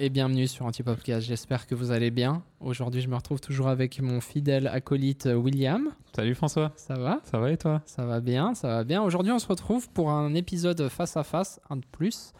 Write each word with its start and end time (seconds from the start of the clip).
et 0.00 0.08
bienvenue 0.08 0.48
sur 0.48 0.64
Antipopcast. 0.64 1.26
J'espère 1.26 1.66
que 1.66 1.74
vous 1.74 1.90
allez 1.90 2.10
bien. 2.10 2.42
Aujourd'hui, 2.60 3.02
je 3.02 3.08
me 3.08 3.16
retrouve 3.16 3.38
toujours 3.38 3.68
avec 3.68 4.00
mon 4.00 4.22
fidèle 4.22 4.66
acolyte 4.66 5.26
euh, 5.26 5.34
William. 5.34 5.90
Salut 6.16 6.34
François. 6.34 6.72
Ça 6.76 6.94
va? 6.94 7.20
Ça 7.24 7.38
va 7.38 7.52
et 7.52 7.58
toi? 7.58 7.82
Ça 7.84 8.06
va 8.06 8.20
bien, 8.20 8.54
ça 8.54 8.68
va 8.68 8.84
bien. 8.84 9.02
Aujourd'hui, 9.02 9.30
on 9.30 9.38
se 9.38 9.46
retrouve 9.46 9.90
pour 9.90 10.10
un 10.10 10.32
épisode 10.32 10.88
face 10.88 11.18
à 11.18 11.22
face, 11.22 11.60
un 11.68 11.76
de 11.76 11.84
plus. 11.92 12.32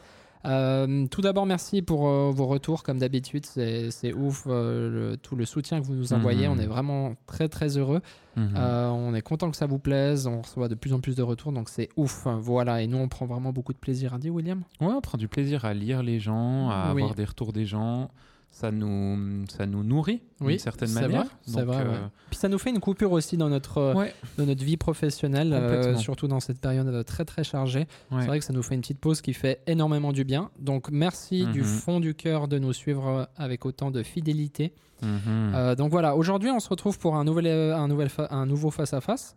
Euh, 0.47 1.07
tout 1.09 1.21
d'abord, 1.21 1.45
merci 1.45 1.83
pour 1.83 2.09
euh, 2.09 2.31
vos 2.31 2.47
retours. 2.47 2.83
Comme 2.83 2.99
d'habitude, 2.99 3.45
c'est 3.47 4.13
ouf 4.15 4.45
euh, 4.47 5.11
le- 5.11 5.17
tout 5.17 5.37
le 5.37 5.45
soutien 5.45 5.81
que 5.81 5.87
vous 5.87 5.95
nous 5.95 6.13
envoyez. 6.13 6.49
Mhm. 6.49 6.55
On 6.55 6.59
est 6.61 6.67
vraiment 6.67 7.15
très 7.27 7.49
très 7.49 7.77
heureux. 7.77 8.01
Mhm. 8.37 8.55
On 8.57 9.15
est 9.15 9.23
content 9.23 9.51
que 9.51 9.57
ça 9.57 9.67
vous 9.67 9.79
plaise. 9.79 10.27
On 10.27 10.41
reçoit 10.41 10.69
de 10.69 10.75
plus 10.75 10.93
en 10.95 11.01
plus 11.01 11.15
de 11.17 11.23
retours, 11.23 11.53
donc 11.53 11.69
c'est 11.69 11.89
ouf. 11.97 12.27
Voilà, 12.27 12.81
et 12.83 12.87
nous, 12.87 12.97
on 12.99 13.09
prend 13.09 13.27
vraiment 13.27 13.53
beaucoup 13.53 13.73
de 13.73 13.79
plaisir. 13.79 14.15
à 14.15 14.19
dire 14.19 14.33
William? 14.35 14.63
Ouais, 14.81 14.89
on 14.95 15.01
prend 15.01 15.19
du 15.19 15.29
plaisir 15.29 15.65
à 15.65 15.75
lire 15.75 16.03
les 16.03 16.21
gens, 16.21 16.71
à 16.71 16.93
Oui. 16.95 17.03
avoir 17.03 17.15
des 17.15 17.25
retours 17.25 17.53
des 17.53 17.67
gens. 17.67 18.11
Ça 18.53 18.71
nous, 18.73 19.47
ça 19.49 19.65
nous 19.65 19.83
nourrit 19.85 20.23
Oui, 20.41 20.55
d'une 20.55 20.59
certaine 20.59 20.89
c'est 20.89 21.01
manière. 21.03 21.23
vrai, 21.25 21.31
Donc, 21.55 21.65
vrai, 21.67 21.83
euh, 21.87 21.91
ouais. 21.93 21.99
Puis 22.31 22.39
ça 22.39 22.49
nous 22.49 22.59
fait 22.59 22.71
une 22.71 22.81
coupure 22.81 23.13
aussi 23.13 23.37
dans 23.37 23.49
notre, 23.49 23.79
euh, 23.79 23.95
ouais, 23.95 24.13
dans 24.37 24.45
notre 24.45 24.65
vie 24.65 24.77
professionnelle, 24.77 25.53
euh, 25.53 25.97
surtout 25.97 26.27
dans 26.29 26.41
cette 26.41 26.61
période 26.61 27.05
très 27.07 27.25
très 27.25 27.45
chargée. 27.45 27.87
ouais. 28.11 28.21
C'est 28.21 28.27
vrai 28.27 28.39
que 28.41 28.45
ça 28.45 28.53
nous 28.53 28.63
fait 28.63 28.75
une 28.75 28.81
petite 28.81 28.99
pause 28.99 29.21
qui 29.23 29.33
fait 29.35 29.63
énormément 29.67 30.13
du 30.13 30.25
bien. 30.25 30.51
Donc 30.59 30.91
merci 30.91 31.47
du 31.47 31.61
Mhm. 31.61 31.65
fond 31.65 32.01
du 32.01 32.15
cœur 32.15 32.49
de 32.49 32.59
nous 32.59 32.73
suivre 32.73 33.29
avec 33.37 33.65
autant 33.65 33.91
de 33.93 34.03
fidélité. 34.03 34.75
Mhm. 35.01 35.09
Euh, 35.55 35.75
donc 35.77 35.91
voilà, 35.93 36.15
aujourd'hui 36.17 36.51
on 36.51 36.61
se 36.61 36.69
retrouve 36.69 36.99
pour 36.99 37.15
un, 37.17 37.25
nouvel, 37.25 37.47
un, 37.47 37.87
nouvel 37.89 38.09
un 38.31 38.47
nouveau 38.47 38.71
face-à-face. 38.71 39.37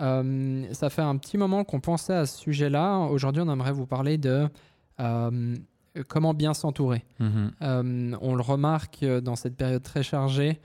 Euh, 0.00 0.64
ça 0.72 0.90
fait 0.90 1.02
un 1.02 1.16
petit 1.18 1.38
moment 1.38 1.62
qu'on 1.64 1.80
pensait 1.80 2.14
à 2.14 2.26
ce 2.26 2.38
sujet-là. 2.40 2.98
Aujourd'hui 3.10 3.42
on 3.46 3.52
aimerait 3.52 3.72
vous 3.72 3.86
parler 3.86 4.18
de 4.18 4.48
euh, 5.00 5.54
comment 6.02 6.34
bien 6.34 6.54
s'entourer. 6.54 7.04
Mhm. 7.20 7.52
Euh, 7.62 8.16
on 8.20 8.34
le 8.34 8.42
remarque 8.42 9.02
euh, 9.02 9.20
dans 9.20 9.36
cette 9.36 9.56
période 9.56 9.82
très 9.82 10.02
chargée 10.02 10.60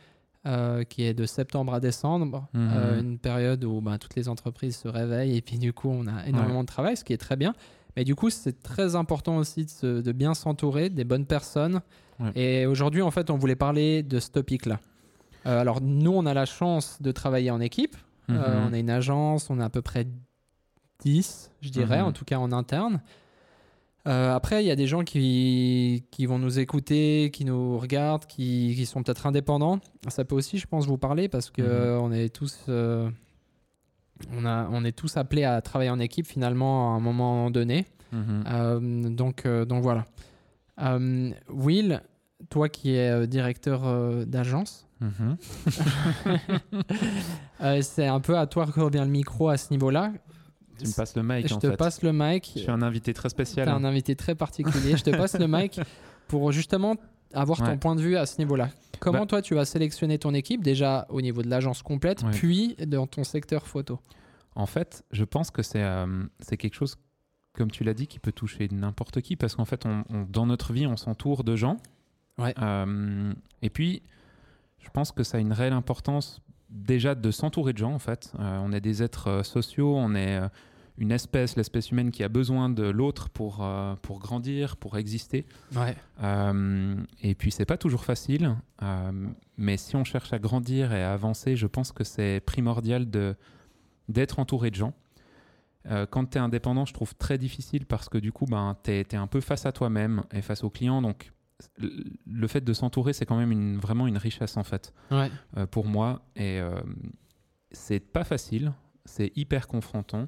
euh, 0.48 0.84
qui 0.84 1.04
est 1.04 1.14
de 1.14 1.26
septembre 1.26 1.74
à 1.74 1.80
décembre, 1.80 2.48
Mhm. 2.54 2.70
euh, 2.74 3.00
une 3.02 3.20
période 3.20 3.64
où 3.66 3.82
ben, 3.82 3.98
toutes 3.98 4.16
les 4.16 4.28
entreprises 4.30 4.78
se 4.78 4.88
réveillent 4.88 5.36
et 5.38 5.42
puis 5.42 5.58
du 5.60 5.74
coup 5.74 5.90
on 5.90 6.08
a 6.08 6.26
énormément 6.26 6.62
de 6.62 6.68
travail, 6.68 6.96
ce 6.98 7.04
qui 7.04 7.14
est 7.14 7.18
très 7.18 7.36
bien. 7.36 7.54
Mais 7.98 8.04
du 8.06 8.16
coup 8.16 8.30
c'est 8.30 8.62
très 8.64 8.96
important 8.96 9.38
aussi 9.38 9.66
de, 9.66 9.70
se- 9.70 10.02
de 10.02 10.12
bien 10.12 10.34
s'entourer 10.34 10.90
des 10.90 11.04
bonnes 11.04 11.26
personnes. 11.26 11.82
Ouais. 12.20 12.32
Et 12.36 12.66
aujourd'hui 12.66 13.02
en 13.02 13.12
fait 13.12 13.30
on 13.30 13.38
voulait 13.38 13.56
parler 13.58 14.02
de 14.04 14.20
ce 14.20 14.30
topic-là. 14.32 14.80
Euh, 15.46 15.60
alors 15.60 15.82
nous 15.82 16.12
on 16.12 16.26
a 16.26 16.34
la 16.34 16.46
chance 16.46 17.02
de 17.02 17.12
travailler 17.12 17.52
en 17.52 17.60
équipe. 17.62 17.96
Euh, 18.30 18.34
Mhm. 18.62 18.68
on 18.70 18.74
est 18.74 18.80
une 18.80 18.90
agence, 18.92 19.50
on 19.50 19.60
a 19.60 19.66
à 19.66 19.70
peu 19.70 19.82
près 19.82 20.06
10, 21.04 21.52
je 21.62 21.70
dirais, 21.70 22.02
en 22.02 22.12
tout 22.12 22.26
cas 22.26 22.38
en 22.38 22.52
interne. 22.52 23.02
Euh, 24.10 24.34
après, 24.36 24.64
il 24.64 24.68
y 24.68 24.72
a 24.72 24.76
des 24.76 24.88
gens 24.88 25.04
qui, 25.04 26.04
qui 26.12 26.26
vont 26.26 26.40
nous 26.40 26.58
écouter, 26.58 27.30
qui 27.32 27.46
nous 27.46 27.78
regardent, 27.78 28.26
qui, 28.26 28.74
qui 28.76 28.86
sont 28.88 29.04
peut-être 29.04 29.28
indépendants. 29.28 29.80
Ça 30.08 30.26
peut 30.26 30.36
aussi, 30.36 30.58
je 30.58 30.66
pense, 30.68 30.88
vous 30.88 30.98
parler 30.98 31.30
parce 31.30 31.52
que 31.52 31.62
Mhm. 31.62 32.02
on 32.04 32.12
est 32.12 32.30
tous, 32.34 32.58
euh, 32.70 33.10
on 34.34 34.46
a, 34.46 34.68
on 34.72 34.84
est 34.84 34.92
tous 34.94 35.16
appelés 35.18 35.44
à 35.44 35.62
travailler 35.62 35.92
en 35.92 36.00
équipe 36.00 36.26
finalement 36.28 36.94
à 36.94 36.98
un 36.98 37.00
moment 37.00 37.52
donné. 37.52 37.86
Mhm. 38.12 38.44
Euh, 38.48 38.80
donc, 39.10 39.48
donc 39.48 39.84
voilà. 39.84 40.06
Will, 41.50 42.02
toi 42.50 42.70
qui 42.70 42.96
es 42.96 43.28
directeur 43.28 43.82
d'agence, 44.26 44.86
Mhm. 45.02 45.38
c'est 47.82 48.08
un 48.08 48.20
peu 48.20 48.38
à 48.38 48.48
toi 48.48 48.66
que 48.66 48.80
revient 48.80 49.02
le 49.04 49.12
micro 49.12 49.50
à 49.50 49.58
ce 49.58 49.72
niveau-là. 49.72 50.12
Tu 50.80 50.88
me 50.88 50.94
passes 50.96 51.16
le 51.16 51.24
mic 51.24 51.48
Je 51.48 51.54
en 51.54 51.60
te 51.60 51.70
fait. 51.70 51.78
passe 51.78 52.02
le 52.04 52.12
mic. 52.14 52.52
Je 52.56 52.60
suis 52.62 52.72
un 52.72 52.82
invité 52.82 53.14
très 53.14 53.30
spécial. 53.30 53.66
T'es 53.68 53.72
un 53.72 53.84
invité 53.84 54.16
très 54.16 54.36
particulier. 54.36 54.98
Je 54.98 55.04
te 55.04 55.10
passe 55.12 55.38
le 55.38 55.48
mic 55.48 55.80
pour 56.28 56.52
justement 56.52 56.96
avoir 57.34 57.60
ton 57.60 57.78
point 57.78 57.96
de 57.96 58.02
vue 58.02 58.18
à 58.18 58.26
ce 58.26 58.38
niveau-là. 58.40 58.70
Comment 59.00 59.20
Bah- 59.20 59.26
toi 59.28 59.42
tu 59.42 59.54
vas 59.56 59.66
sélectionner 59.66 60.18
ton 60.20 60.34
équipe 60.34 60.64
déjà 60.64 61.06
au 61.10 61.22
niveau 61.22 61.42
de 61.42 61.50
l'agence 61.50 61.82
complète, 61.84 62.24
Ouais. 62.24 62.32
puis 62.32 62.76
dans 62.88 63.08
ton 63.08 63.24
secteur 63.24 63.68
photo? 63.68 64.00
En 64.56 64.66
fait, 64.66 65.04
je 65.12 65.24
pense 65.24 65.52
que 65.52 65.62
c'est 65.62 65.82
euh, 65.84 66.24
quelque 66.58 66.74
chose, 66.74 66.98
comme 67.54 67.72
tu 67.72 67.84
l'as 67.84 67.94
dit, 67.94 68.08
qui 68.08 68.20
peut 68.20 68.32
toucher 68.32 68.68
n'importe 68.72 69.22
qui, 69.22 69.36
parce 69.36 69.56
qu'en 69.56 69.66
fait, 69.66 69.86
on, 69.86 70.04
on- 70.10 70.24
dans 70.24 70.46
notre 70.46 70.74
vie, 70.74 70.86
on 70.88 70.98
s'entoure 70.98 71.44
de 71.44 71.56
gens. 71.56 71.78
Ouais. 72.40 72.54
Euh, 72.62 73.32
et 73.62 73.70
puis, 73.70 74.02
je 74.80 74.90
pense 74.90 75.12
que 75.12 75.24
ça 75.24 75.38
a 75.38 75.40
une 75.40 75.54
réelle 75.54 75.74
importance 75.74 76.42
déjà 76.70 77.16
de 77.16 77.32
s'entourer 77.32 77.74
de 77.74 77.78
gens, 77.78 77.94
en 77.94 78.00
fait. 78.00 78.32
Euh, 78.40 78.60
on 78.64 78.72
est 78.72 78.82
des 78.82 79.04
êtres 79.04 79.30
euh, 79.30 79.44
sociaux, 79.44 79.96
on 79.96 80.16
est 80.16 80.38
euh, 80.38 80.48
une 80.98 81.12
espèce, 81.12 81.56
l'espèce 81.56 81.92
humaine 81.92 82.12
qui 82.12 82.24
a 82.24 82.30
besoin 82.30 82.70
de 82.70 82.84
l'autre 82.84 83.30
pour, 83.30 83.60
euh, 83.62 83.96
pour 84.02 84.20
grandir, 84.20 84.78
pour 84.78 84.98
exister. 84.98 85.46
Ouais. 85.76 85.96
Euh, 86.22 86.96
et 87.22 87.36
puis 87.36 87.52
c'est 87.52 87.66
pas 87.66 87.78
toujours 87.78 88.04
facile, 88.04 88.56
mais 89.58 89.78
si 89.78 89.96
on 89.96 90.04
cherche 90.04 90.34
à 90.34 90.40
grandir 90.40 90.94
et 90.94 91.04
à 91.04 91.14
avancer, 91.14 91.56
je 91.56 91.68
pense 91.68 91.92
que 91.92 92.04
c'est 92.04 92.42
primordial 92.46 93.10
de 93.10 93.36
d'être 94.10 94.40
entouré 94.40 94.72
de 94.72 94.76
gens. 94.76 94.94
Quand 96.10 96.26
tu 96.26 96.38
es 96.38 96.42
indépendant, 96.42 96.86
je 96.86 96.94
trouve 96.94 97.16
très 97.16 97.38
difficile 97.38 97.86
parce 97.86 98.10
que 98.10 98.18
du 98.18 98.32
coup, 98.32 98.46
ben, 98.46 98.76
tu 98.84 98.92
es, 98.92 99.16
un 99.16 99.28
peu 99.28 99.40
face 99.40 99.66
à 99.68 99.72
toi-même 99.72 100.24
et 100.32 100.42
face 100.42 100.64
aux 100.64 100.70
clients. 100.70 101.02
Donc, 101.02 101.32
le 101.78 102.48
fait 102.48 102.62
de 102.62 102.74
s'entourer, 102.74 103.14
c'est 103.14 103.26
quand 103.26 103.38
même 103.38 103.52
une, 103.52 103.78
vraiment 103.78 104.08
une 104.08 104.18
richesse 104.18 104.56
en 104.58 104.64
fait 104.64 104.94
Ouais. 105.12 105.30
euh, 105.58 105.66
pour 105.66 105.86
moi. 105.88 106.22
Et 106.36 106.60
euh, 106.60 106.80
c'est 107.72 108.00
pas 108.00 108.24
facile, 108.24 108.74
c'est 109.06 109.32
hyper 109.36 109.68
confrontant. 109.68 110.28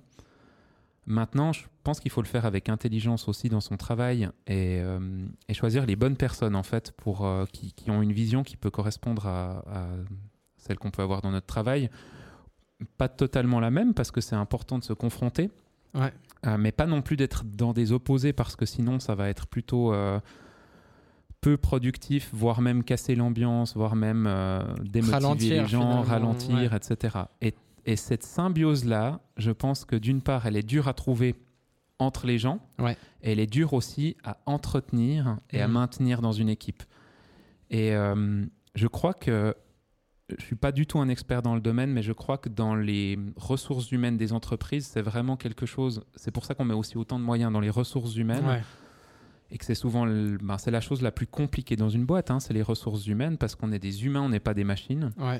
Maintenant, 1.07 1.51
je 1.51 1.63
pense 1.83 1.99
qu'il 1.99 2.11
faut 2.11 2.21
le 2.21 2.27
faire 2.27 2.45
avec 2.45 2.69
intelligence 2.69 3.27
aussi 3.27 3.49
dans 3.49 3.59
son 3.61 3.75
travail 3.75 4.29
et, 4.45 4.79
euh, 4.81 5.25
et 5.49 5.53
choisir 5.53 5.85
les 5.85 5.95
bonnes 5.95 6.15
personnes 6.15 6.55
en 6.55 6.61
fait 6.63 6.91
pour 6.91 7.25
euh, 7.25 7.45
qui, 7.51 7.73
qui 7.73 7.89
ont 7.89 8.01
une 8.03 8.13
vision 8.13 8.43
qui 8.43 8.55
peut 8.55 8.69
correspondre 8.69 9.25
à, 9.25 9.63
à 9.67 9.87
celle 10.57 10.77
qu'on 10.77 10.91
peut 10.91 11.01
avoir 11.01 11.21
dans 11.21 11.31
notre 11.31 11.47
travail. 11.47 11.89
Pas 12.97 13.09
totalement 13.09 13.59
la 13.59 13.71
même 13.71 13.93
parce 13.95 14.11
que 14.11 14.21
c'est 14.21 14.35
important 14.35 14.77
de 14.79 14.83
se 14.83 14.93
confronter, 14.93 15.49
Ouais. 15.93 16.13
mais 16.57 16.71
pas 16.71 16.85
non 16.85 17.01
plus 17.01 17.17
d'être 17.17 17.43
dans 17.45 17.73
des 17.73 17.91
opposés 17.91 18.31
parce 18.31 18.55
que 18.55 18.65
sinon 18.65 18.99
ça 18.99 19.13
va 19.13 19.27
être 19.29 19.45
plutôt 19.47 19.93
peu 21.41 21.57
productif, 21.57 22.29
voire 22.33 22.61
même 22.61 22.83
casser 22.83 23.15
l'ambiance, 23.15 23.75
voire 23.75 23.95
même 23.95 24.25
euh, 24.27 24.61
démotiver 24.83 25.11
Ralentir, 25.13 25.63
les 25.63 25.67
gens, 25.67 26.01
ralentir, 26.01 26.73
etc. 26.75 27.17
Et, 27.41 27.55
et 27.85 27.95
cette 27.95 28.23
symbiose-là, 28.23 29.19
je 29.37 29.51
pense 29.51 29.83
que 29.85 29.95
d'une 29.95 30.21
part, 30.21 30.45
elle 30.45 30.55
est 30.55 30.63
dure 30.63 30.87
à 30.87 30.93
trouver 30.93 31.35
entre 31.97 32.25
les 32.27 32.37
gens, 32.37 32.59
Ouais. 32.79 32.95
et 33.23 33.31
elle 33.31 33.39
est 33.39 33.47
dure 33.51 33.73
aussi 33.73 34.17
à 34.23 34.37
entretenir 34.45 35.37
et 35.51 35.61
à 35.61 35.67
Mhm. 35.67 35.73
maintenir 35.73 36.21
dans 36.21 36.31
une 36.31 36.49
équipe. 36.49 36.83
Et 37.69 37.93
euh, 37.95 38.45
je 38.75 38.87
crois 38.87 39.13
que 39.13 39.55
je 40.37 40.43
suis 40.45 40.55
pas 40.55 40.71
du 40.71 40.85
tout 40.87 40.99
un 40.99 41.09
expert 41.09 41.41
dans 41.41 41.55
le 41.55 41.61
domaine, 41.61 41.91
mais 41.91 42.01
je 42.03 42.13
crois 42.13 42.37
que 42.37 42.49
dans 42.49 42.73
les 42.75 43.19
ressources 43.35 43.91
humaines 43.91 44.15
des 44.17 44.31
entreprises, 44.31 44.85
c'est 44.87 45.01
vraiment 45.01 45.35
quelque 45.37 45.65
chose. 45.65 46.03
C'est 46.15 46.31
pour 46.31 46.45
ça 46.45 46.53
qu'on 46.55 46.65
met 46.65 46.73
aussi 46.73 46.97
autant 46.97 47.19
de 47.19 47.23
moyens 47.25 47.51
dans 47.51 47.59
les 47.59 47.69
ressources 47.69 48.15
humaines 48.15 48.45
Ouais. 48.45 48.61
Et 49.51 49.57
que 49.57 49.65
c'est 49.65 49.75
souvent 49.75 50.05
le- 50.05 50.37
ben, 50.41 50.57
c'est 50.57 50.71
la 50.71 50.81
chose 50.81 51.01
la 51.01 51.11
plus 51.11 51.27
compliquée 51.27 51.75
dans 51.75 51.89
une 51.89 52.05
boîte. 52.05 52.31
hein, 52.31 52.39
c'est 52.39 52.53
les 52.53 52.61
ressources 52.61 53.05
humaines 53.07 53.37
parce 53.37 53.55
qu'on 53.55 53.71
est 53.71 53.79
des 53.79 54.05
humains, 54.05 54.21
on 54.21 54.29
n'est 54.29 54.39
pas 54.39 54.53
des 54.53 54.63
machines. 54.63 55.11
Ouais. 55.17 55.39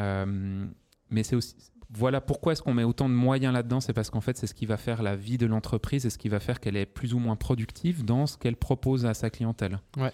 Euh, 0.00 0.64
mais 1.10 1.22
c'est 1.22 1.36
aussi 1.36 1.54
voilà 1.96 2.20
pourquoi 2.20 2.52
est-ce 2.54 2.62
qu'on 2.62 2.74
met 2.74 2.82
autant 2.82 3.08
de 3.08 3.14
moyens 3.14 3.54
là-dedans, 3.54 3.80
c'est 3.80 3.92
parce 3.92 4.10
qu'en 4.10 4.20
fait 4.22 4.36
c'est 4.36 4.48
ce 4.48 4.54
qui 4.54 4.66
va 4.66 4.76
faire 4.76 5.02
la 5.02 5.14
vie 5.14 5.38
de 5.38 5.46
l'entreprise 5.46 6.04
et 6.06 6.10
ce 6.10 6.18
qui 6.18 6.28
va 6.28 6.40
faire 6.40 6.58
qu'elle 6.58 6.76
est 6.76 6.86
plus 6.86 7.14
ou 7.14 7.18
moins 7.20 7.36
productive 7.36 8.04
dans 8.04 8.26
ce 8.26 8.36
qu'elle 8.36 8.56
propose 8.56 9.06
à 9.06 9.14
sa 9.14 9.30
clientèle. 9.30 9.78
Ouais. 9.96 10.10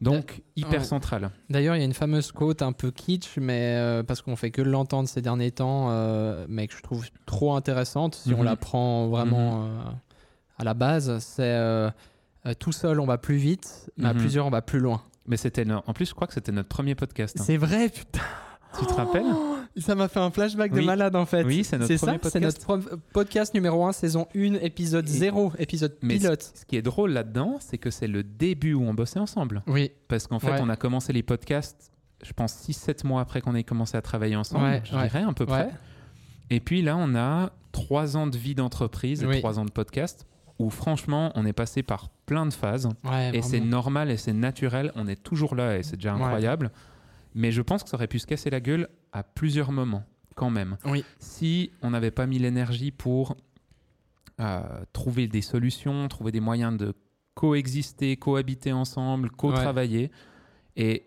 Donc 0.00 0.42
hyper 0.56 0.84
central. 0.84 1.30
D'ailleurs, 1.50 1.74
il 1.74 1.80
y 1.80 1.82
a 1.82 1.84
une 1.84 1.92
fameuse 1.92 2.30
quote 2.30 2.62
un 2.62 2.72
peu 2.72 2.90
kitsch, 2.92 3.36
mais 3.36 3.74
euh, 3.76 4.02
parce 4.04 4.22
qu'on 4.22 4.36
fait 4.36 4.50
que 4.52 4.62
l'entendre 4.62 5.08
ces 5.08 5.20
derniers 5.22 5.50
temps, 5.50 5.88
euh, 5.90 6.46
mais 6.48 6.68
que 6.68 6.74
je 6.76 6.82
trouve 6.82 7.04
trop 7.26 7.54
intéressante 7.54 8.14
si 8.14 8.32
on 8.32 8.38
Mhm. 8.38 8.44
la 8.44 8.56
prend 8.56 9.08
vraiment 9.08 9.64
euh, 9.66 9.80
à 10.58 10.64
la 10.64 10.74
base, 10.74 11.18
c'est 11.18 11.42
euh, 12.48 12.54
tout 12.58 12.72
seul 12.72 12.98
on 13.00 13.06
va 13.06 13.18
plus 13.18 13.36
vite, 13.36 13.90
mais 13.96 14.08
à 14.08 14.14
Mhm. 14.14 14.20
plusieurs 14.20 14.46
on 14.46 14.50
va 14.50 14.62
plus 14.62 14.80
loin. 14.80 15.02
Mais 15.26 15.36
c'était 15.36 15.64
no- 15.64 15.82
en 15.86 15.92
plus 15.92 16.06
je 16.08 16.14
crois 16.14 16.26
que 16.26 16.34
c'était 16.34 16.52
notre 16.52 16.68
premier 16.68 16.94
podcast. 16.94 17.36
hein. 17.38 17.44
C'est 17.46 17.56
vrai, 17.58 17.88
putain. 17.88 18.20
Tu 18.78 18.84
te 18.84 18.92
rappelles? 18.92 19.24
Ça 19.78 19.94
m'a 19.94 20.08
fait 20.08 20.20
un 20.20 20.30
flashback 20.30 20.72
de 20.72 20.82
malade 20.82 21.16
en 21.16 21.24
fait. 21.24 21.42
Oui, 21.42 21.64
c'est 21.64 21.78
notre 21.78 21.88
C'est 21.88 21.96
ça, 21.96 22.06
premier 22.06 22.18
c'est 22.24 22.32
podcast. 22.40 22.68
notre 22.68 22.96
podcast 23.14 23.54
numéro 23.54 23.86
1, 23.86 23.92
saison 23.92 24.26
1, 24.34 24.54
épisode 24.60 25.08
Et- 25.08 25.12
0, 25.12 25.52
épisode 25.58 25.96
Mais 26.02 26.18
pilote. 26.18 26.52
Ce 26.54 26.64
qui 26.66 26.76
est 26.76 26.82
drôle 26.82 27.12
là-dedans, 27.12 27.56
c'est 27.60 27.78
que 27.78 27.90
c'est 27.90 28.06
le 28.08 28.22
début 28.22 28.74
où 28.74 28.82
on 28.82 28.92
bossait 28.92 29.20
ensemble. 29.20 29.62
Oui, 29.66 29.90
Parce 30.08 30.26
qu'en 30.26 30.38
fait, 30.38 30.50
Ouais. 30.52 30.58
on 30.60 30.68
a 30.68 30.76
commencé 30.76 31.12
les 31.14 31.22
podcasts, 31.22 31.90
je 32.22 32.32
pense 32.34 32.52
6-7 32.52 33.04
mois 33.04 33.22
après 33.22 33.40
qu'on 33.40 33.54
ait 33.54 33.64
commencé 33.64 33.96
à 33.96 34.02
travailler 34.02 34.36
ensemble, 34.36 34.64
Ouais, 34.64 34.82
je 34.84 34.94
ouais. 34.94 35.02
dirais 35.04 35.22
à 35.26 35.32
peu 35.32 35.46
près. 35.46 35.70
Et 36.50 36.60
puis 36.60 36.82
là, 36.82 36.96
on 36.98 37.14
a 37.14 37.52
3 37.72 38.16
ans 38.18 38.26
de 38.26 38.36
vie 38.36 38.54
d'entreprise 38.54 39.22
et 39.22 39.26
Oui. 39.26 39.38
3 39.38 39.58
ans 39.58 39.64
de 39.64 39.70
podcast 39.70 40.26
où 40.58 40.70
franchement, 40.70 41.30
on 41.34 41.44
est 41.46 41.52
passé 41.52 41.82
par 41.82 42.08
plein 42.26 42.44
de 42.46 42.52
phases. 42.52 42.88
Ouais, 43.04 43.30
et 43.36 43.42
c'est 43.42 43.60
normal 43.60 44.10
et 44.10 44.16
c'est 44.16 44.32
naturel, 44.32 44.90
on 44.96 45.06
est 45.06 45.22
toujours 45.22 45.54
là 45.54 45.78
et 45.78 45.82
c'est 45.82 45.96
déjà 45.96 46.14
Ouais. 46.14 46.22
incroyable. 46.22 46.70
Mais 47.34 47.52
je 47.52 47.62
pense 47.62 47.82
que 47.84 47.88
ça 47.90 47.96
aurait 47.96 48.08
pu 48.08 48.18
se 48.18 48.26
casser 48.26 48.50
la 48.50 48.60
gueule 48.60 48.88
à 49.12 49.22
plusieurs 49.22 49.70
moments, 49.70 50.02
quand 50.34 50.50
même. 50.50 50.76
Oui. 50.84 51.04
Si 51.18 51.70
on 51.82 51.90
n'avait 51.90 52.10
pas 52.10 52.26
mis 52.26 52.38
l'énergie 52.38 52.90
pour 52.90 53.36
euh, 54.40 54.62
trouver 54.92 55.28
des 55.28 55.42
solutions, 55.42 56.08
trouver 56.08 56.32
des 56.32 56.40
moyens 56.40 56.76
de 56.76 56.94
coexister, 57.34 58.16
cohabiter 58.16 58.72
ensemble, 58.72 59.30
co-travailler. 59.30 60.10
Et 60.76 61.04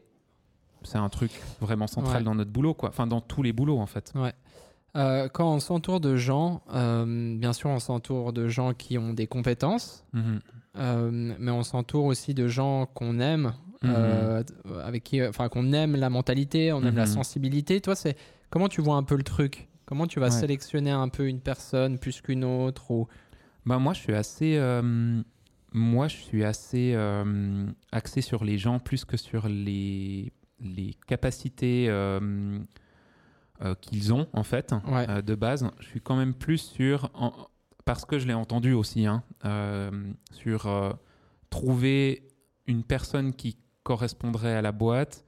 c'est 0.84 0.98
un 0.98 1.10
truc 1.10 1.32
vraiment 1.60 1.88
central 1.88 2.18
Ouais. 2.18 2.24
dans 2.24 2.36
notre 2.36 2.52
boulot, 2.52 2.74
quoi. 2.74 2.90
Enfin, 2.90 3.08
dans 3.08 3.22
tous 3.22 3.44
les 3.44 3.52
boulots, 3.54 3.80
en 3.80 3.86
fait. 3.86 4.14
Euh, 4.98 5.30
quand 5.30 5.54
on 5.54 5.60
s'entoure 5.60 6.00
de 6.02 6.16
gens, 6.18 6.62
euh, 6.74 7.38
bien 7.38 7.54
sûr, 7.54 7.70
on 7.70 7.80
s'entoure 7.80 8.34
de 8.34 8.48
gens 8.50 8.74
qui 8.74 8.98
ont 8.98 9.14
des 9.14 9.28
compétences, 9.28 10.06
Mhm. 10.14 10.40
euh, 10.78 11.34
mais 11.40 11.52
on 11.52 11.64
s'entoure 11.64 12.06
aussi 12.06 12.34
de 12.34 12.48
gens 12.48 12.86
qu'on 12.88 13.20
aime, 13.20 13.54
Mhm. 13.84 14.44
avec 14.84 15.04
qui, 15.04 15.24
enfin, 15.26 15.48
qu'on 15.50 15.72
aime 15.74 15.96
la 15.96 16.10
mentalité, 16.10 16.72
on 16.74 16.84
aime 16.84 16.96
la 16.98 17.04
Mhm. 17.06 17.14
sensibilité. 17.14 17.80
Toi, 17.82 17.96
c'est 17.96 18.16
comment 18.50 18.68
tu 18.68 18.82
vois 18.82 18.96
un 18.96 19.04
peu 19.04 19.16
le 19.16 19.24
truc? 19.24 19.70
Comment 19.86 20.08
tu 20.08 20.20
vas 20.20 20.28
Ouais. 20.28 20.32
sélectionner 20.32 20.92
un 20.92 21.10
peu 21.10 21.28
une 21.28 21.40
personne 21.42 21.98
plus 21.98 22.22
qu'une 22.22 22.44
autre 22.44 22.92
ou... 22.92 23.08
Bah, 23.66 23.78
moi, 23.80 23.94
je 23.94 24.00
suis 24.02 24.14
assez. 24.14 24.60
moi, 25.74 26.10
je 26.10 26.18
suis 26.18 26.44
assez 26.44 26.92
euh, 26.96 27.66
axé 27.94 28.20
sur 28.22 28.44
les 28.44 28.58
gens 28.58 28.80
plus 28.80 29.06
que 29.06 29.16
sur 29.16 29.48
les, 29.48 30.34
les 30.60 30.94
capacités 31.08 31.86
euh, 31.90 32.60
euh, 33.64 33.76
qu'ils 33.76 34.14
ont, 34.14 34.28
en 34.34 34.44
fait, 34.44 34.74
Ouais. 34.88 35.06
euh, 35.10 35.22
de 35.22 35.36
base. 35.36 35.70
Je 35.80 35.86
suis 35.88 36.02
quand 36.02 36.16
même 36.16 36.34
plus 36.34 36.58
sur. 36.58 37.10
en- 37.14 37.32
parce 37.86 38.06
que 38.06 38.20
je 38.20 38.28
l'ai 38.28 38.34
entendu 38.36 38.74
aussi, 38.74 39.06
hein, 39.08 39.24
euh, 39.46 39.90
sur 40.32 40.68
trouver 41.50 42.28
une 42.68 42.84
personne 42.84 43.34
qui 43.34 43.58
correspondrait 43.84 44.56
à 44.56 44.62
la 44.62 44.72
boîte 44.72 45.26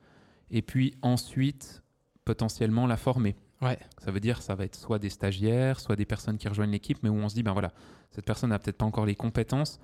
et 0.52 0.62
puis 0.62 0.96
ensuite 1.02 1.84
potentiellement 2.26 2.86
la 2.88 2.96
former. 2.98 3.36
Ouais. 3.62 3.78
Ça 3.98 4.12
veut 4.12 4.20
dire 4.20 4.42
ça 4.42 4.56
va 4.56 4.66
être 4.66 4.76
soit 4.76 5.00
des 5.00 5.10
stagiaires, 5.10 5.80
soit 5.80 5.96
des 5.96 6.06
personnes 6.06 6.38
qui 6.38 6.48
rejoignent 6.48 6.72
l'équipe, 6.72 7.00
mais 7.02 7.10
où 7.10 7.16
on 7.16 7.28
se 7.28 7.34
dit 7.36 7.44
ben 7.44 7.54
voilà, 7.54 7.74
cette 8.12 8.26
personne 8.26 8.52
n'a 8.52 8.60
peut-être 8.60 8.78
pas 8.78 8.86
encore 8.86 9.06
les 9.06 9.16
compétences, 9.16 9.80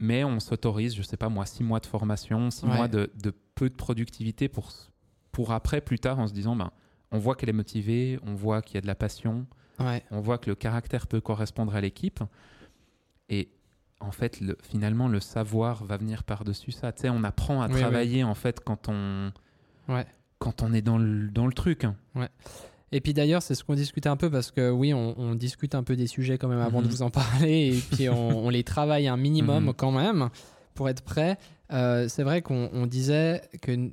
mais 0.00 0.24
on 0.24 0.40
s'autorise, 0.40 0.94
je 0.94 1.02
sais 1.02 1.16
pas 1.16 1.28
moi, 1.28 1.44
six 1.46 1.62
mois 1.64 1.80
de 1.80 1.86
formation, 1.86 2.50
six 2.50 2.64
Ouais. 2.66 2.74
mois 2.76 2.88
de, 2.88 3.10
de 3.22 3.32
peu 3.54 3.68
de 3.68 3.74
productivité 3.74 4.48
pour 4.48 4.70
pour 5.32 5.52
après 5.52 5.80
plus 5.80 5.98
tard 5.98 6.18
en 6.18 6.26
se 6.26 6.32
disant 6.32 6.56
ben 6.56 6.70
on 7.12 7.18
voit 7.18 7.34
qu'elle 7.36 7.48
est 7.50 7.52
motivée, 7.54 8.18
on 8.26 8.34
voit 8.34 8.62
qu'il 8.62 8.74
y 8.74 8.78
a 8.78 8.80
de 8.80 8.86
la 8.86 8.94
passion, 8.96 9.46
Ouais. 9.78 10.02
on 10.10 10.20
voit 10.20 10.38
que 10.38 10.50
le 10.50 10.54
caractère 10.56 11.06
peut 11.06 11.20
correspondre 11.20 11.74
à 11.74 11.80
l'équipe 11.80 12.20
et 13.28 13.48
en 14.00 14.10
fait 14.12 14.40
le, 14.40 14.56
finalement 14.62 15.08
le 15.08 15.20
savoir 15.20 15.84
va 15.84 15.96
venir 15.96 16.24
par-dessus 16.24 16.72
ça. 16.72 16.92
Tu 16.92 17.02
sais, 17.02 17.08
on 17.10 17.22
apprend 17.24 17.62
à 17.62 17.68
Oui, 17.68 17.74
oui. 17.74 17.80
travailler 17.80 18.24
en 18.24 18.34
fait 18.34 18.60
quand 18.60 18.88
on 18.88 19.32
Ouais. 19.88 20.06
quand 20.38 20.62
on 20.62 20.72
est 20.72 20.82
dans 20.82 20.98
le, 20.98 21.28
dans 21.30 21.46
le 21.46 21.52
truc. 21.52 21.84
hein. 21.84 21.96
Et 22.94 23.00
puis 23.00 23.14
d'ailleurs, 23.14 23.42
c'est 23.42 23.54
ce 23.54 23.64
qu'on 23.64 23.74
discutait 23.74 24.08
un 24.10 24.16
peu 24.16 24.28
parce 24.30 24.50
que 24.50 24.70
oui, 24.70 24.92
on, 24.92 25.18
on 25.18 25.34
discute 25.34 25.74
un 25.74 25.82
peu 25.82 25.96
des 25.96 26.06
sujets 26.06 26.36
quand 26.36 26.48
même 26.48 26.58
avant 26.60 26.80
Mhm. 26.80 26.86
de 26.86 26.90
vous 26.92 27.02
en 27.02 27.10
parler 27.10 27.76
et 27.76 27.80
puis 27.96 28.08
on, 28.08 28.46
on 28.46 28.50
les 28.50 28.64
travaille 28.64 29.08
un 29.08 29.16
minimum 29.16 29.64
Mhm. 29.66 29.74
quand 29.74 29.92
même 29.92 30.28
pour 30.74 30.88
être 30.88 31.02
prêt. 31.02 31.38
Euh, 31.72 32.06
c'est 32.08 32.22
vrai 32.22 32.42
qu'on 32.42 32.68
on 32.72 32.86
disait 32.86 33.42
que 33.62 33.90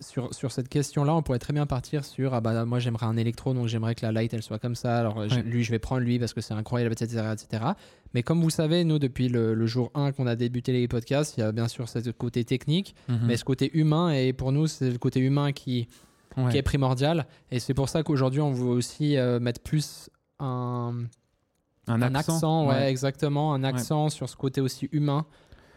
sur, 0.00 0.32
sur 0.34 0.52
cette 0.52 0.68
question-là, 0.68 1.14
on 1.14 1.22
pourrait 1.22 1.38
très 1.38 1.52
bien 1.52 1.66
partir 1.66 2.04
sur 2.04 2.34
ah 2.34 2.40
bah 2.40 2.64
moi 2.64 2.78
j'aimerais 2.78 3.06
un 3.06 3.16
électro 3.16 3.52
donc 3.54 3.66
j'aimerais 3.66 3.94
que 3.94 4.04
la 4.04 4.12
light 4.12 4.32
elle 4.34 4.42
soit 4.42 4.58
comme 4.58 4.74
ça. 4.74 4.98
Alors 4.98 5.16
Ouais. 5.16 5.28
lui 5.42 5.64
je 5.64 5.70
vais 5.70 5.78
prendre 5.78 6.02
lui 6.02 6.18
parce 6.18 6.32
que 6.34 6.40
c'est 6.40 6.54
incroyable 6.54 6.92
etc 6.92 7.32
etc. 7.32 7.64
Mais 8.14 8.22
comme 8.22 8.40
vous 8.42 8.50
savez, 8.50 8.84
nous 8.84 8.98
depuis 8.98 9.28
le, 9.28 9.54
le 9.54 9.66
jour 9.66 9.90
1 9.94 10.12
qu'on 10.12 10.26
a 10.26 10.36
débuté 10.36 10.72
les 10.72 10.86
podcasts, 10.88 11.36
il 11.36 11.40
y 11.40 11.42
a 11.42 11.52
bien 11.52 11.68
sûr 11.68 11.88
ce 11.88 12.10
côté 12.10 12.44
technique, 12.44 12.94
Mhm. 13.08 13.20
mais 13.26 13.36
ce 13.36 13.44
côté 13.44 13.70
humain 13.76 14.10
et 14.12 14.32
pour 14.32 14.52
nous 14.52 14.66
c'est 14.66 14.90
le 14.90 14.98
côté 14.98 15.20
humain 15.20 15.52
qui 15.52 15.88
Ouais. 16.36 16.50
qui 16.52 16.58
est 16.58 16.62
primordial. 16.62 17.26
Et 17.50 17.58
c'est 17.58 17.74
pour 17.74 17.88
ça 17.88 18.04
qu'aujourd'hui, 18.04 18.40
on 18.40 18.52
veut 18.52 18.68
aussi 18.68 19.16
euh, 19.16 19.40
mettre 19.40 19.60
plus 19.60 20.08
un, 20.38 20.94
un 21.88 22.02
un 22.02 22.14
accent, 22.14 22.34
accent, 22.36 22.66
ouais, 22.68 22.74
ouais. 22.76 22.90
exactement, 22.90 23.52
un 23.52 23.64
accent 23.64 24.10
sur 24.10 24.28
ce 24.28 24.36
côté 24.36 24.60
aussi 24.60 24.88
humain 24.92 25.26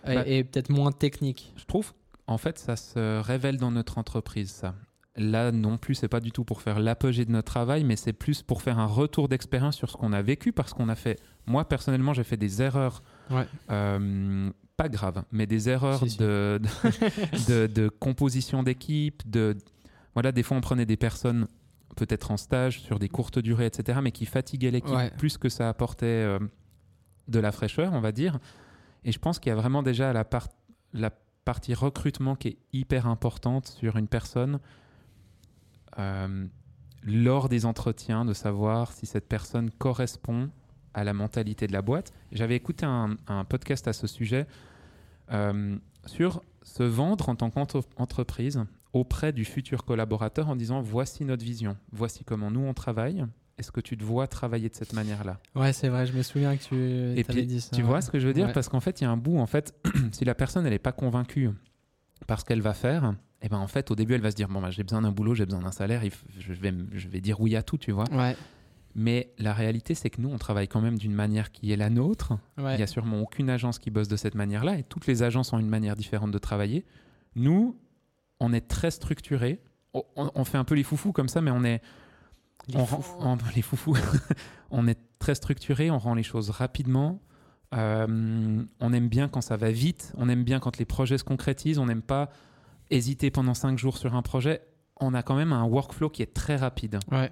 et, 0.06 0.14
Bah- 0.16 0.28
et 0.28 0.44
peut-être 0.44 0.70
moins 0.70 0.92
technique. 0.92 1.54
Je 1.56 1.66
trouve, 1.66 1.94
en 2.28 2.38
fait, 2.38 2.58
ça 2.58 2.76
se 2.76 3.20
révèle 3.22 3.58
dans 3.58 3.72
notre 3.72 3.98
entreprise, 3.98 4.52
ça. 4.52 4.76
Là, 5.16 5.52
non 5.52 5.78
plus, 5.78 5.94
c'est 5.96 6.08
pas 6.08 6.20
du 6.20 6.32
tout 6.32 6.44
pour 6.44 6.62
faire 6.62 6.80
l'apogée 6.80 7.24
de 7.26 7.32
notre 7.32 7.52
travail, 7.52 7.84
mais 7.84 7.96
c'est 7.96 8.14
plus 8.14 8.42
pour 8.42 8.62
faire 8.64 8.80
un 8.80 8.88
retour 8.88 9.28
d'expérience 9.28 9.76
sur 9.76 9.90
ce 9.92 9.98
qu'on 9.98 10.12
a 10.12 10.22
vécu, 10.24 10.52
parce 10.54 10.74
qu'on 10.74 10.90
a 10.90 10.96
fait, 10.96 11.20
moi 11.46 11.68
personnellement, 11.70 12.14
j'ai 12.14 12.24
fait 12.24 12.38
des 12.38 12.62
erreurs, 12.64 13.04
Ouais. 13.30 13.46
euh, 13.70 14.50
pas 14.76 14.90
graves, 14.90 15.24
mais 15.32 15.46
des 15.46 15.70
erreurs 15.70 16.00
Si, 16.00 16.10
si. 16.12 16.18
De, 16.18 16.60
de, 16.64 16.68
de- 17.48 17.68
de 17.68 17.90
composition 17.90 18.64
d'équipe, 18.64 19.22
de, 19.30 19.56
voilà, 20.16 20.32
des 20.32 20.42
fois 20.42 20.58
on 20.58 20.62
prenait 20.62 20.88
des 20.88 20.98
personnes 20.98 21.48
peut-être 21.96 22.32
en 22.32 22.38
stage 22.38 22.82
sur 22.82 22.98
des 22.98 23.08
courtes 23.10 23.38
durées, 23.38 23.68
etc., 23.68 24.00
mais 24.02 24.12
qui 24.12 24.26
fatiguaient 24.26 24.72
l'équipe 24.72 24.96
Ouais. 24.96 25.12
plus 25.20 25.38
que 25.38 25.48
ça 25.48 25.70
apportait 25.70 26.06
euh, 26.08 26.40
de 27.28 27.40
la 27.40 27.52
fraîcheur, 27.52 27.94
on 27.94 28.00
va 28.02 28.12
dire. 28.12 28.40
Et 29.04 29.12
je 29.12 29.20
pense 29.20 29.38
qu'il 29.38 29.52
y 29.52 29.54
a 29.54 29.56
vraiment 29.56 29.84
déjà 29.84 30.12
la, 30.12 30.24
part- 30.26 30.48
la 30.94 31.12
partie 31.44 31.74
recrutement 31.74 32.36
qui 32.36 32.50
est 32.50 32.58
hyper 32.72 33.08
importante 33.08 33.68
sur 33.68 33.98
une 33.98 34.08
personne 34.08 34.60
euh, 36.00 36.48
lors 37.04 37.50
des 37.50 37.66
entretiens, 37.66 38.26
de 38.26 38.34
savoir 38.34 38.92
si 38.94 39.06
cette 39.06 39.28
personne 39.28 39.70
correspond 39.72 40.50
à 40.94 41.04
la 41.04 41.14
mentalité 41.14 41.68
de 41.68 41.74
la 41.74 41.82
boîte. 41.82 42.14
J'avais 42.32 42.56
écouté 42.56 42.86
un, 42.86 43.18
podcast 43.50 43.88
à 43.88 43.94
ce 43.94 44.08
sujet 44.08 44.48
euh, 45.32 45.78
sur 46.06 46.42
se 46.62 46.84
vendre 46.84 47.30
en 47.30 47.36
tant 47.36 47.50
qu'entreprise 47.50 48.64
auprès 48.94 49.34
du 49.34 49.44
futur 49.44 49.86
collaborateur 49.86 50.50
en 50.50 50.56
disant 50.56 50.82
voici 50.82 51.26
notre 51.26 51.44
vision, 51.44 51.78
voici 51.92 52.24
comment 52.24 52.52
nous 52.52 52.62
on 52.62 52.74
travaille. 52.74 53.26
Est-ce 53.58 53.72
que 53.72 53.82
tu 53.82 53.96
te 53.98 54.04
vois 54.04 54.28
travailler 54.28 54.70
de 54.70 54.76
cette 54.76 54.94
manière-là? 54.94 55.40
Ouais, 55.56 55.74
c'est 55.74 55.90
vrai, 55.90 56.06
je 56.08 56.14
me 56.14 56.24
souviens 56.24 56.58
que 56.58 56.64
tu 56.64 57.20
Et 57.20 57.24
puis, 57.24 57.46
dit 57.46 57.62
ça. 57.62 57.76
tu 57.76 57.84
vois 57.84 58.02
ce 58.02 58.10
que 58.10 58.20
je 58.20 58.28
veux 58.28 58.34
dire? 58.34 58.48
Ouais. 58.48 58.54
Parce 58.54 58.68
qu'en 58.68 58.80
fait, 58.80 59.00
il 59.02 59.04
y 59.04 59.08
a 59.08 59.12
un 59.12 59.18
bout, 59.18 59.38
en 59.38 59.46
fait, 59.46 59.76
si 60.12 60.26
la 60.26 60.34
personne, 60.36 60.66
elle 60.66 60.72
n'est 60.74 60.80
pas 60.80 60.92
convaincue 60.92 61.52
par 62.26 62.40
ce 62.40 62.46
qu'elle 62.46 62.62
va 62.62 62.74
faire, 62.74 63.14
et 63.42 63.50
ben 63.50 63.58
en 63.58 63.68
fait, 63.68 63.92
au 63.92 63.96
début, 63.96 64.14
elle 64.16 64.22
va 64.22 64.32
se 64.32 64.36
dire, 64.36 64.48
bon, 64.48 64.62
bah, 64.62 64.72
j'ai 64.72 64.84
besoin 64.84 65.02
d'un 65.02 65.12
boulot, 65.12 65.36
j'ai 65.36 65.46
besoin 65.46 65.62
d'un 65.62 65.72
salaire, 65.72 66.02
je 66.40 66.54
vais, 66.54 66.74
je 66.94 67.08
vais 67.10 67.22
dire 67.22 67.40
oui 67.42 67.56
à 67.56 67.62
tout, 67.64 67.78
tu 67.78 67.92
vois. 67.92 68.06
Ouais, 68.12 68.36
Mais 68.96 69.34
la 69.38 69.54
réalité, 69.54 69.94
c'est 69.94 70.10
que 70.10 70.20
nous, 70.22 70.30
on 70.30 70.38
travaille 70.38 70.68
quand 70.68 70.82
même 70.82 70.98
d'une 70.98 71.14
manière 71.14 71.52
qui 71.52 71.72
est 71.72 71.76
la 71.76 71.90
nôtre. 71.90 72.34
ouais. 72.58 72.74
Il 72.74 72.78
n'y 72.78 72.84
a 72.84 72.88
sûrement 72.88 73.22
aucune 73.22 73.50
agence 73.50 73.78
qui 73.78 73.92
bosse 73.92 74.08
de 74.08 74.16
cette 74.16 74.36
manière-là, 74.36 74.78
et 74.80 74.84
toutes 74.84 75.06
les 75.06 75.22
agences 75.22 75.54
ont 75.54 75.60
une 75.60 75.70
manière 75.70 75.96
différente 75.96 76.32
de 76.32 76.38
travailler. 76.40 76.86
Nous, 77.36 77.78
on 78.40 78.52
est 78.54 78.68
très 78.68 78.90
structuré. 78.92 79.60
On 80.16 80.44
fait 80.44 80.58
un 80.58 80.64
peu 80.64 80.74
les 80.74 80.82
foufous 80.84 81.12
comme 81.12 81.28
ça, 81.28 81.40
mais 81.42 81.52
on 81.52 81.64
est, 81.64 81.80
Les 82.68 82.78
on 82.78 82.86
foufous. 82.86 83.18
rend- 83.20 83.34
on- 83.34 83.38
les 83.56 83.62
foufous. 83.62 83.96
on 84.72 84.88
est 84.88 85.00
très 85.20 85.36
structuré, 85.36 85.92
on 85.92 85.98
rend 86.00 86.14
les 86.14 86.24
choses 86.24 86.50
rapidement. 86.50 87.22
Euh, 87.74 88.64
on 88.80 88.94
aime 88.94 89.10
bien 89.10 89.28
quand 89.28 89.42
ça 89.42 89.58
va 89.58 89.72
vite, 89.72 90.14
on 90.18 90.30
aime 90.30 90.44
bien 90.44 90.60
quand 90.60 90.78
les 90.78 90.86
projets 90.86 91.18
se 91.18 91.24
concrétisent, 91.24 91.80
on 91.80 91.88
n'aime 91.88 92.04
pas 92.04 92.30
hésiter 92.92 93.32
pendant 93.32 93.54
cinq 93.56 93.78
jours 93.80 93.98
sur 93.98 94.14
un 94.16 94.22
projet. 94.22 94.62
On 95.00 95.14
a 95.16 95.24
quand 95.24 95.36
même 95.36 95.52
un 95.54 95.64
workflow 95.64 96.10
qui 96.10 96.22
est 96.22 96.34
très 96.34 96.56
rapide. 96.56 97.00
Ouais. 97.12 97.32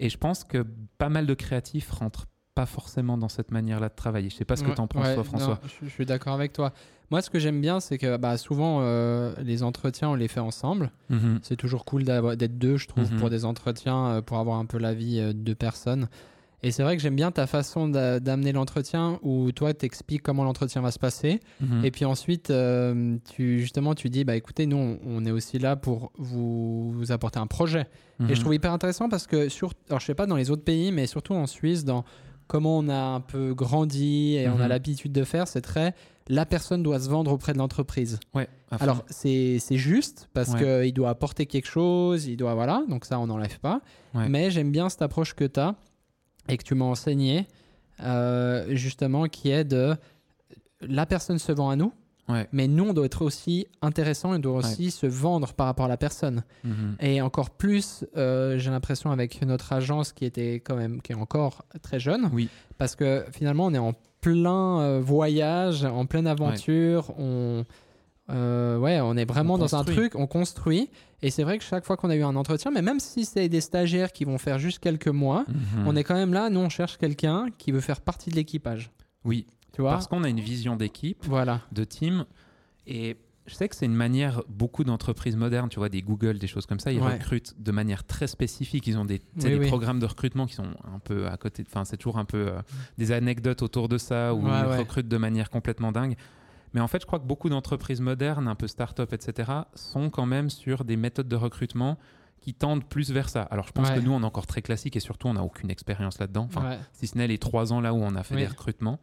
Et 0.00 0.10
je 0.10 0.18
pense 0.18 0.42
que 0.44 0.66
pas 0.98 1.08
mal 1.08 1.26
de 1.26 1.34
créatifs 1.34 1.90
rentrent 1.90 2.26
pas 2.54 2.66
forcément 2.66 3.16
dans 3.16 3.28
cette 3.28 3.50
manière-là 3.52 3.88
de 3.90 3.94
travailler. 3.94 4.28
Je 4.30 4.34
sais 4.36 4.44
pas 4.44 4.56
ce 4.56 4.62
que 4.64 4.70
Ouais, 4.70 4.74
tu 4.74 4.80
en 4.80 4.86
penses, 4.88 5.06
ouais, 5.06 5.14
toi, 5.14 5.24
François. 5.24 5.60
non, 5.62 5.68
je, 5.82 5.86
je 5.86 5.90
suis 5.90 6.04
d'accord 6.06 6.34
avec 6.34 6.52
toi. 6.52 6.72
Moi, 7.10 7.22
ce 7.22 7.30
que 7.30 7.38
j'aime 7.38 7.60
bien, 7.60 7.78
c'est 7.80 7.98
que 7.98 8.16
bah, 8.16 8.36
souvent, 8.36 8.78
euh, 8.80 9.32
les 9.42 9.62
entretiens, 9.62 10.10
on 10.10 10.14
les 10.14 10.28
fait 10.28 10.40
ensemble. 10.40 10.90
Mhm. 11.08 11.38
C'est 11.42 11.56
toujours 11.56 11.84
cool 11.84 12.02
d'être 12.04 12.58
deux, 12.58 12.76
je 12.76 12.88
trouve, 12.88 13.12
Mhm. 13.12 13.18
pour 13.20 13.30
des 13.30 13.44
entretiens, 13.44 14.06
euh, 14.06 14.22
pour 14.22 14.38
avoir 14.38 14.58
un 14.58 14.66
peu 14.66 14.78
l'avis 14.78 15.20
euh, 15.20 15.28
de 15.28 15.38
deux 15.38 15.54
personnes. 15.54 16.08
Et 16.62 16.72
c'est 16.72 16.82
vrai 16.82 16.96
que 16.96 17.02
j'aime 17.02 17.14
bien 17.14 17.30
ta 17.30 17.46
façon 17.46 17.86
d'a- 17.88 18.18
d'amener 18.18 18.50
l'entretien 18.50 19.20
où 19.22 19.52
toi, 19.52 19.72
t'expliques 19.72 20.22
comment 20.22 20.42
l'entretien 20.42 20.80
va 20.80 20.90
se 20.90 20.98
passer. 20.98 21.38
Mhm. 21.60 21.84
Et 21.84 21.90
puis 21.92 22.04
ensuite, 22.06 22.50
euh, 22.50 23.18
tu, 23.30 23.60
justement, 23.60 23.94
tu 23.94 24.08
dis, 24.10 24.24
bah 24.24 24.34
écoutez, 24.34 24.66
nous, 24.66 24.76
on, 24.76 24.98
on 25.06 25.24
est 25.26 25.30
aussi 25.30 25.58
là 25.60 25.76
pour 25.76 26.10
vous, 26.18 26.90
vous 26.90 27.12
apporter 27.12 27.38
un 27.38 27.46
projet. 27.46 27.86
Et 28.18 28.22
Mhm. 28.24 28.34
je 28.34 28.40
trouve 28.40 28.54
hyper 28.54 28.72
intéressant 28.72 29.08
parce 29.08 29.26
que, 29.28 29.48
sur, 29.48 29.74
alors 29.88 30.00
je 30.00 30.06
sais 30.06 30.14
pas 30.14 30.26
dans 30.26 30.34
les 30.36 30.50
autres 30.50 30.64
pays, 30.64 30.90
mais 30.90 31.06
surtout 31.06 31.34
en 31.34 31.46
Suisse, 31.46 31.84
dans 31.84 32.04
comment 32.46 32.78
on 32.78 32.88
a 32.88 32.96
un 32.96 33.20
peu 33.20 33.54
grandi 33.54 34.34
et 34.36 34.48
on 34.48 34.54
a 34.60 34.64
Mhm. 34.64 34.68
l'habitude 34.68 35.12
de 35.12 35.24
faire, 35.24 35.48
c'est 35.48 35.60
très, 35.62 35.94
la 36.28 36.44
personne 36.46 36.82
doit 36.82 36.98
se 37.00 37.08
vendre 37.08 37.32
auprès 37.32 37.52
de 37.52 37.58
l'entreprise. 37.58 38.18
Ouais. 38.34 38.48
Alors, 38.70 39.04
c'est 39.08 39.58
c'est 39.60 39.76
juste 39.76 40.28
parce 40.34 40.50
Ouais. 40.54 40.82
qu'il 40.84 40.94
doit 40.94 41.10
apporter 41.10 41.46
quelque 41.46 41.68
chose, 41.68 42.26
il 42.26 42.36
doit. 42.36 42.54
Voilà, 42.54 42.82
donc 42.88 43.04
ça, 43.04 43.18
on 43.20 43.26
n'enlève 43.26 43.58
pas. 43.60 43.80
Ouais. 44.14 44.28
Mais 44.28 44.50
j'aime 44.50 44.72
bien 44.72 44.88
cette 44.88 45.02
approche 45.02 45.34
que 45.34 45.44
tu 45.44 45.60
as 45.60 45.76
et 46.48 46.56
que 46.56 46.64
tu 46.64 46.74
m'as 46.74 46.84
enseigné, 46.84 47.46
euh, 48.02 48.66
justement, 48.74 49.26
qui 49.26 49.50
est 49.50 49.64
de. 49.64 49.94
La 50.80 51.06
personne 51.06 51.38
se 51.38 51.52
vend 51.52 51.70
à 51.70 51.76
nous, 51.76 51.92
Ouais. 52.28 52.48
mais 52.52 52.66
nous, 52.66 52.84
on 52.88 52.92
doit 52.92 53.06
être 53.06 53.22
aussi 53.22 53.66
intéressant 53.82 54.32
et 54.34 54.36
on 54.36 54.40
doit 54.40 54.56
aussi 54.58 54.90
se 54.90 55.06
vendre 55.06 55.52
par 55.52 55.66
rapport 55.66 55.84
à 55.84 55.88
la 55.88 55.96
personne. 55.96 56.42
Mhm. 56.64 56.96
Et 57.00 57.20
encore 57.20 57.50
plus, 57.50 58.04
euh, 58.16 58.58
j'ai 58.58 58.70
l'impression, 58.70 59.10
avec 59.12 59.40
notre 59.42 59.72
agence 59.72 60.12
qui 60.12 60.24
était 60.24 60.54
quand 60.56 60.74
même. 60.76 61.00
qui 61.02 61.12
est 61.12 61.16
encore 61.16 61.64
très 61.82 62.00
jeune. 62.00 62.28
Oui. 62.32 62.48
Parce 62.78 62.96
que 62.96 63.24
finalement, 63.32 63.66
on 63.66 63.74
est 63.74 63.78
en 63.78 63.92
plein 64.20 64.80
euh, 64.80 65.00
voyage, 65.00 65.84
en 65.84 66.04
pleine 66.06 66.26
aventure. 66.26 67.12
On, 67.18 67.64
euh, 68.30 68.76
ouais, 68.78 69.00
on 69.00 69.16
est 69.16 69.24
vraiment 69.24 69.54
On 69.54 69.58
dans 69.58 69.76
un 69.76 69.84
truc, 69.84 70.14
on 70.16 70.26
construit. 70.26 70.90
Et 71.22 71.30
c'est 71.30 71.44
vrai 71.44 71.58
que 71.58 71.64
chaque 71.64 71.84
fois 71.84 71.96
qu'on 71.96 72.10
a 72.10 72.16
eu 72.16 72.22
un 72.24 72.34
entretien, 72.36 72.70
mais 72.72 72.82
même 72.82 72.98
si 73.00 73.24
c'est 73.24 73.48
des 73.48 73.60
stagiaires 73.60 74.12
qui 74.12 74.24
vont 74.24 74.36
faire 74.38 74.58
juste 74.58 74.80
quelques 74.80 75.06
mois, 75.08 75.44
Mhm. 75.48 75.86
on 75.86 75.94
est 75.96 76.02
quand 76.04 76.14
même 76.14 76.32
là. 76.34 76.50
Nous, 76.50 76.60
on 76.60 76.68
cherche 76.68 76.98
quelqu'un 76.98 77.46
qui 77.56 77.70
veut 77.70 77.80
faire 77.80 78.00
partie 78.00 78.30
de 78.30 78.34
l'équipage. 78.34 78.90
Oui, 79.24 79.46
Tu 79.76 79.82
vois 79.82 79.90
Parce 79.90 80.06
qu'on 80.06 80.24
a 80.24 80.28
une 80.30 80.40
vision 80.40 80.74
d'équipe, 80.74 81.22
Voilà. 81.26 81.60
de 81.70 81.84
team. 81.84 82.24
Et 82.86 83.18
je 83.44 83.54
sais 83.54 83.68
que 83.68 83.76
c'est 83.76 83.84
une 83.84 83.94
manière, 83.94 84.42
beaucoup 84.48 84.84
d'entreprises 84.84 85.36
modernes, 85.36 85.68
tu 85.68 85.78
vois, 85.78 85.90
des 85.90 86.00
Google, 86.00 86.38
des 86.38 86.46
choses 86.46 86.64
comme 86.64 86.80
ça, 86.80 86.92
ils 86.92 87.00
Ouais. 87.02 87.12
recrutent 87.12 87.52
de 87.62 87.72
manière 87.72 88.02
très 88.04 88.26
spécifique. 88.26 88.86
Ils 88.86 88.96
ont 88.96 89.04
des, 89.04 89.18
tu 89.18 89.26
sais, 89.36 89.48
Oui, 89.48 89.52
des 89.52 89.58
oui. 89.60 89.66
programmes 89.68 90.00
de 90.00 90.06
recrutement 90.06 90.46
qui 90.46 90.54
sont 90.54 90.70
un 90.94 90.98
peu 90.98 91.26
à 91.28 91.36
côté. 91.36 91.62
Enfin, 91.68 91.84
c'est 91.84 91.98
toujours 91.98 92.16
un 92.16 92.24
peu 92.24 92.48
euh, 92.48 92.62
des 92.96 93.12
anecdotes 93.12 93.60
autour 93.60 93.90
de 93.90 93.98
ça 93.98 94.32
où 94.32 94.38
Ouais, 94.46 94.50
ils 94.62 94.66
ouais. 94.66 94.76
recrutent 94.78 95.08
de 95.08 95.16
manière 95.18 95.50
complètement 95.50 95.92
dingue. 95.92 96.16
Mais 96.72 96.80
en 96.80 96.88
fait, 96.88 97.02
je 97.02 97.06
crois 97.06 97.18
que 97.18 97.26
beaucoup 97.26 97.50
d'entreprises 97.50 98.00
modernes, 98.00 98.48
un 98.48 98.54
peu 98.54 98.68
start-up, 98.68 99.12
etc., 99.12 99.52
sont 99.74 100.08
quand 100.08 100.26
même 100.26 100.48
sur 100.48 100.86
des 100.86 100.96
méthodes 100.96 101.28
de 101.28 101.36
recrutement 101.36 101.98
qui 102.40 102.54
tendent 102.54 102.84
plus 102.88 103.10
vers 103.10 103.28
ça. 103.28 103.42
Alors, 103.42 103.66
je 103.66 103.72
pense 103.72 103.90
que 103.90 104.00
nous, 104.00 104.12
on 104.12 104.22
est 104.22 104.24
encore 104.26 104.46
très 104.46 104.62
classique 104.62 104.96
et 104.96 105.00
surtout, 105.00 105.28
on 105.28 105.34
n'a 105.34 105.42
aucune 105.42 105.70
expérience 105.70 106.18
là-dedans. 106.18 106.44
Enfin, 106.48 106.78
si 106.94 107.06
ce 107.08 107.18
n'est 107.18 107.26
les 107.26 107.36
trois 107.38 107.74
ans 107.74 107.82
là 107.82 107.92
où 107.92 107.98
on 107.98 108.14
a 108.14 108.22
fait 108.22 108.36
Oui. 108.36 108.40
des 108.40 108.46
recrutements. 108.46 108.98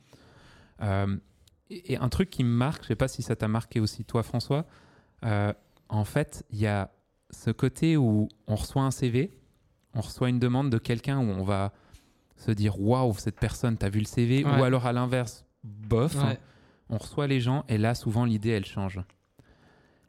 Euh, 0.82 1.18
et, 1.70 1.94
et 1.94 1.98
un 1.98 2.10
truc 2.10 2.30
qui 2.30 2.44
me 2.44 2.50
marque, 2.56 2.84
je 2.84 2.90
sais 2.90 2.96
pas 2.96 3.08
si 3.08 3.22
ça 3.22 3.36
t'a 3.36 3.48
marqué 3.48 3.80
aussi 3.80 4.04
toi 4.06 4.24
François, 4.24 4.66
euh, 5.26 5.54
en 5.90 6.04
fait 6.06 6.44
il 6.52 6.60
y 6.60 6.68
a 6.68 6.92
ce 7.30 7.50
côté 7.52 7.98
où 7.98 8.28
on 8.48 8.56
reçoit 8.56 8.84
un 8.84 8.92
CV, 8.92 9.38
on 9.94 10.02
reçoit 10.02 10.30
une 10.30 10.40
demande 10.40 10.70
de 10.70 10.78
quelqu'un 10.78 11.20
où 11.20 11.30
on 11.30 11.44
va 11.44 11.72
se 12.36 12.52
dire 12.52 12.80
waouh 12.80 13.14
cette 13.18 13.40
personne 13.40 13.78
t'as 13.78 13.90
vu 13.90 14.00
le 14.00 14.06
CV 14.06 14.44
Ouais. 14.44 14.60
ou 14.60 14.64
alors 14.64 14.86
à 14.86 14.94
l'inverse 14.94 15.46
bof, 15.64 16.16
Ouais. 16.16 16.38
on 16.90 16.98
reçoit 16.98 17.28
les 17.28 17.40
gens 17.40 17.64
et 17.70 17.78
là 17.78 17.96
souvent 17.96 18.26
l'idée 18.26 18.50
elle 18.50 18.66
change. 18.66 19.00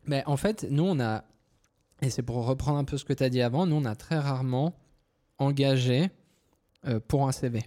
Mais 0.06 0.22
en 0.26 0.36
fait, 0.36 0.66
nous, 0.70 0.82
on 0.82 1.00
a, 1.00 1.24
et 2.02 2.10
c'est 2.10 2.22
pour 2.22 2.44
reprendre 2.44 2.76
un 2.78 2.84
peu 2.84 2.98
ce 2.98 3.06
que 3.06 3.14
tu 3.14 3.22
as 3.22 3.30
dit 3.30 3.40
avant, 3.40 3.64
nous, 3.66 3.76
on 3.76 3.86
a 3.86 3.94
très 3.96 4.18
rarement 4.18 4.74
engagé 5.38 6.10
euh, 6.86 7.00
pour 7.00 7.26
un 7.26 7.32
CV. 7.32 7.62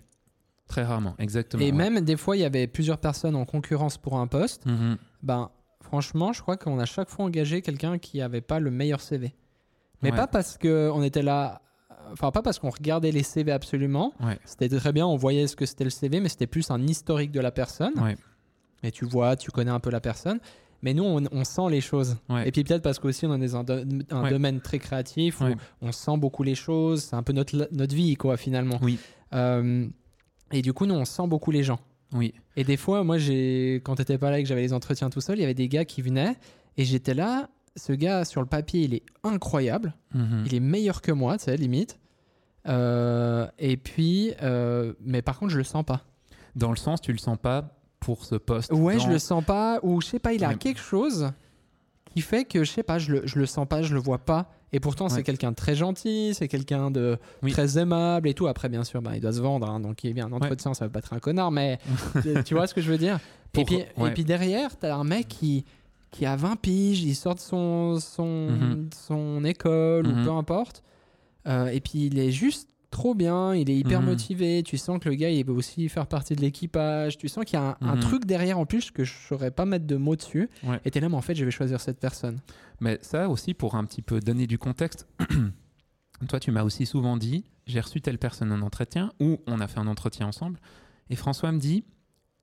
Très 0.68 0.84
rarement, 0.84 1.16
exactement. 1.18 1.62
Et 1.64 1.68
ouais. 1.68 1.72
même 1.72 2.02
des 2.02 2.18
fois, 2.18 2.36
il 2.36 2.42
y 2.42 2.46
avait 2.46 2.68
plusieurs 2.68 2.98
personnes 2.98 3.36
en 3.36 3.46
concurrence 3.46 3.98
pour 3.98 4.18
un 4.20 4.28
poste. 4.28 4.66
Mhm. 4.66 4.98
Ben, 5.24 5.50
franchement, 5.82 6.34
je 6.34 6.42
crois 6.42 6.58
qu'on 6.58 6.78
a 6.80 6.86
chaque 6.86 7.10
fois 7.10 7.26
engagé 7.26 7.62
quelqu'un 7.62 7.98
qui 7.98 8.18
n'avait 8.18 8.42
pas 8.42 8.60
le 8.60 8.70
meilleur 8.72 9.00
CV. 9.02 9.34
Mais 10.04 10.12
Ouais. 10.12 10.18
pas 10.18 10.28
parce 10.28 10.58
qu'on 10.58 11.02
était 11.04 11.22
là, 11.24 11.62
enfin, 12.12 12.32
pas 12.32 12.42
parce 12.42 12.60
qu'on 12.60 12.70
regardait 12.70 13.12
les 13.12 13.24
CV 13.24 13.52
absolument. 13.52 14.14
Ouais. 14.20 14.38
C'était 14.46 14.68
très 14.70 14.92
bien, 14.92 15.08
on 15.08 15.16
voyait 15.16 15.48
ce 15.48 15.56
que 15.56 15.66
c'était 15.66 15.86
le 15.86 15.90
CV, 15.90 16.20
mais 16.20 16.30
c'était 16.30 16.48
plus 16.48 16.70
un 16.70 16.86
historique 16.86 17.32
de 17.32 17.40
la 17.40 17.52
personne. 17.52 17.94
Ouais. 18.00 18.16
Et 18.84 18.92
tu 18.92 19.06
vois, 19.06 19.36
tu 19.38 19.50
connais 19.52 19.72
un 19.72 19.80
peu 19.80 19.90
la 19.90 20.02
personne. 20.02 20.40
Mais 20.84 20.94
nous, 20.94 21.04
on, 21.06 21.24
on 21.32 21.44
sent 21.44 21.70
les 21.72 21.82
choses. 21.82 22.18
Ouais. 22.30 22.48
Et 22.48 22.52
puis 22.52 22.64
peut-être 22.64 22.84
parce 22.84 23.00
qu'aussi, 23.00 23.26
on 23.26 23.34
est 23.42 23.48
dans 23.48 23.56
un, 23.58 23.64
do- 23.64 23.82
un 24.12 24.24
Ouais. 24.24 24.30
domaine 24.30 24.62
très 24.62 24.78
créatif 24.78 25.42
où 25.42 25.46
on 25.82 25.92
sent 25.92 26.18
beaucoup 26.18 26.44
les 26.44 26.54
choses. 26.54 27.04
C'est 27.06 27.16
un 27.16 27.24
peu 27.24 27.34
notre, 27.34 27.68
notre 27.72 27.96
vie, 27.96 28.16
quoi, 28.16 28.38
finalement. 28.38 28.78
Oui. 28.84 29.00
Euh, 29.34 29.88
et 30.52 30.62
du 30.62 30.74
coup, 30.74 30.86
nous, 30.86 30.96
on 30.96 31.06
sent 31.06 31.28
beaucoup 31.28 31.52
les 31.52 31.64
gens. 31.64 31.80
Oui. 32.14 32.34
Et 32.56 32.64
des 32.64 32.78
fois, 32.78 33.04
moi, 33.04 33.18
j'ai, 33.18 33.82
quand 33.84 33.96
t'étais 33.96 34.18
pas 34.18 34.32
là 34.32 34.40
et 34.40 34.44
que 34.44 34.50
j'avais 34.50 34.62
les 34.62 34.74
entretiens 34.74 35.10
tout 35.10 35.20
seul, 35.22 35.38
il 35.38 35.42
y 35.42 35.44
avait 35.44 35.54
des 35.54 35.68
gars 35.68 35.84
qui 35.86 36.02
venaient 36.02 36.36
et 36.78 36.86
j'étais 36.86 37.14
là. 37.14 37.50
Ce 37.76 37.94
gars, 37.94 38.26
sur 38.26 38.42
le 38.42 38.48
papier, 38.48 38.82
il 38.82 38.94
est 38.96 39.04
incroyable. 39.24 39.94
Mhm. 40.16 40.44
Il 40.48 40.56
est 40.56 40.60
meilleur 40.60 41.02
que 41.02 41.12
moi, 41.12 41.38
tu 41.38 41.44
sais, 41.46 41.58
limite. 41.58 42.00
Euh, 42.68 43.48
et 43.60 43.78
puis, 43.78 44.34
euh, 44.42 44.94
mais 45.02 45.22
par 45.22 45.38
contre, 45.40 45.52
je 45.52 45.58
le 45.58 45.64
sens 45.64 45.84
pas. 45.86 46.04
Dans 46.56 46.70
le 46.72 46.76
sens, 46.76 47.02
tu 47.02 47.12
le 47.12 47.18
sens 47.18 47.38
pas 47.38 47.78
pour 48.00 48.26
ce 48.26 48.36
poste. 48.36 48.72
Ouais, 48.74 48.96
dans- 48.98 49.04
je 49.04 49.10
le 49.10 49.20
sens 49.20 49.44
pas. 49.44 49.80
Ou 49.84 50.02
je 50.02 50.08
sais 50.08 50.20
pas, 50.20 50.34
il 50.34 50.44
a 50.44 50.50
Ouais. 50.50 50.56
quelque 50.56 50.80
chose 50.80 51.32
qui 52.06 52.22
fait 52.22 52.46
que 52.46 52.64
je 52.64 52.72
sais 52.72 52.84
pas, 52.84 52.98
je 53.00 53.12
le, 53.14 53.22
je 53.28 53.38
le 53.40 53.46
sens 53.46 53.68
pas, 53.68 53.82
je 53.84 53.94
le 53.94 54.00
vois 54.00 54.18
pas. 54.20 54.52
Et 54.74 54.80
pourtant, 54.82 55.08
c'est 55.08 55.18
Ouais. 55.18 55.24
quelqu'un 55.24 55.52
de 55.52 55.56
très 55.56 55.76
gentil, 55.76 56.34
c'est 56.34 56.48
quelqu'un 56.50 56.92
de 56.92 57.18
Oui. 57.42 57.52
très 57.54 57.78
aimable 57.78 58.28
et 58.28 58.34
tout. 58.34 58.48
Après, 58.48 58.68
bien 58.68 58.84
sûr, 58.84 59.02
bah, 59.02 59.12
il 59.16 59.22
doit 59.22 59.32
se 59.32 59.40
vendre, 59.40 59.70
hein, 59.70 59.80
donc 59.80 60.04
il 60.04 60.14
vient 60.14 60.28
un 60.28 60.34
entretien, 60.34 60.74
ça 60.74 60.86
veut 60.86 60.92
pas 60.92 61.00
être 61.00 61.14
un 61.14 61.20
connard, 61.20 61.52
mais 61.52 61.80
tu- 62.22 62.44
tu 62.46 62.54
vois 62.54 62.68
ce 62.68 62.74
que 62.74 62.82
je 62.82 62.92
veux 62.92 62.98
dire? 62.98 63.20
Et, 63.58 63.64
puis, 63.64 63.84
ouais. 63.98 64.10
et 64.10 64.14
puis 64.14 64.26
derrière, 64.26 64.76
t'as 64.78 64.94
un 64.96 65.06
mec 65.06 65.28
qui, 65.30 65.64
qui 66.12 66.26
a 66.26 66.36
20 66.36 66.58
piges, 66.58 67.02
il 67.02 67.16
sort 67.16 67.36
de 67.36 67.40
son, 67.40 67.98
son, 68.00 68.50
Mhm. 68.52 68.90
son 68.94 69.44
école 69.46 70.06
Mhm. 70.06 70.22
ou 70.22 70.24
peu 70.26 70.32
importe. 70.32 70.84
Euh, 71.48 71.68
et 71.68 71.80
puis 71.80 72.08
il 72.08 72.20
est 72.20 72.32
juste 72.32 72.70
trop 72.98 73.14
bien, 73.16 73.54
il 73.56 73.70
est 73.70 73.78
hyper 73.78 74.02
Mhm. 74.02 74.08
motivé. 74.10 74.64
Tu 74.64 74.78
sens 74.78 75.00
que 75.00 75.08
le 75.10 75.16
gars, 75.16 75.30
il 75.30 75.46
veut 75.46 75.54
aussi 75.54 75.88
faire 75.90 76.08
partie 76.08 76.36
de 76.36 76.42
l'équipage. 76.42 77.18
Tu 77.18 77.28
sens 77.28 77.46
qu'il 77.46 77.60
y 77.60 77.62
a 77.62 77.78
un, 77.82 77.88
un 77.88 77.96
Mhm. 77.96 78.02
truc 78.02 78.26
derrière 78.26 78.58
en 78.58 78.66
plus 78.66 78.90
que 78.92 79.04
je 79.04 79.14
saurais 79.14 79.52
pas 79.52 79.66
mettre 79.66 79.86
de 79.86 79.96
mots 79.96 80.16
dessus. 80.16 80.50
Ouais. 80.64 80.80
Et 80.84 80.92
t'es 80.92 81.00
là, 81.00 81.08
mais 81.10 81.16
en 81.16 81.22
fait, 81.22 81.36
je 81.36 81.46
vais 81.46 81.52
choisir 81.52 81.80
cette 81.80 82.00
personne. 82.00 82.40
Mais 82.80 82.98
ça 83.02 83.30
aussi, 83.30 83.54
pour 83.54 83.76
un 83.76 83.86
petit 83.86 84.02
peu 84.02 84.20
donner 84.20 84.48
du 84.48 84.58
contexte, 84.58 85.08
toi, 86.28 86.40
tu 86.40 86.52
m'as 86.52 86.64
aussi 86.64 86.86
souvent 86.86 87.18
dit, 87.18 87.46
j'ai 87.68 87.80
reçu 87.80 88.02
telle 88.02 88.18
personne 88.18 88.52
en 88.52 88.62
entretien, 88.62 89.12
ou 89.20 89.38
on 89.48 89.60
a 89.60 89.68
fait 89.68 89.80
un 89.80 89.88
entretien 89.88 90.28
ensemble, 90.28 90.60
et 91.10 91.16
François 91.16 91.52
me 91.52 91.60
dit, 91.60 91.84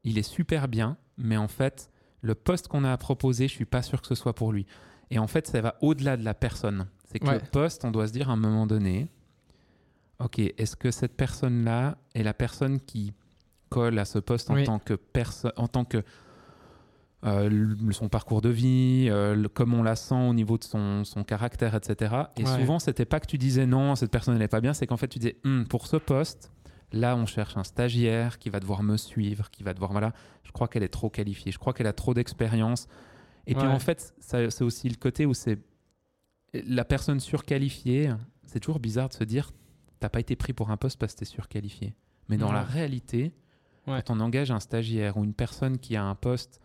il 0.04 0.18
est 0.18 0.23
super 0.23 0.68
bien, 0.68 0.96
mais 1.18 1.37
en 1.37 1.49
fait, 1.49 1.90
le 2.20 2.34
poste 2.34 2.68
qu'on 2.68 2.84
a 2.84 2.92
à 2.92 2.96
proposer, 2.96 3.49
je 3.49 3.52
suis 3.54 3.64
pas 3.64 3.82
sûr 3.82 4.00
que 4.00 4.06
ce 4.08 4.14
soit 4.14 4.34
pour 4.34 4.52
lui. 4.52 4.66
Et 5.11 5.18
en 5.18 5.26
fait, 5.26 5.46
ça 5.46 5.61
va 5.61 5.76
au-delà 5.82 6.16
de 6.16 6.25
la 6.25 6.34
personne. 6.34 6.87
C'est 7.11 7.18
que 7.18 7.26
Ouais. 7.26 7.34
le 7.34 7.50
poste, 7.50 7.84
on 7.84 7.90
doit 7.90 8.06
se 8.08 8.12
dire 8.12 8.30
à 8.30 8.32
un 8.32 8.37
moment 8.37 8.66
donné, 8.66 9.08
ok, 10.21 10.38
est-ce 10.38 10.76
que 10.76 10.90
cette 10.90 11.16
personne-là 11.16 11.99
est 12.14 12.23
la 12.23 12.35
personne 12.35 12.80
qui 12.80 13.12
colle 13.68 13.99
à 13.99 14.04
ce 14.04 14.18
poste 14.18 14.50
en 14.50 14.54
Oui. 14.54 14.64
tant 14.64 14.78
que 14.78 14.94
personne, 14.94 15.52
en 15.56 15.68
tant 15.68 15.85
que 15.85 16.02
euh, 17.25 17.75
son 17.92 18.09
parcours 18.11 18.42
de 18.42 18.50
vie, 18.50 19.06
euh, 19.09 19.35
le- 19.35 19.49
comme 19.49 19.73
on 19.73 19.83
la 19.83 19.97
sent 19.97 20.14
au 20.28 20.35
niveau 20.35 20.59
de 20.59 20.64
son, 20.64 21.04
son 21.04 21.25
caractère, 21.25 21.75
etc. 21.75 22.14
Et 22.37 22.44
Ouais. 22.44 22.50
souvent, 22.61 22.78
c'était 22.78 23.06
pas 23.06 23.18
que 23.18 23.26
tu 23.26 23.38
disais 23.38 23.64
non, 23.66 23.94
cette 23.97 24.11
personne 24.11 24.37
n'est 24.38 24.49
pas 24.49 24.61
bien, 24.61 24.75
c'est 24.75 24.87
qu'en 24.87 24.99
fait, 24.99 25.09
tu 25.09 25.18
disais 25.18 25.37
Hum, 25.44 25.66
pour 25.66 25.87
ce 25.87 25.97
poste, 25.97 26.52
là, 26.92 27.16
on 27.16 27.25
cherche 27.25 27.56
un 27.56 27.64
stagiaire 27.64 28.38
qui 28.38 28.50
va 28.50 28.61
devoir 28.61 28.83
me 28.83 28.99
suivre, 28.99 29.50
qui 29.50 29.62
va 29.62 29.73
devoir, 29.73 29.90
voilà, 29.92 30.12
je 30.42 30.52
crois 30.52 30.68
qu'elle 30.68 30.83
est 30.83 30.88
trop 30.88 31.09
qualifiée, 31.09 31.50
je 31.50 31.59
crois 31.59 31.73
qu'elle 31.73 31.87
a 31.87 31.94
trop 31.94 32.12
d'expérience. 32.12 32.88
Et 33.47 33.54
puis 33.54 33.66
en 33.66 33.78
fait, 33.78 34.14
c'est 34.21 34.62
aussi 34.62 34.88
le 34.88 34.97
côté 34.97 35.25
où 35.26 35.33
c'est 35.35 35.59
la 36.52 36.85
personne 36.85 37.21
surqualifiée. 37.21 38.11
C'est 38.47 38.61
toujours 38.61 38.80
bizarre 38.80 39.09
de 39.09 39.14
se 39.14 39.25
dire 39.25 39.50
t'as 40.04 40.11
pas 40.11 40.20
été 40.20 40.37
pris 40.37 40.52
pour 40.52 40.70
un 40.70 40.76
poste 40.76 40.99
parce 40.99 41.14
que 41.14 41.20
t'es 41.20 41.25
surqualifié. 41.25 41.94
Mais 42.28 42.37
dans 42.37 42.49
Ouais. 42.49 42.52
la 42.54 42.62
réalité, 42.62 43.32
Ouais. 43.87 44.02
quand 44.06 44.14
on 44.14 44.20
engage 44.20 44.50
un 44.50 44.61
stagiaire 44.61 45.16
ou 45.16 45.25
une 45.25 45.32
personne 45.32 45.78
qui 45.78 45.96
a 45.96 46.04
un 46.04 46.14
poste 46.14 46.61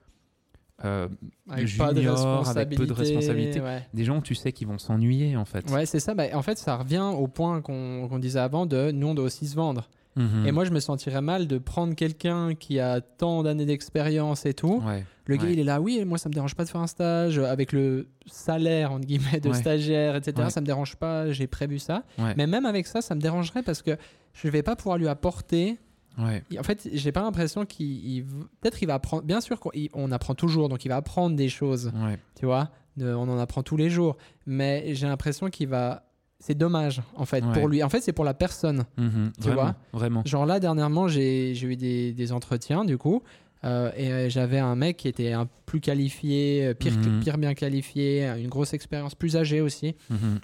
euh, 0.85 1.07
Avec 1.49 1.77
pas 1.77 1.91
de 1.93 1.99
junior, 2.01 2.47
avec 2.47 2.69
peu 2.77 2.85
de 2.85 2.93
responsabilité. 2.93 3.59
responsabilité, 3.59 3.59
Ouais. 3.61 3.87
des 3.93 4.05
gens 4.05 4.19
que 4.21 4.25
tu 4.25 4.35
sais 4.35 4.53
qui 4.53 4.63
vont 4.63 4.77
s'ennuyer 4.77 5.35
en 5.35 5.43
fait. 5.45 5.69
Ouais, 5.71 5.85
c'est 5.85 5.99
ça. 5.99 6.13
Bah, 6.15 6.23
en 6.33 6.41
fait, 6.41 6.57
ça 6.57 6.77
revient 6.77 7.11
au 7.17 7.27
point 7.27 7.61
qu'on 7.61 8.07
qu'on 8.09 8.17
disait 8.19 8.39
avant 8.39 8.65
de 8.65 8.91
nous, 8.91 9.07
on 9.07 9.13
doit 9.13 9.25
aussi 9.25 9.45
se 9.47 9.55
vendre. 9.55 9.89
Mhm. 10.15 10.45
Et 10.47 10.51
moi, 10.51 10.65
je 10.65 10.71
me 10.71 10.79
sentirais 10.79 11.21
mal 11.21 11.47
de 11.47 11.57
prendre 11.57 11.93
quelqu'un 11.95 12.55
qui 12.55 12.79
a 12.79 12.99
tant 13.01 13.43
d'années 13.43 13.65
d'expérience 13.65 14.45
et 14.45 14.53
tout. 14.53 14.81
Ouais. 14.85 15.05
Le 15.25 15.35
gars, 15.37 15.43
Ouais. 15.43 15.53
il 15.53 15.59
est 15.59 15.63
là, 15.63 15.79
oui, 15.79 16.03
moi, 16.05 16.17
ça 16.17 16.27
me 16.29 16.33
dérange 16.33 16.55
pas 16.55 16.63
de 16.65 16.69
faire 16.69 16.81
un 16.81 16.87
stage 16.87 17.37
avec 17.37 17.71
le 17.71 18.07
salaire, 18.25 18.91
entre 18.91 19.05
guillemets, 19.05 19.39
de 19.39 19.49
Ouais. 19.49 19.55
stagiaire, 19.55 20.15
etc. 20.15 20.47
Ça 20.49 20.61
me 20.61 20.65
dérange 20.65 20.95
pas, 20.95 21.31
j'ai 21.31 21.47
prévu 21.47 21.79
ça. 21.79 22.03
Mais 22.37 22.47
même 22.47 22.65
avec 22.65 22.87
ça, 22.87 23.01
ça 23.01 23.15
me 23.15 23.21
dérangerait 23.21 23.63
parce 23.63 23.81
que 23.81 23.91
je 24.33 24.47
vais 24.49 24.63
pas 24.63 24.75
pouvoir 24.75 24.97
lui 24.97 25.07
apporter. 25.07 25.77
En 26.17 26.63
fait, 26.63 26.89
j'ai 26.91 27.11
pas 27.13 27.21
l'impression 27.21 27.65
qu'il. 27.65 27.85
il- 28.05 28.25
Peut-être 28.59 28.81
il 28.81 28.87
va 28.87 28.95
apprendre. 28.95 29.23
Bien 29.23 29.39
sûr 29.39 29.57
qu'on 29.59 30.11
apprend 30.11 30.35
toujours, 30.35 30.67
donc 30.67 30.83
il 30.83 30.89
va 30.89 30.97
apprendre 30.97 31.35
des 31.35 31.47
choses, 31.49 31.91
tu 32.37 32.45
vois. 32.45 32.69
De- 32.97 33.13
on 33.13 33.29
en 33.29 33.37
apprend 33.39 33.63
tous 33.63 33.77
les 33.77 33.89
jours. 33.89 34.17
Mais 34.45 34.93
j'ai 34.95 35.07
l'impression 35.07 35.49
qu'il 35.49 35.69
va. 35.69 36.03
C'est 36.39 36.57
dommage, 36.57 37.01
en 37.15 37.25
fait, 37.25 37.43
Ouais. 37.43 37.53
pour 37.53 37.67
lui. 37.67 37.83
En 37.83 37.89
fait, 37.89 37.99
c'est 38.01 38.13
pour 38.13 38.23
la 38.25 38.33
personne. 38.33 38.85
Mhm. 38.97 39.31
Tu 39.35 39.41
Vraiment, 39.43 39.61
vois 39.61 39.75
Vraiment. 39.93 40.21
Genre 40.25 40.45
là, 40.45 40.59
dernièrement, 40.59 41.07
j'ai 41.07 41.51
eu 41.61 41.75
des, 41.75 42.13
des 42.13 42.31
entretiens, 42.31 42.85
du 42.85 42.97
coup, 42.97 43.21
euh, 43.65 43.91
et 43.97 44.09
euh, 44.11 44.29
j'avais 44.29 44.57
un 44.59 44.75
mec 44.75 44.95
qui 44.97 45.09
était 45.09 45.33
un 45.33 45.49
plus 45.65 45.81
qualifié, 45.81 46.67
euh, 46.67 46.73
pire, 46.73 46.93
Mhm. 46.97 47.19
pire 47.19 47.37
bien 47.37 47.53
qualifié, 47.53 48.25
une 48.37 48.47
grosse 48.47 48.73
expérience, 48.73 49.15
plus 49.15 49.35
âgé 49.35 49.59
aussi. 49.59 49.95
Mhm. 50.09 50.39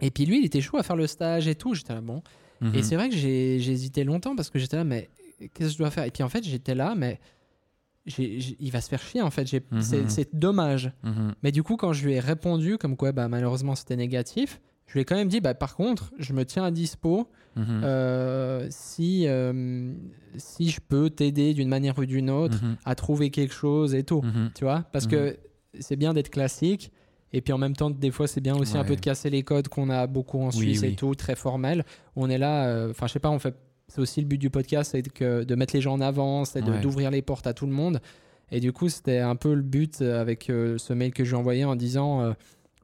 Et 0.00 0.10
puis 0.12 0.26
lui, 0.26 0.38
il 0.38 0.44
était 0.44 0.60
chaud 0.60 0.78
à 0.78 0.82
faire 0.84 0.96
le 0.96 1.06
stage 1.08 1.48
et 1.48 1.54
tout. 1.56 1.74
J'étais 1.74 1.94
là, 1.94 2.00
bon. 2.00 2.22
Et 2.74 2.84
c'est 2.84 2.94
vrai 2.94 3.08
que 3.08 3.16
j'ai 3.16 3.56
hésité 3.56 4.04
longtemps 4.04 4.36
parce 4.36 4.48
que 4.48 4.60
j'étais 4.60 4.76
là, 4.76 4.84
mais 4.84 5.10
qu'est-ce 5.40 5.68
que 5.70 5.72
je 5.72 5.78
dois 5.78 5.90
faire? 5.90 6.04
Et 6.04 6.12
puis 6.12 6.22
en 6.22 6.28
fait, 6.28 6.44
j'étais 6.44 6.76
là, 6.76 6.94
mais 6.96 7.18
il 8.18 8.70
va 8.70 8.80
se 8.80 8.88
faire 8.88 9.02
chier, 9.02 9.22
en 9.22 9.30
fait. 9.30 9.46
C'est- 9.80 10.34
dommage. 10.34 10.92
Mais 11.42 11.50
du 11.52 11.62
coup, 11.64 11.76
quand 11.76 11.92
je 11.92 12.04
lui 12.06 12.14
ai 12.14 12.20
répondu, 12.20 12.78
comme 12.78 12.96
quoi, 12.96 13.10
bah, 13.12 13.26
malheureusement, 13.28 13.74
c'était 13.74 13.96
négatif, 13.96 14.60
je 14.92 14.98
lui 14.98 15.00
ai 15.00 15.04
quand 15.06 15.16
même 15.16 15.28
dit, 15.28 15.40
bah, 15.40 15.54
par 15.54 15.74
contre, 15.74 16.12
je 16.18 16.34
me 16.34 16.44
tiens 16.44 16.64
à 16.64 16.70
dispo. 16.70 17.26
Mhm. 17.56 17.80
Euh, 17.82 18.66
si, 18.68 19.24
euh, 19.26 19.94
si 20.36 20.68
je 20.68 20.80
peux 20.86 21.08
t'aider 21.08 21.54
d'une 21.54 21.68
manière 21.70 21.98
ou 21.98 22.04
d'une 22.04 22.28
autre 22.28 22.62
Mhm. 22.62 22.76
à 22.84 22.94
trouver 22.94 23.30
quelque 23.30 23.54
chose 23.54 23.94
et 23.94 24.02
tout, 24.04 24.20
Mhm. 24.22 24.50
tu 24.54 24.64
vois 24.64 24.84
Parce 24.92 25.06
que 25.06 25.38
c'est 25.80 25.96
bien 25.96 26.12
d'être 26.12 26.28
classique 26.28 26.92
et 27.32 27.40
puis 27.40 27.54
en 27.54 27.58
même 27.58 27.74
temps, 27.74 27.88
des 27.88 28.10
fois, 28.10 28.26
c'est 28.26 28.42
bien 28.42 28.54
aussi 28.54 28.76
un 28.76 28.84
peu 28.84 28.96
de 28.96 29.00
casser 29.00 29.30
les 29.30 29.42
codes 29.44 29.68
qu'on 29.68 29.88
a 29.88 30.06
beaucoup 30.06 30.40
en 30.42 30.48
Oui, 30.48 30.52
Suisse 30.56 30.82
et 30.82 30.94
tout, 30.94 31.14
très 31.14 31.36
formel. 31.36 31.86
On 32.16 32.28
est 32.28 32.36
là, 32.36 32.66
euh, 32.66 32.90
enfin, 32.90 33.06
je 33.06 33.14
sais 33.14 33.18
pas, 33.18 33.30
on 33.30 33.38
fait. 33.38 33.54
C'est 33.88 34.00
aussi 34.02 34.20
le 34.20 34.26
but 34.26 34.36
du 34.38 34.50
podcast, 34.50 34.90
c'est 34.92 35.02
que, 35.02 35.42
de 35.44 35.54
mettre 35.54 35.74
les 35.74 35.80
gens 35.80 35.94
en 35.94 36.00
avant, 36.02 36.44
c'est 36.44 36.62
Ouais. 36.62 36.80
d'ouvrir 36.82 37.10
les 37.10 37.22
portes 37.22 37.46
à 37.46 37.54
tout 37.54 37.64
le 37.66 37.72
monde. 37.72 38.00
Et 38.50 38.60
du 38.60 38.72
coup, 38.72 38.90
c'était 38.90 39.18
un 39.20 39.36
peu 39.36 39.54
le 39.54 39.62
but 39.62 40.02
euh, 40.02 40.20
avec 40.20 40.50
euh, 40.50 40.76
ce 40.76 40.92
mail 40.92 41.12
que 41.14 41.24
j'ai 41.24 41.36
envoyé 41.36 41.64
en 41.64 41.74
disant 41.76 42.20
euh, 42.22 42.32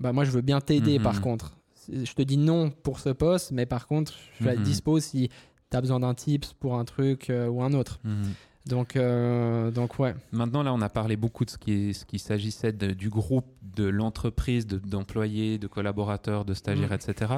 bah, 0.00 0.12
Moi, 0.14 0.24
je 0.24 0.30
veux 0.30 0.40
bien 0.40 0.60
t'aider 0.62 0.98
par 0.98 1.20
contre. 1.20 1.57
Je 1.90 2.12
te 2.12 2.22
dis 2.22 2.36
non 2.36 2.70
pour 2.70 3.00
ce 3.00 3.10
poste, 3.10 3.52
mais 3.52 3.66
par 3.66 3.86
contre, 3.86 4.12
je 4.32 4.36
suis 4.44 4.48
à 4.48 4.54
Mhm. 4.56 4.62
dispo 4.62 5.00
si 5.00 5.30
tu 5.70 5.76
as 5.76 5.80
besoin 5.80 6.00
d'un 6.00 6.14
tips 6.14 6.52
pour 6.54 6.76
un 6.78 6.84
truc 6.84 7.30
euh, 7.30 7.48
ou 7.48 7.62
un 7.62 7.72
autre. 7.72 7.98
Mhm. 8.04 8.32
Donc, 8.66 8.96
euh, 8.96 9.70
donc 9.70 9.98
ouais. 9.98 10.14
Maintenant, 10.32 10.62
là, 10.62 10.74
on 10.74 10.80
a 10.82 10.90
parlé 10.90 11.16
beaucoup 11.16 11.44
de 11.46 11.50
ce 11.50 11.56
qui, 11.56 11.94
ce 11.94 12.04
qui 12.04 12.18
s'agissait 12.18 12.72
du 12.72 13.08
groupe, 13.08 13.46
de 13.76 13.84
l'entreprise, 13.84 14.66
de- 14.66 14.76
d'employés, 14.78 15.56
de, 15.58 15.66
collaborateurs, 15.66 16.44
de 16.44 16.52
stagiaires, 16.52 16.90
Mm. 16.90 16.94
etc. 17.10 17.32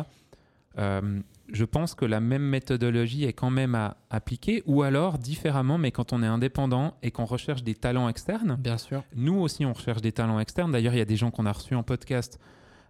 Euh, 0.78 1.20
je 1.52 1.64
pense 1.64 1.94
que 1.94 2.04
la 2.04 2.20
même 2.20 2.42
méthodologie 2.42 3.24
est 3.24 3.32
quand 3.32 3.50
même 3.50 3.74
à 3.74 3.96
appliquer, 4.08 4.62
ou 4.66 4.82
alors 4.82 5.18
différemment, 5.18 5.78
mais 5.78 5.90
quand 5.90 6.12
on 6.12 6.22
est 6.22 6.26
indépendant 6.26 6.94
et 7.02 7.10
qu'on 7.10 7.24
recherche 7.24 7.62
des 7.64 7.74
talents 7.74 8.08
externes. 8.08 8.56
Bien 8.58 8.78
sûr. 8.78 9.02
Nous 9.14 9.34
aussi, 9.34 9.64
on 9.66 9.72
recherche 9.72 10.00
des 10.00 10.12
talents 10.12 10.38
externes. 10.40 10.72
D'ailleurs, 10.72 10.94
il 10.94 10.98
y 10.98 11.02
a 11.02 11.04
des 11.06 11.16
gens 11.16 11.30
qu'on 11.30 11.46
a 11.46 11.52
reçus 11.52 11.74
en 11.74 11.82
podcast 11.82 12.38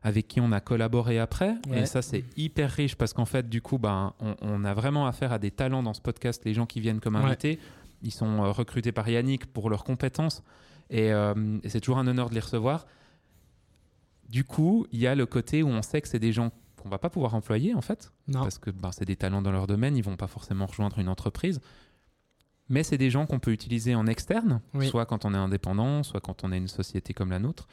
avec 0.02 0.28
qui 0.28 0.40
on 0.40 0.50
a 0.52 0.61
collaboré 0.61 1.19
après. 1.19 1.54
Ouais. 1.69 1.80
Et 1.83 1.87
ça, 1.87 2.00
c'est 2.02 2.25
hyper 2.37 2.71
riche 2.71 2.97
parce 2.97 3.12
qu'en 3.12 3.26
fait, 3.26 3.49
du 3.49 3.61
coup, 3.61 3.78
ben, 3.78 4.14
on, 4.21 4.35
on 4.40 4.64
a 4.64 4.73
vraiment 4.75 5.07
affaire 5.07 5.33
à 5.33 5.38
des 5.38 5.50
talents 5.50 5.83
dans 5.83 5.92
ce 5.95 6.00
podcast. 6.00 6.42
Les 6.45 6.54
gens 6.54 6.66
qui 6.66 6.80
viennent 6.80 7.00
comme 7.00 7.16
Ouais. 7.16 7.23
invités, 7.25 7.59
ils 8.02 8.11
sont 8.12 8.42
euh, 8.45 8.50
recrutés 8.50 8.92
par 8.92 9.09
Yannick 9.09 9.47
pour 9.47 9.69
leurs 9.69 9.85
compétences. 9.85 10.42
Et, 10.88 11.12
euh, 11.12 11.59
et 11.62 11.69
c'est 11.69 11.80
toujours 11.80 11.99
un 11.99 12.07
honneur 12.07 12.30
de 12.30 12.35
les 12.35 12.40
recevoir. 12.40 12.87
Du 14.28 14.45
coup, 14.45 14.87
il 14.92 15.00
y 15.00 15.07
a 15.07 15.14
le 15.14 15.26
côté 15.26 15.62
où 15.62 15.69
on 15.69 15.83
sait 15.83 16.00
que 16.00 16.09
c'est 16.09 16.19
des 16.19 16.33
gens 16.33 16.50
qu'on 16.80 16.88
va 16.88 16.99
pas 16.99 17.11
pouvoir 17.11 17.35
employer, 17.35 17.75
en 17.75 17.80
fait 17.83 18.11
Non. 18.28 18.40
parce 18.40 18.59
que 18.59 18.71
ben, 18.71 18.90
c'est 18.92 19.04
des 19.04 19.16
talents 19.16 19.42
dans 19.42 19.52
leur 19.52 19.66
domaine, 19.66 19.97
ils 19.97 20.02
vont 20.04 20.16
pas 20.16 20.28
forcément 20.28 20.66
rejoindre 20.66 20.99
une 20.99 21.09
entreprise. 21.09 21.61
Mais 22.69 22.85
c'est 22.85 22.97
des 22.99 23.11
gens 23.11 23.26
qu'on 23.26 23.40
peut 23.40 23.50
utiliser 23.52 23.95
en 23.97 24.07
externe, 24.07 24.61
Oui. 24.75 24.88
soit 24.88 25.04
quand 25.04 25.25
on 25.25 25.35
est 25.35 25.37
indépendant, 25.37 26.02
soit 26.04 26.21
quand 26.21 26.45
on 26.45 26.52
est 26.52 26.57
une 26.59 26.69
société 26.69 27.12
comme 27.12 27.30
la 27.30 27.38
nôtre. 27.40 27.66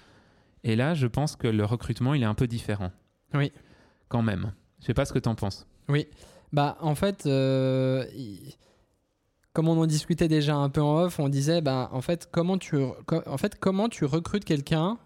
Et 0.63 0.75
là, 0.75 0.93
je 0.93 1.07
pense 1.07 1.35
que 1.35 1.47
le 1.47 1.63
recrutement, 1.65 2.13
il 2.13 2.23
est 2.23 2.25
un 2.27 2.33
peu 2.33 2.47
différent. 2.47 2.91
Oui. 3.33 3.51
Quand 4.09 4.21
même. 4.21 4.51
Je 4.81 4.85
sais 4.87 4.93
pas 4.93 5.05
ce 5.05 5.13
que 5.13 5.19
tu 5.19 5.29
en 5.29 5.35
penses. 5.35 5.65
Bah, 6.53 6.77
en 6.81 6.95
fait, 6.95 7.25
euh, 7.25 8.05
comme 9.53 9.67
on 9.67 9.79
en 9.81 9.87
discutait 9.87 10.27
déjà 10.27 10.55
un 10.55 10.69
peu 10.69 10.81
en 10.81 10.97
off, 11.03 11.19
on 11.19 11.29
disait, 11.29 11.61
bah, 11.61 11.89
en 11.91 12.01
fait, 12.01 12.29
comment 12.31 12.57
tu, 12.57 12.77
en 13.25 13.37
fait, 13.37 13.59
comment 13.59 13.89
tu 13.89 14.05
recrutes 14.05 14.45
quelqu'un 14.45 14.97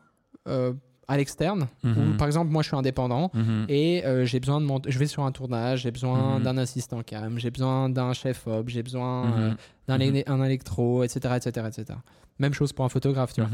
euh, 0.48 0.74
à 1.08 1.18
l'externe? 1.18 1.68
Mhm. 1.84 2.18
Par 2.18 2.28
exemple, 2.28 2.52
moi, 2.52 2.62
je 2.62 2.68
suis 2.68 2.76
indépendant. 2.78 3.32
Mhm. 3.34 3.66
Et 3.70 4.06
euh, 4.06 4.26
j'ai 4.26 4.40
besoin 4.40 4.60
de 4.60 4.66
mon... 4.66 4.80
je 4.86 5.00
vais 5.00 5.08
sur 5.08 5.24
un 5.24 5.32
tournage, 5.32 5.82
j'ai 5.82 5.92
besoin 5.92 6.38
Mhm. 6.40 6.44
d'un 6.44 6.58
assistant 6.58 7.02
cam, 7.02 7.40
j'ai 7.40 7.50
besoin 7.52 7.90
d'un 7.90 8.14
chef 8.14 8.46
op, 8.48 8.68
j'ai 8.70 8.84
besoin 8.84 9.56
d'un 9.88 9.98
éle- 10.00 10.24
un 10.28 10.44
électro, 10.44 11.04
etc., 11.04 11.36
etc., 11.38 11.68
etc. 11.68 12.00
Même 12.40 12.54
chose 12.54 12.74
pour 12.74 12.84
un 12.86 12.90
photographe, 12.90 13.34
tu 13.34 13.42
vois. 13.42 13.50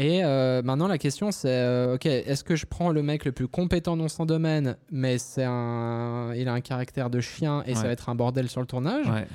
Et 0.00 0.22
euh, 0.24 0.62
maintenant, 0.62 0.86
la 0.86 0.96
question, 0.96 1.32
c'est 1.32 1.48
euh, 1.50 1.96
ok, 1.96 2.06
est-ce 2.06 2.44
que 2.44 2.54
je 2.54 2.66
prends 2.66 2.90
le 2.92 3.02
mec 3.02 3.24
le 3.24 3.32
plus 3.32 3.48
compétent 3.48 3.96
dans 3.96 4.06
son 4.06 4.26
domaine, 4.26 4.76
mais 4.92 5.18
c'est 5.18 5.42
un, 5.44 6.32
il 6.36 6.46
a 6.48 6.52
un 6.52 6.60
caractère 6.60 7.10
de 7.10 7.20
chien 7.20 7.64
et 7.66 7.74
ça 7.74 7.82
va 7.82 7.88
être 7.90 8.08
un 8.08 8.14
bordel 8.14 8.48
sur 8.48 8.60
le 8.60 8.66
tournage, 8.68 9.08
Ouais. 9.08 9.26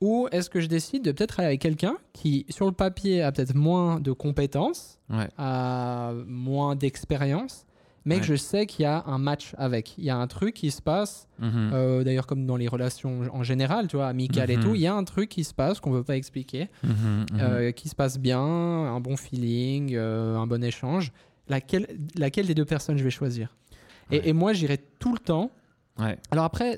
ou 0.00 0.26
est-ce 0.32 0.50
que 0.50 0.60
je 0.60 0.66
décide 0.66 1.04
de 1.04 1.12
peut-être 1.12 1.38
aller 1.38 1.46
avec 1.46 1.60
quelqu'un 1.60 1.96
qui, 2.12 2.46
sur 2.48 2.66
le 2.66 2.72
papier, 2.72 3.22
a 3.22 3.30
peut-être 3.30 3.54
moins 3.54 4.00
de 4.00 4.10
compétences, 4.10 4.98
Ouais. 5.08 5.28
a 5.38 6.12
moins 6.26 6.74
d'expérience, 6.74 7.64
mais 8.08 8.14
Ouais. 8.16 8.20
que 8.22 8.26
je 8.26 8.34
sais 8.36 8.66
qu'il 8.66 8.82
y 8.82 8.86
a 8.86 9.04
un 9.06 9.18
match 9.18 9.54
avec, 9.58 9.96
il 9.98 10.04
y 10.04 10.10
a 10.10 10.16
un 10.16 10.26
truc 10.26 10.54
qui 10.54 10.70
se 10.70 10.80
passe. 10.82 11.28
Mhm. 11.38 11.70
euh, 11.72 12.04
D'ailleurs, 12.04 12.26
comme 12.26 12.46
dans 12.46 12.56
les 12.56 12.66
relations 12.68 13.20
en 13.32 13.42
général, 13.42 13.86
tu 13.86 13.96
vois, 13.96 14.06
amicales 14.08 14.50
et 14.50 14.56
Mhm. 14.56 14.62
tout, 14.62 14.74
il 14.74 14.80
y 14.80 14.86
a 14.86 14.94
un 14.94 15.04
truc 15.04 15.28
qui 15.28 15.44
se 15.44 15.52
passe 15.54 15.78
qu'on 15.80 15.90
ne 15.90 15.98
peut 15.98 16.04
pas 16.04 16.16
expliquer. 16.16 16.68
Mhm. 16.82 17.26
Euh, 17.40 17.70
qui 17.72 17.88
se 17.88 17.94
passe 17.94 18.18
bien, 18.18 18.40
un 18.40 19.00
bon 19.00 19.16
feeling, 19.16 19.94
euh, 19.94 20.36
un 20.36 20.46
bon 20.46 20.64
échange. 20.64 21.12
Laquelle, 21.48 21.86
laquelle 22.16 22.46
des 22.46 22.54
deux 22.54 22.64
personnes 22.64 22.98
je 22.98 23.04
vais 23.04 23.10
choisir? 23.10 23.54
Et, 24.10 24.16
Ouais. 24.18 24.28
et 24.28 24.32
moi, 24.32 24.52
j'irai 24.54 24.78
tout 24.98 25.12
le 25.12 25.18
temps. 25.18 25.50
Ouais. 25.98 26.18
Alors 26.30 26.44
après, 26.44 26.76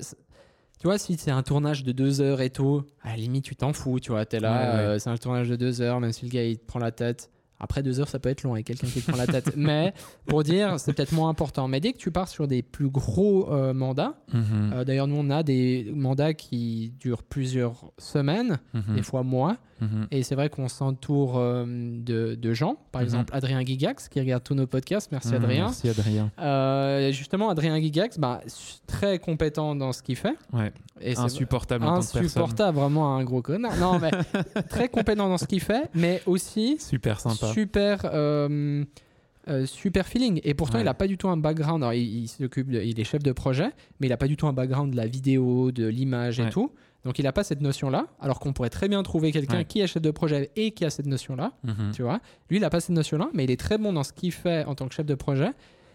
tu 0.79 0.87
vois, 0.87 0.97
si 0.97 1.15
c'est 1.17 1.31
un 1.31 1.43
tournage 1.43 1.83
de 1.83 1.91
deux 1.91 2.21
heures 2.21 2.41
et 2.41 2.49
tout, 2.49 2.83
à 3.03 3.09
la 3.09 3.15
limite, 3.17 3.43
tu 3.45 3.55
t'en 3.55 3.71
fous, 3.73 3.99
tu 3.99 4.11
vois. 4.11 4.25
T'es 4.25 4.39
là, 4.39 4.51
Ouais, 4.51 4.65
ouais. 4.75 4.79
euh, 4.95 4.99
c'est 4.99 5.09
un 5.09 5.17
tournage 5.17 5.47
de 5.49 5.55
deux 5.55 5.81
heures, 5.81 5.99
même 5.99 6.11
si 6.11 6.25
le 6.25 6.31
gars, 6.31 6.43
il 6.43 6.57
te 6.57 6.65
prend 6.65 6.79
la 6.79 6.91
tête. 6.91 7.29
Après 7.63 7.83
deux 7.83 7.99
heures, 7.99 8.07
ça 8.09 8.19
peut 8.19 8.29
être 8.29 8.43
long 8.43 8.53
avec 8.53 8.65
quelqu'un 8.65 8.87
qui 8.87 9.01
te 9.01 9.09
prend 9.11 9.17
la 9.17 9.27
tête. 9.27 9.53
Mais 9.55 9.93
pour 10.25 10.43
dire, 10.43 10.79
c'est 10.79 10.93
peut-être 10.93 11.11
moins 11.13 11.29
important. 11.29 11.67
Mais 11.67 11.79
dès 11.79 11.93
que 11.93 11.97
tu 11.97 12.11
pars 12.11 12.27
sur 12.27 12.47
des 12.47 12.61
plus 12.63 12.89
gros 12.89 13.51
euh, 13.53 13.73
mandats, 13.73 14.15
Mhm. 14.33 14.71
euh, 14.73 14.83
d'ailleurs, 14.83 15.07
nous, 15.07 15.15
on 15.17 15.29
a 15.29 15.43
des 15.43 15.91
mandats 15.95 16.33
qui 16.33 16.93
durent 16.99 17.23
plusieurs 17.23 17.91
semaines, 17.97 18.59
Mhm. 18.73 18.95
des 18.95 19.03
fois 19.03 19.23
mois. 19.23 19.57
Mhm. 19.79 20.07
Et 20.11 20.21
c'est 20.23 20.35
vrai 20.35 20.49
qu'on 20.49 20.67
s'entoure 20.67 21.37
euh, 21.37 21.65
de, 21.67 22.35
de 22.35 22.53
gens. 22.53 22.77
Par 22.91 23.01
exemple, 23.01 23.33
Adrien 23.35 23.61
Gigax, 23.65 24.09
qui 24.09 24.19
regarde 24.19 24.43
tous 24.43 24.53
nos 24.53 24.67
podcasts. 24.67 25.11
Merci. 25.11 25.33
Adrien. 25.33 25.65
Merci 25.65 25.89
Adrien. 25.89 26.31
Justement, 27.11 27.49
Adrien 27.49 27.79
Gigax, 27.79 28.17
bah, 28.19 28.41
très 28.87 29.19
compétent 29.19 29.75
dans 29.75 29.91
ce 29.91 30.03
qu'il 30.03 30.15
fait. 30.15 30.35
Ouais. 30.53 30.71
Et 31.01 31.17
Insupportable 31.17 31.83
en 31.85 31.95
insupportable, 31.95 32.77
vraiment 32.77 33.15
un 33.15 33.23
gros 33.23 33.41
connard. 33.41 33.75
Non, 33.77 33.97
mais 33.99 34.11
très 34.69 34.87
compétent 34.87 35.27
dans 35.29 35.37
ce 35.39 35.45
qu'il 35.45 35.61
fait, 35.61 35.89
mais 35.95 36.21
aussi 36.27 36.77
Super 36.79 37.19
sympa. 37.19 37.50
Super. 37.53 38.01
euh, 38.05 38.83
euh, 39.47 39.65
super 39.65 40.05
feeling 40.07 40.39
et 40.43 40.53
pourtant 40.53 40.75
Ouais. 40.77 40.83
il 40.83 40.87
a 40.87 40.93
pas 40.93 41.07
du 41.07 41.17
tout 41.17 41.27
un 41.27 41.37
background 41.37 41.81
Alors, 41.81 41.93
il, 41.93 42.23
il 42.23 42.27
s'occupe 42.27 42.67
il 42.71 42.99
est 42.99 43.03
chef 43.03 43.23
de 43.23 43.31
projet 43.31 43.71
mais 43.99 44.05
il 44.07 44.13
a 44.13 44.17
pas 44.17 44.27
du 44.27 44.37
tout 44.37 44.45
un 44.47 44.53
background 44.53 44.91
de 44.91 44.97
la 44.97 45.07
vidéo 45.07 45.71
de 45.71 45.87
l'image 45.87 46.39
et 46.39 46.47
tout 46.51 46.71
donc 47.05 47.17
il 47.17 47.25
a 47.25 47.31
pas 47.33 47.43
cette 47.43 47.61
notion 47.61 47.89
là 47.89 48.05
alors 48.19 48.39
qu'on 48.39 48.53
pourrait 48.53 48.69
très 48.69 48.87
bien 48.87 49.01
trouver 49.01 49.31
quelqu'un 49.31 49.57
Ouais. 49.57 49.65
qui 49.65 49.81
est 49.81 49.87
chef 49.87 50.03
de 50.03 50.11
projet 50.11 50.51
et 50.55 50.69
qui 50.71 50.85
a 50.85 50.91
cette 50.91 51.07
notion 51.07 51.35
là 51.35 51.53
Mhm. 51.63 51.91
tu 51.91 52.03
vois. 52.03 52.19
Lui, 52.51 52.57
il 52.57 52.63
a 52.63 52.69
pas 52.69 52.79
cette 52.81 52.95
notion-là, 52.95 53.29
mais 53.33 53.43
il 53.45 53.49
est 53.51 53.59
très 53.59 53.79
bon 53.79 53.91
dans 53.93 54.03
ce 54.03 54.13
qu'il 54.13 54.31
fait 54.31 54.63
en 54.65 54.75
tant 54.75 54.87
que 54.87 54.93
chef 54.93 55.07
de 55.07 55.15
projet. 55.15 55.49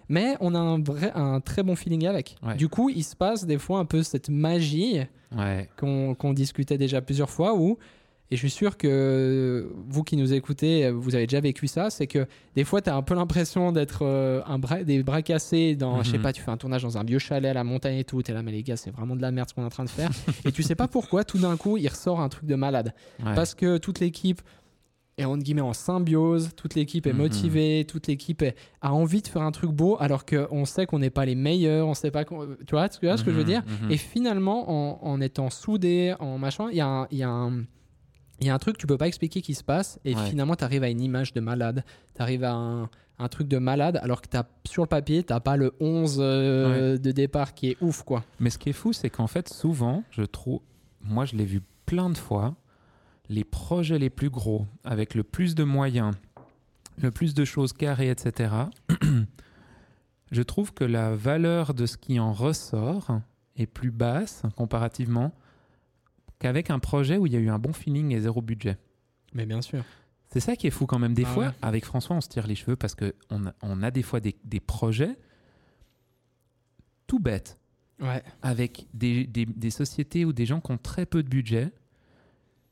Mais 0.08 0.34
on 0.40 0.52
a 0.54 0.58
un, 0.58 0.80
vrai, 0.82 1.12
un 1.14 1.40
très 1.40 1.62
bon 1.62 1.76
feeling 1.76 2.06
avec. 2.06 2.36
Ouais. 2.44 2.56
Du 2.56 2.68
coup, 2.68 2.90
il 2.90 3.04
se 3.04 3.14
passe 3.14 3.44
des 3.44 3.58
fois 3.58 3.78
un 3.78 3.84
peu 3.84 4.02
cette 4.02 4.28
magie 4.28 4.98
Ouais. 5.36 5.68
qu'on 5.78 6.14
qu'on 6.16 6.32
discutait 6.32 6.78
déjà 6.78 7.00
plusieurs 7.00 7.30
fois 7.30 7.54
où, 7.56 7.78
et 8.30 8.36
je 8.36 8.40
suis 8.40 8.50
sûr 8.50 8.76
que 8.76 9.70
vous 9.88 10.02
qui 10.02 10.16
nous 10.16 10.32
écoutez, 10.32 10.90
vous 10.90 11.14
avez 11.14 11.26
déjà 11.26 11.40
vécu 11.40 11.66
ça, 11.68 11.90
c'est 11.90 12.06
que 12.06 12.26
des 12.54 12.64
fois, 12.64 12.80
tu 12.82 12.90
as 12.90 12.96
un 12.96 13.02
peu 13.02 13.14
l'impression 13.14 13.70
d'être 13.72 14.00
euh, 14.02 14.40
un 14.46 14.58
bras, 14.58 14.82
des 14.82 15.02
bras 15.02 15.22
cassés 15.22 15.76
dans, 15.76 16.02
je 16.02 16.10
sais 16.10 16.16
Mhm. 16.18 16.22
pas, 16.22 16.32
tu 16.32 16.42
fais 16.42 16.50
un 16.50 16.56
tournage 16.56 16.82
dans 16.82 16.98
un 16.98 17.04
vieux 17.04 17.18
chalet 17.20 17.50
à 17.50 17.54
la 17.54 17.64
montagne 17.64 17.98
et 17.98 18.04
tout, 18.04 18.22
tu 18.22 18.30
es 18.30 18.34
là, 18.34 18.42
mais 18.42 18.52
les 18.52 18.62
gars, 18.62 18.76
c'est 18.76 18.90
vraiment 18.90 19.14
de 19.16 19.22
la 19.22 19.30
merde 19.30 19.48
ce 19.48 19.54
qu'on 19.54 19.62
est 19.62 19.66
en 19.66 19.70
train 19.70 19.84
de 19.84 19.90
faire. 19.90 20.10
et 20.44 20.50
tu 20.52 20.62
sais 20.62 20.74
pas 20.74 20.88
pourquoi, 20.88 21.24
tout 21.24 21.38
d'un 21.38 21.56
coup, 21.56 21.76
il 21.76 21.86
ressort 21.88 22.20
un 22.20 22.28
truc 22.28 22.46
de 22.46 22.54
malade 22.56 22.94
Ouais. 23.24 23.34
parce 23.34 23.54
que 23.54 23.78
toute 23.78 24.00
l'équipe 24.00 24.40
est 25.18 25.24
entre 25.24 25.42
guillemets 25.42 25.62
en 25.62 25.72
symbiose, 25.72 26.50
toute 26.56 26.74
l'équipe 26.74 27.06
est 27.06 27.12
Mhm. 27.12 27.18
motivée, 27.18 27.84
toute 27.88 28.06
l'équipe 28.06 28.44
a 28.82 28.92
envie 28.92 29.22
de 29.22 29.28
faire 29.28 29.40
un 29.42 29.50
truc 29.52 29.70
beau 29.70 29.96
alors 29.98 30.26
qu'on 30.26 30.64
sait 30.66 30.84
qu'on 30.84 30.98
n'est 30.98 31.08
pas 31.10 31.24
les 31.24 31.34
meilleurs, 31.34 31.86
on 31.88 31.94
sait 31.94 32.10
pas 32.10 32.24
tu 32.24 32.34
vois, 32.72 32.88
tu 32.90 33.06
vois 33.06 33.16
ce 33.16 33.24
que 33.24 33.30
je 33.30 33.36
veux 33.36 33.42
Mhm, 33.42 33.46
dire? 33.46 33.62
Et 33.88 33.96
finalement 33.96 34.68
en, 34.68 34.98
en 35.08 35.20
étant 35.22 35.48
soudé, 35.48 36.14
en 36.20 36.36
machin, 36.38 36.66
il 36.70 36.76
y 36.76 36.80
a 36.82 36.86
un, 36.86 37.06
il 37.10 37.16
y 37.18 37.22
a 37.22 37.30
un 37.30 37.64
il 38.40 38.46
y 38.46 38.50
a 38.50 38.54
un 38.54 38.58
truc 38.58 38.76
que 38.76 38.80
tu 38.80 38.86
peux 38.86 38.98
pas 38.98 39.06
expliquer 39.08 39.40
qui 39.42 39.54
se 39.54 39.64
passe 39.64 39.98
et 40.04 40.14
Ouais. 40.14 40.26
finalement 40.28 40.56
tu 40.56 40.64
arrives 40.64 40.82
à 40.82 40.88
une 40.88 41.00
image 41.00 41.32
de 41.32 41.40
malade, 41.40 41.84
tu 42.14 42.22
arrives 42.22 42.44
à 42.44 42.52
un, 42.52 42.90
un 43.18 43.28
truc 43.28 43.48
de 43.48 43.58
malade 43.58 43.98
alors 44.02 44.20
que 44.20 44.36
as, 44.36 44.46
sur 44.66 44.82
le 44.82 44.88
papier 44.88 45.22
tu 45.24 45.32
pas 45.40 45.56
le 45.56 45.72
11 45.80 46.18
euh, 46.20 46.98
de 46.98 47.12
départ 47.12 47.54
qui 47.54 47.70
est 47.70 47.76
ouf 47.80 48.02
quoi. 48.02 48.24
Mais 48.40 48.50
ce 48.50 48.58
qui 48.58 48.68
est 48.70 48.74
fou, 48.74 48.92
c'est 48.92 49.08
qu'en 49.10 49.26
fait, 49.26 49.48
souvent, 49.48 50.04
je 50.10 50.22
trouve, 50.22 50.60
moi 51.02 51.24
je 51.24 51.36
l'ai 51.36 51.44
vu 51.46 51.62
plein 51.86 52.10
de 52.10 52.18
fois, 52.18 52.54
les 53.28 53.44
projets 53.44 53.98
les 53.98 54.10
plus 54.10 54.30
gros, 54.30 54.66
avec 54.84 55.14
le 55.14 55.22
plus 55.22 55.54
de 55.54 55.64
moyens, 55.64 56.14
le 56.98 57.10
plus 57.10 57.32
de 57.34 57.44
choses 57.44 57.72
carrées, 57.72 58.10
etc., 58.10 58.52
je 60.32 60.42
trouve 60.42 60.72
que 60.74 60.84
la 60.84 61.14
valeur 61.14 61.74
de 61.74 61.86
ce 61.86 61.96
qui 61.96 62.18
en 62.20 62.32
ressort 62.32 63.20
est 63.56 63.66
plus 63.66 63.90
basse 63.90 64.42
comparativement 64.56 65.32
qu'avec 66.38 66.70
un 66.70 66.78
projet 66.78 67.16
où 67.16 67.26
il 67.26 67.32
y 67.32 67.36
a 67.36 67.40
eu 67.40 67.48
un 67.48 67.58
bon 67.58 67.72
feeling 67.72 68.12
et 68.12 68.20
zéro 68.20 68.42
budget. 68.42 68.76
Mais 69.32 69.46
bien 69.46 69.62
sûr. 69.62 69.84
C'est 70.32 70.40
ça 70.40 70.56
qui 70.56 70.66
est 70.66 70.70
fou 70.70 70.86
quand 70.86 70.98
même. 70.98 71.14
Des 71.14 71.24
Ah 71.24 71.28
fois, 71.28 71.46
ouais. 71.46 71.52
avec 71.62 71.84
François, 71.84 72.16
on 72.16 72.20
se 72.20 72.28
tire 72.28 72.46
les 72.46 72.54
cheveux 72.56 72.76
parce 72.76 72.94
qu'on 72.94 73.46
a, 73.46 73.54
on 73.62 73.82
a 73.82 73.90
des 73.90 74.02
fois 74.02 74.20
des, 74.20 74.36
des 74.44 74.60
projets 74.60 75.16
tout 77.06 77.18
bêtes 77.20 77.58
Ouais. 77.98 78.22
avec 78.42 78.86
des, 78.92 79.26
des- 79.26 79.46
des 79.46 79.70
sociétés 79.70 80.26
ou 80.26 80.34
des 80.34 80.44
gens 80.44 80.60
qui 80.60 80.70
ont 80.70 80.76
très 80.76 81.06
peu 81.06 81.22
de 81.22 81.28
budget, 81.30 81.72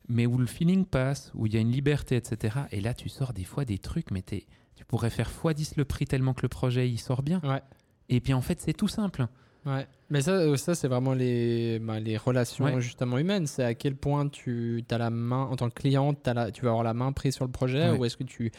mais 0.07 0.27
où 0.27 0.37
le 0.37 0.45
feeling 0.45 0.85
passe, 0.85 1.31
où 1.33 1.47
il 1.47 1.53
y 1.55 1.57
a 1.57 1.59
une 1.61 1.71
liberté, 1.71 2.15
etc. 2.15 2.55
Et 2.71 2.79
là, 2.79 2.93
tu 2.93 3.09
sors 3.09 3.33
des 3.33 3.43
fois 3.43 3.65
des 3.65 3.79
trucs, 3.79 4.11
mais 4.11 4.21
tu 4.21 4.85
pourrais 4.87 5.09
faire 5.09 5.31
x10 5.31 5.73
le 5.77 5.85
prix 5.85 6.05
tellement 6.05 6.35
que 6.35 6.43
le 6.43 6.49
projet 6.49 6.87
il 6.87 6.99
sort 6.99 7.23
bien. 7.23 7.41
Ouais. 7.43 7.61
Et 8.09 8.21
puis 8.21 8.33
en 8.35 8.41
fait, 8.41 8.61
c'est 8.61 8.73
tout 8.73 8.87
simple. 8.87 9.25
Ouais, 9.65 9.87
mais 10.11 10.21
ça, 10.21 10.31
euh, 10.31 10.57
ça 10.57 10.75
c'est 10.75 10.87
vraiment 10.87 11.13
les, 11.13 11.79
bah, 11.79 11.99
les 11.99 12.17
relations 12.17 12.65
Ouais. 12.65 12.79
justement 12.81 13.17
humaines. 13.17 13.47
C'est 13.47 13.63
à 13.63 13.73
quel 13.73 13.95
point 13.95 14.27
tu 14.29 14.83
as 14.91 14.97
la 14.99 15.09
main, 15.09 15.43
en 15.49 15.55
tant 15.55 15.69
que 15.69 15.75
client, 15.75 16.13
la, 16.25 16.51
tu 16.51 16.63
vas 16.63 16.69
avoir 16.69 16.83
la 16.83 16.93
main 16.93 17.11
prise 17.11 17.33
sur 17.35 17.45
le 17.45 17.51
projet 17.51 17.89
Ouais. 17.89 17.97
ou 17.97 18.05
est-ce 18.05 18.15
que 18.17 18.23
tu, 18.23 18.51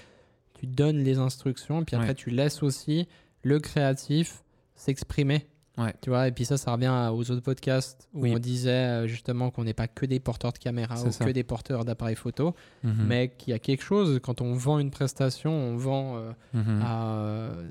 tu 0.55 0.66
donnes 0.66 0.99
les 0.99 1.19
instructions 1.19 1.83
et 1.83 1.85
puis 1.85 1.95
après 1.97 2.14
tu 2.14 2.31
laisses 2.31 2.62
aussi 2.62 3.07
le 3.42 3.61
créatif 3.61 4.42
s'exprimer. 4.75 5.47
Ouais. 5.79 5.95
Tu 6.01 6.09
vois, 6.09 6.27
et 6.27 6.33
puis 6.33 6.47
ça, 6.47 6.57
ça 6.57 6.73
revient 6.73 7.11
aux 7.12 7.31
autres 7.31 7.42
podcasts 7.42 8.09
où 8.14 8.23
Oui. 8.23 8.33
on 8.35 8.38
disait 8.38 8.71
euh, 8.71 9.07
justement 9.07 9.51
qu'on 9.51 9.62
n'est 9.64 9.75
pas 9.75 9.87
que 9.88 10.07
des 10.07 10.19
porteurs 10.21 10.53
de 10.55 10.59
caméra 10.59 10.97
C'est 10.97 11.09
ou 11.09 11.12
ça. 11.12 11.25
que 11.27 11.31
des 11.31 11.45
porteurs 11.45 11.85
d'appareils 11.85 12.16
photo, 12.16 12.55
Mhm. 12.83 13.05
mais 13.07 13.29
qu'il 13.37 13.51
y 13.51 13.55
a 13.55 13.59
quelque 13.59 13.83
chose, 13.83 14.19
quand 14.23 14.40
on 14.40 14.55
vend 14.55 14.79
une 14.79 14.90
prestation, 14.90 15.53
on 15.53 15.77
vend 15.77 16.16
euh, 16.16 16.33
Mhm. 16.55 16.81
à 16.83 17.16
euh, 17.19 17.64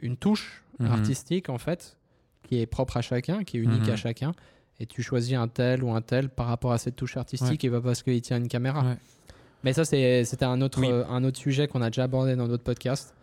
une 0.00 0.16
touche 0.16 0.64
Mhm. 0.78 0.86
artistique 0.92 1.48
en 1.50 1.58
fait 1.58 1.98
qui 2.42 2.60
est 2.60 2.66
propre 2.66 2.96
à 2.96 3.02
chacun, 3.02 3.44
qui 3.44 3.56
est 3.58 3.60
unique 3.60 3.86
Mhm. 3.86 3.90
à 3.92 3.96
chacun. 3.96 4.32
et 4.80 4.86
tu 4.86 5.00
choisis 5.02 5.34
un 5.36 5.46
tel 5.46 5.84
ou 5.84 5.92
un 5.92 6.00
tel 6.00 6.28
par 6.28 6.46
rapport 6.46 6.72
à 6.72 6.78
cette 6.78 6.96
touche 6.96 7.16
artistique 7.16 7.62
et 7.62 7.70
pas 7.70 7.80
parce 7.80 8.02
qu'il 8.02 8.20
tient 8.20 8.38
une 8.38 8.48
caméra. 8.48 8.82
Ouais. 8.82 8.96
Mais 9.62 9.72
ça, 9.74 9.84
c'était 9.84 10.44
un, 10.44 10.60
autre 10.60 10.80
Oui. 10.80 10.88
euh, 10.90 11.04
un 11.08 11.22
autre 11.22 11.38
sujet 11.38 11.68
qu'on 11.68 11.82
a 11.82 11.90
déjà 11.90 12.04
abordé 12.04 12.34
dans 12.34 12.48
d'autres 12.48 12.64
podcasts. 12.64 13.14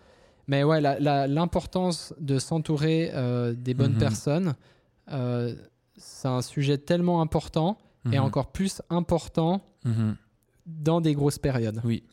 Mais 0.48 0.64
ouais, 0.64 0.80
l'importance 0.80 2.14
de 2.20 2.40
s'entourer 2.40 3.12
euh, 3.14 3.54
des 3.54 3.74
bonnes 3.74 3.94
Mhm. 3.94 4.00
personnes, 4.00 4.56
euh, 5.12 5.54
c'est 5.98 6.28
un 6.30 6.42
sujet 6.42 6.78
tellement 6.78 7.22
important 7.22 7.78
et 8.06 8.18
Mhm. 8.20 8.24
encore 8.24 8.52
plus 8.52 8.82
important 8.90 9.62
Mhm. 9.84 10.16
dans 10.66 11.02
des 11.02 11.14
grosses 11.14 11.40
périodes. 11.40 11.82
Oui. 11.84 12.04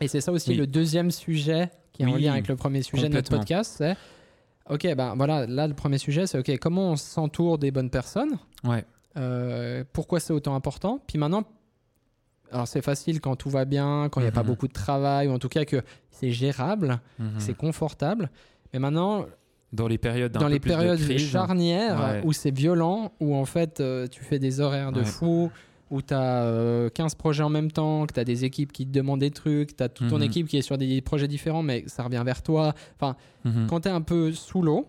Et 0.00 0.08
c'est 0.08 0.20
ça 0.22 0.32
aussi 0.32 0.50
Oui. 0.50 0.56
le 0.56 0.66
deuxième 0.66 1.10
sujet 1.10 1.70
qui 1.92 2.02
est 2.02 2.06
en 2.06 2.16
lien 2.16 2.32
avec 2.32 2.48
le 2.48 2.56
premier 2.56 2.82
sujet 2.82 3.08
de 3.10 3.14
notre 3.14 3.30
podcast, 3.36 3.74
c'est 3.78 3.96
ok, 4.70 4.94
ben 4.96 5.14
voilà, 5.16 5.46
là 5.46 5.66
le 5.66 5.74
premier 5.74 5.98
sujet 5.98 6.26
c'est 6.26 6.38
ok, 6.38 6.58
comment 6.58 6.92
on 6.92 6.96
s'entoure 6.96 7.58
des 7.58 7.70
bonnes 7.70 7.90
personnes, 7.90 8.38
Ouais. 8.64 8.84
Euh, 9.16 9.82
pourquoi 9.92 10.20
c'est 10.20 10.32
autant 10.32 10.54
important, 10.54 11.00
puis 11.06 11.18
maintenant, 11.18 11.42
alors 12.52 12.68
c'est 12.68 12.82
facile 12.82 13.20
quand 13.20 13.34
tout 13.36 13.50
va 13.50 13.64
bien, 13.64 14.08
quand 14.10 14.20
il 14.20 14.24
n'y 14.24 14.28
a 14.28 14.32
pas 14.32 14.42
Mhm. 14.42 14.46
beaucoup 14.46 14.68
de 14.68 14.72
travail, 14.72 15.26
ou 15.28 15.32
en 15.32 15.38
tout 15.38 15.48
cas 15.48 15.64
que 15.64 15.82
c'est 16.10 16.30
gérable, 16.30 17.00
Mhm. 17.18 17.30
c'est 17.38 17.54
confortable, 17.56 18.30
mais 18.72 18.78
maintenant 18.78 19.26
Dans 19.72 19.86
les 19.88 19.98
périodes 19.98 20.32
dans 20.32 20.48
les 20.48 20.58
périodes 20.60 20.98
crise, 21.00 21.28
charnières 21.30 22.00
Ouais. 22.00 22.22
où 22.24 22.32
c'est 22.32 22.50
violent, 22.50 23.12
où 23.20 23.36
en 23.36 23.44
fait 23.44 23.78
euh, 23.80 24.06
tu 24.08 24.22
fais 24.24 24.38
des 24.40 24.60
horaires 24.60 24.90
de 24.92 25.00
Ouais. 25.00 25.04
fou, 25.06 25.50
où 25.90 26.00
tu 26.02 26.14
as 26.14 26.88
15 26.94 27.14
projets 27.16 27.42
en 27.42 27.48
même 27.50 27.70
temps, 27.70 28.06
que 28.06 28.12
tu 28.14 28.20
as 28.20 28.24
des 28.24 28.44
équipes 28.44 28.72
qui 28.72 28.86
te 28.86 28.92
demandent 28.92 29.20
des 29.20 29.30
trucs, 29.30 29.76
tu 29.76 29.82
as 29.82 29.88
toute 29.88 30.08
ton 30.08 30.16
Mhm. 30.18 30.22
équipe 30.22 30.46
qui 30.48 30.56
est 30.56 30.62
sur 30.62 30.78
des 30.78 31.00
projets 31.02 31.28
différents, 31.28 31.62
mais 31.62 31.84
ça 31.88 32.02
revient 32.04 32.22
vers 32.24 32.42
toi. 32.42 32.74
Enfin, 32.96 33.16
Mhm. 33.44 33.66
quand 33.68 33.80
tu 33.80 33.88
es 33.88 33.90
un 33.90 34.00
peu 34.00 34.32
sous 34.32 34.62
l'eau, 34.62 34.86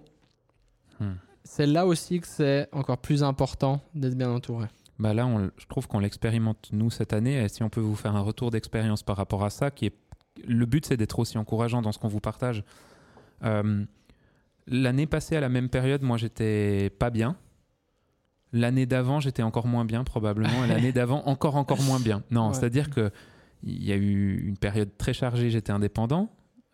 Mhm. 0.99 1.15
c'est 1.43 1.65
là 1.65 1.85
aussi 1.87 2.19
que 2.19 2.27
c'est 2.27 2.67
encore 2.71 2.99
plus 2.99 3.23
important 3.23 3.81
d'être 3.95 4.15
bien 4.15 4.29
entouré. 4.29 4.67
Bah 4.99 5.13
là, 5.15 5.25
on- 5.25 5.49
je 5.57 5.65
trouve 5.67 5.87
qu'on 5.87 5.99
l'expérimente 5.99 6.69
nous 6.71 6.91
cette 6.91 7.13
année. 7.13 7.43
Et 7.43 7.49
si 7.49 7.63
on 7.63 7.69
peut 7.69 7.81
vous 7.81 7.95
faire 7.95 8.15
un 8.15 8.21
retour 8.21 8.51
d'expérience 8.51 9.01
par 9.01 9.17
rapport 9.17 9.43
à 9.43 9.49
ça, 9.49 9.71
qui 9.71 9.87
est 9.87 9.93
le 10.47 10.65
but, 10.67 10.85
c'est 10.85 10.97
d'être 10.97 11.17
aussi 11.17 11.37
encourageant 11.39 11.81
dans 11.81 11.91
ce 11.91 11.97
qu'on 11.97 12.07
vous 12.07 12.19
partage. 12.19 12.63
Euh, 13.43 13.83
L'année 14.67 15.07
passée, 15.07 15.35
à 15.35 15.39
la 15.41 15.49
même 15.49 15.69
période, 15.69 16.03
moi, 16.03 16.17
j'étais 16.17 16.91
pas 16.91 17.09
bien. 17.09 17.35
L'année 18.53 18.85
d'avant, 18.85 19.19
j'étais 19.19 19.43
encore 19.43 19.67
moins 19.67 19.85
bien 19.85 20.03
probablement. 20.03 20.65
Et 20.65 20.67
l'année 20.67 20.91
d'avant, 20.91 21.23
encore 21.25 21.55
encore 21.55 21.81
moins 21.83 21.99
bien. 21.99 22.23
Non, 22.31 22.49
Ouais. 22.49 22.53
c'est-à-dire 22.53 22.89
que 22.89 23.11
il 23.63 23.83
y 23.83 23.91
a 23.91 23.95
eu 23.95 24.43
une 24.45 24.57
période 24.57 24.89
très 24.97 25.13
chargée. 25.13 25.49
J'étais 25.49 25.71
indépendant. 25.71 26.29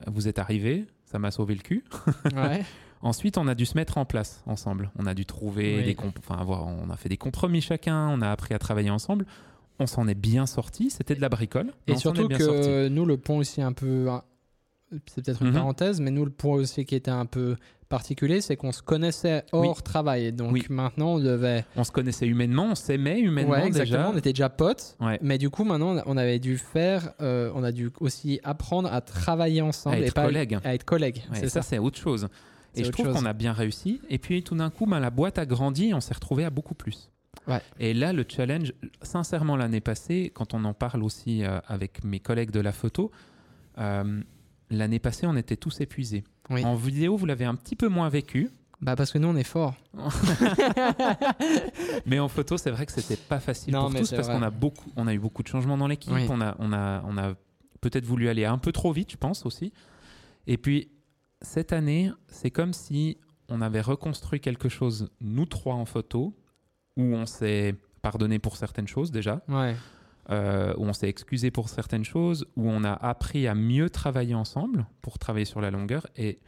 Vous 0.07 0.27
êtes 0.27 0.39
arrivé, 0.39 0.85
ça 1.05 1.19
m'a 1.19 1.31
sauvé 1.31 1.53
le 1.55 1.61
cul. 1.61 1.83
Ouais. 2.35 2.63
Ensuite, 3.01 3.37
on 3.37 3.47
a 3.47 3.53
dû 3.53 3.65
se 3.67 3.77
mettre 3.77 3.97
en 3.99 4.05
place 4.05 4.41
ensemble. 4.47 4.89
On 4.97 5.05
a 5.05 5.13
dû 5.13 5.25
trouver 5.25 5.77
Oui. 5.77 5.83
des 5.95 5.97
enfin, 6.17 6.35
avoir, 6.41 6.65
on 6.65 6.89
a 6.89 6.97
fait 6.97 7.09
des 7.09 7.17
compromis 7.17 7.61
chacun, 7.61 8.07
on 8.09 8.21
a 8.21 8.29
appris 8.31 8.55
à 8.55 8.59
travailler 8.59 8.89
ensemble. 8.89 9.25
On 9.79 9.85
s'en 9.85 10.07
est 10.07 10.15
bien 10.15 10.47
sorti. 10.47 10.89
C'était 10.89 11.13
de 11.13 11.21
la 11.21 11.29
bricole. 11.29 11.73
Et 11.85 11.91
est 11.91 11.97
surtout 11.97 12.27
bien 12.27 12.39
que 12.39 12.87
nous, 12.87 13.05
le 13.05 13.17
point 13.17 13.37
aussi 13.37 13.61
un 13.61 13.73
peu. 13.73 14.07
C'est 15.07 15.23
peut-être 15.25 15.41
une 15.41 15.49
Mhm. 15.49 15.53
parenthèse, 15.55 15.99
mais 15.99 16.11
nous, 16.11 16.23
le 16.23 16.31
point 16.31 16.55
aussi 16.55 16.85
qui 16.85 16.95
était 16.95 17.11
un 17.11 17.25
peu 17.25 17.55
particulier, 17.89 18.39
c'est 18.41 18.55
qu'on 18.55 18.71
se 18.71 18.81
connaissait 18.81 19.43
hors 19.51 19.81
travail. 19.83 20.31
Donc 20.33 20.51
Oui. 20.53 20.65
maintenant, 20.69 21.15
on 21.15 21.19
devait. 21.19 21.65
On 21.75 21.83
se 21.83 21.91
connaissait 21.91 22.25
humainement, 22.27 22.67
on 22.71 22.75
s'aimait 22.75 23.19
humainement 23.19 23.51
Ouais, 23.53 23.67
exactement. 23.67 23.97
déjà. 24.03 24.11
On 24.13 24.17
était 24.17 24.33
déjà 24.33 24.49
potes. 24.49 24.95
Ouais. 25.01 25.19
Mais 25.21 25.37
du 25.37 25.49
coup, 25.49 25.63
maintenant, 25.63 26.01
on 26.05 26.17
avait 26.17 26.39
dû 26.39 26.57
faire. 26.57 27.13
euh, 27.21 27.51
on 27.55 27.63
a 27.63 27.71
dû 27.71 27.89
aussi 27.99 28.39
apprendre 28.43 28.91
à 28.93 29.01
travailler 29.01 29.61
ensemble 29.61 29.95
À 29.97 29.99
et 29.99 30.03
être 30.05 30.13
pas 30.13 30.25
collègues. 30.25 30.57
à 30.63 30.73
être 30.73 30.83
collègues. 30.85 31.23
Ouais, 31.31 31.39
c'est 31.39 31.49
ça, 31.49 31.61
ça. 31.61 31.69
c'est 31.69 31.77
autre 31.79 31.97
chose. 31.97 32.27
Et 32.75 32.83
je 32.83 32.91
trouve 32.91 33.11
qu'on 33.11 33.25
a 33.25 33.33
bien 33.33 33.53
réussi. 33.53 33.99
Et 34.09 34.19
puis 34.19 34.43
tout 34.43 34.55
d'un 34.55 34.69
coup, 34.69 34.85
ben, 34.85 34.99
la 34.99 35.09
boîte 35.09 35.37
a 35.39 35.45
grandi 35.45 35.89
et 35.89 35.93
on 35.93 35.99
s'est 36.01 36.13
retrouvé 36.13 36.45
à 36.45 36.49
beaucoup 36.49 36.75
plus. 36.75 37.09
Ouais. 37.47 37.61
Et 37.79 37.93
là, 37.93 38.13
le 38.13 38.25
challenge, 38.27 38.73
sincèrement, 39.01 39.55
l'année 39.55 39.79
passée, 39.81 40.31
quand 40.33 40.53
on 40.53 40.63
en 40.65 40.73
parle 40.73 41.03
aussi 41.03 41.43
euh, 41.43 41.59
avec 41.67 42.03
mes 42.03 42.19
collègues 42.19 42.51
de 42.51 42.59
la 42.59 42.71
photo, 42.73 43.11
euh, 43.79 44.21
l'année 44.69 44.99
passée, 44.99 45.27
on 45.27 45.35
était 45.35 45.57
tous 45.57 45.81
épuisés. 45.81 46.23
Oui. 46.49 46.63
En 46.65 46.75
vidéo, 46.75 47.17
vous 47.17 47.25
l'avez 47.25 47.45
un 47.45 47.55
petit 47.55 47.75
peu 47.75 47.87
moins 47.87 48.09
vécu. 48.09 48.49
Bah 48.79 48.95
parce 48.95 49.11
que 49.11 49.17
nous, 49.17 49.27
on 49.27 49.35
est 49.35 49.43
forts. 49.43 49.73
Mais 52.05 52.19
en 52.19 52.27
photo, 52.27 52.57
c'est 52.57 52.69
vrai 52.69 52.85
que 52.85 52.91
c'était 52.91 53.17
pas 53.17 53.39
facile 53.39 53.73
Non, 53.73 53.89
pour 53.89 53.99
tous 53.99 54.11
parce 54.11 54.27
qu'on 54.27 54.43
a 54.43 54.51
beaucoup, 54.51 54.91
on 54.95 55.07
a 55.07 55.13
eu 55.13 55.19
beaucoup 55.19 55.41
de 55.41 55.47
changements 55.47 55.77
dans 55.77 55.87
l'équipe. 55.87 56.13
Oui. 56.13 56.27
On 56.29 56.41
a, 56.41 56.55
on 56.59 56.71
a, 56.73 57.01
on 57.05 57.17
a 57.17 57.33
peut-être 57.81 58.05
voulu 58.05 58.29
aller 58.29 58.45
un 58.45 58.59
peu 58.59 58.71
trop 58.71 58.91
vite, 58.91 59.11
je 59.11 59.17
pense 59.17 59.45
aussi. 59.45 59.73
Et 60.45 60.57
puis 60.57 60.91
cette 61.41 61.73
année, 61.73 62.11
c'est 62.27 62.51
comme 62.51 62.73
si 62.73 63.17
on 63.49 63.61
avait 63.61 63.81
reconstruit 63.81 64.39
quelque 64.39 64.69
chose 64.69 65.09
nous 65.21 65.45
trois 65.45 65.75
en 65.75 65.85
photo, 65.85 66.35
où 66.97 67.03
on 67.03 67.25
s'est 67.25 67.75
pardonné 68.01 68.39
pour 68.39 68.57
certaines 68.57 68.87
choses 68.87 69.11
déjà, 69.11 69.41
Ouais. 69.47 69.75
Euh, 70.29 70.73
où 70.77 70.83
on 70.85 70.93
s'est 70.93 71.09
excusé 71.09 71.51
pour 71.51 71.69
certaines 71.69 72.03
choses, 72.03 72.45
où 72.55 72.69
on 72.69 72.83
a 72.83 72.91
appris 72.93 73.47
à 73.47 73.55
mieux 73.55 73.89
travailler 73.89 74.35
ensemble 74.35 74.85
pour 75.01 75.19
travailler 75.19 75.45
sur 75.45 75.61
la 75.61 75.71
longueur 75.71 76.07
et 76.15 76.39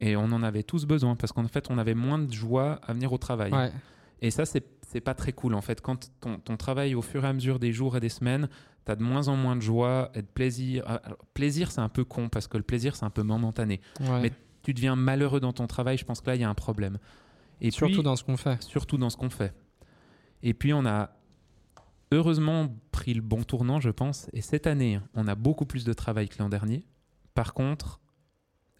et 0.00 0.14
on 0.14 0.24
en 0.24 0.42
avait 0.42 0.62
tous 0.62 0.84
besoin 0.84 1.16
parce 1.16 1.32
qu'en 1.32 1.48
fait 1.48 1.70
on 1.70 1.78
avait 1.78 1.94
moins 1.94 2.18
de 2.18 2.30
joie 2.32 2.78
à 2.86 2.92
venir 2.92 3.12
au 3.14 3.18
travail. 3.18 3.50
Ouais. 3.52 3.72
Et 4.20 4.30
ça, 4.30 4.44
c'est 4.44 5.00
pas 5.00 5.14
très 5.14 5.32
cool 5.32 5.54
en 5.54 5.62
fait. 5.62 5.80
Quand 5.80 6.10
ton, 6.20 6.38
ton 6.38 6.56
travail 6.58 6.94
au 6.94 7.00
fur 7.02 7.24
et 7.24 7.28
à 7.28 7.32
mesure 7.32 7.58
des 7.58 7.72
jours 7.72 7.96
et 7.96 8.00
des 8.00 8.08
semaines, 8.10 8.48
tu 8.84 8.92
as 8.92 8.96
de 8.96 9.02
moins 9.02 9.28
en 9.28 9.36
moins 9.36 9.56
de 9.56 9.62
joie 9.62 10.10
et 10.14 10.20
de 10.22 10.26
plaisir. 10.26 10.84
Ah, 10.86 11.00
alors, 11.04 11.18
plaisir, 11.34 11.70
c'est 11.70 11.80
un 11.80 11.88
peu 11.88 12.04
con 12.04 12.28
parce 12.28 12.46
que 12.46 12.56
le 12.58 12.62
plaisir, 12.62 12.94
c'est 12.94 13.04
un 13.06 13.10
peu 13.10 13.22
momentané. 13.22 13.80
ouais. 14.00 14.20
Mais 14.20 14.32
Tu 14.62 14.74
deviens 14.74 14.96
malheureux 14.96 15.40
dans 15.40 15.52
ton 15.54 15.66
travail, 15.66 15.96
je 15.96 16.04
pense 16.04 16.20
que 16.20 16.26
là, 16.28 16.34
il 16.36 16.40
y 16.40 16.44
a 16.44 16.48
un 16.48 16.54
problème. 16.54 16.98
Et 17.62 17.70
Surtout 17.70 17.94
puis, 17.94 18.02
dans 18.02 18.16
ce 18.16 18.24
qu'on 18.24 18.36
fait. 18.36 18.62
surtout 18.62 18.98
dans 18.98 19.08
ce 19.10 19.16
qu'on 19.16 19.30
fait. 19.30 19.54
Et 20.42 20.52
puis, 20.54 20.72
on 20.74 20.84
a 20.84 21.10
heureusement 22.12 22.68
pris 22.92 23.14
le 23.14 23.22
bon 23.22 23.42
tournant, 23.42 23.80
je 23.80 23.90
pense. 23.90 24.28
Et 24.32 24.40
cette 24.40 24.66
année, 24.66 25.00
on 25.14 25.26
a 25.28 25.34
beaucoup 25.34 25.66
plus 25.66 25.84
de 25.84 25.92
travail 25.92 26.28
que 26.28 26.36
l'an 26.38 26.48
dernier. 26.48 26.84
Par 27.34 27.52
contre, 27.54 28.00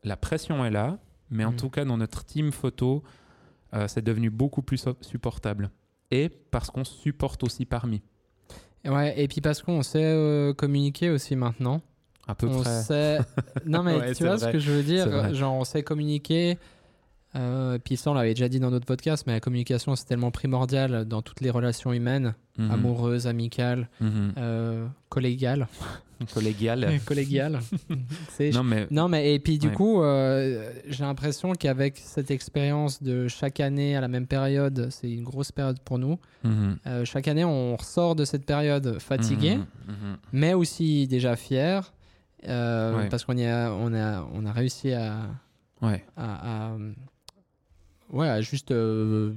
la 0.05 0.17
pression 0.17 0.65
est 0.65 0.71
là. 0.71 0.99
Mais 1.29 1.45
en 1.45 1.51
Mm. 1.53 1.57
tout 1.57 1.71
cas, 1.71 1.85
dans 1.85 1.97
notre 1.97 2.25
team 2.25 2.53
photo, 2.53 3.03
euh, 3.75 3.89
c'est 3.89 4.03
devenu 4.03 4.31
beaucoup 4.31 4.62
plus 4.62 4.85
supportable. 5.01 5.71
Et 6.12 6.29
parce 6.29 6.71
qu'on 6.71 6.85
supporte 6.85 7.43
aussi 7.43 7.65
parmi. 7.65 8.01
Et 8.85 8.89
Ouais, 8.91 9.21
et 9.21 9.27
puis 9.27 9.41
parce 9.41 9.61
qu'on 9.62 9.83
sait 9.83 10.05
euh, 10.05 10.55
communiquer 10.55 11.11
aussi 11.11 11.35
maintenant. 11.35 11.83
À 12.29 12.37
peu 12.37 12.47
on 12.47 12.61
près. 12.61 12.83
sait. 12.83 13.19
Non, 13.67 13.83
mais 13.83 13.97
Ouais, 13.97 14.15
tu 14.15 14.23
vois 14.25 14.37
vrai. 14.37 14.47
ce 14.47 14.53
que 14.53 14.59
je 14.61 14.71
veux 14.71 14.85
dire? 14.85 15.35
Genre, 15.35 15.53
on 15.53 15.65
sait 15.65 15.83
communiquer. 15.83 16.59
Euh, 17.37 17.79
puis 17.79 17.96
ça, 17.96 18.11
on 18.11 18.14
l'avait 18.14 18.35
déjà 18.35 18.49
dit 18.49 18.61
dans 18.61 18.70
d'autres 18.70 18.87
podcasts, 18.87 19.27
mais 19.27 19.35
la 19.35 19.40
communication, 19.40 19.94
c'est 19.94 20.07
tellement 20.07 20.31
primordial 20.31 21.05
dans 21.05 21.20
toutes 21.22 21.40
les 21.42 21.51
relations 21.51 21.92
humaines, 21.92 22.35
Mhm. 22.59 22.70
amoureuses, 22.70 23.27
amicales, 23.27 23.88
Mhm. 24.01 24.33
euh, 24.38 24.87
collégiales. 25.11 25.68
Collégial. 26.33 26.88
collégiales. 27.05 27.61
Non, 28.55 28.62
mais 28.64 28.87
Non, 28.90 29.07
mais 29.09 29.35
et 29.35 29.38
puis 29.38 29.59
du 29.59 29.68
Ouais. 29.68 29.75
coup, 29.75 30.03
euh, 30.03 30.70
j'ai 30.88 31.05
l'impression 31.05 31.53
qu'avec 31.53 31.99
cette 31.99 32.31
expérience 32.31 33.03
de 33.03 33.29
chaque 33.29 33.61
année 33.61 33.94
à 33.96 34.01
la 34.01 34.09
même 34.09 34.27
période, 34.27 34.88
c'est 34.90 35.11
une 35.11 35.25
grosse 35.25 35.53
période 35.53 35.79
pour 35.81 35.99
nous. 35.99 36.18
Mhm. 36.42 36.79
euh, 36.87 37.05
chaque 37.05 37.29
année, 37.29 37.44
on 37.44 37.77
ressort 37.77 38.14
de 38.16 38.25
cette 38.25 38.46
période 38.46 38.99
fatigué, 38.99 39.59
Mhm. 39.88 40.16
Mais 40.33 40.55
aussi 40.55 41.07
déjà 41.07 41.37
fier, 41.37 41.92
euh, 42.49 42.96
Ouais. 42.96 43.09
parce 43.11 43.25
qu'on 43.27 43.37
a, 43.37 43.70
on 43.72 43.92
a, 43.92 44.27
on 44.33 44.46
a 44.46 44.53
réussi 44.53 44.92
à, 44.94 45.16
Ouais. 45.83 46.03
à, 46.16 46.70
à- 46.72 46.77
ouais, 48.12 48.29
à 48.29 48.40
juste, 48.40 48.71
euh, 48.71 49.33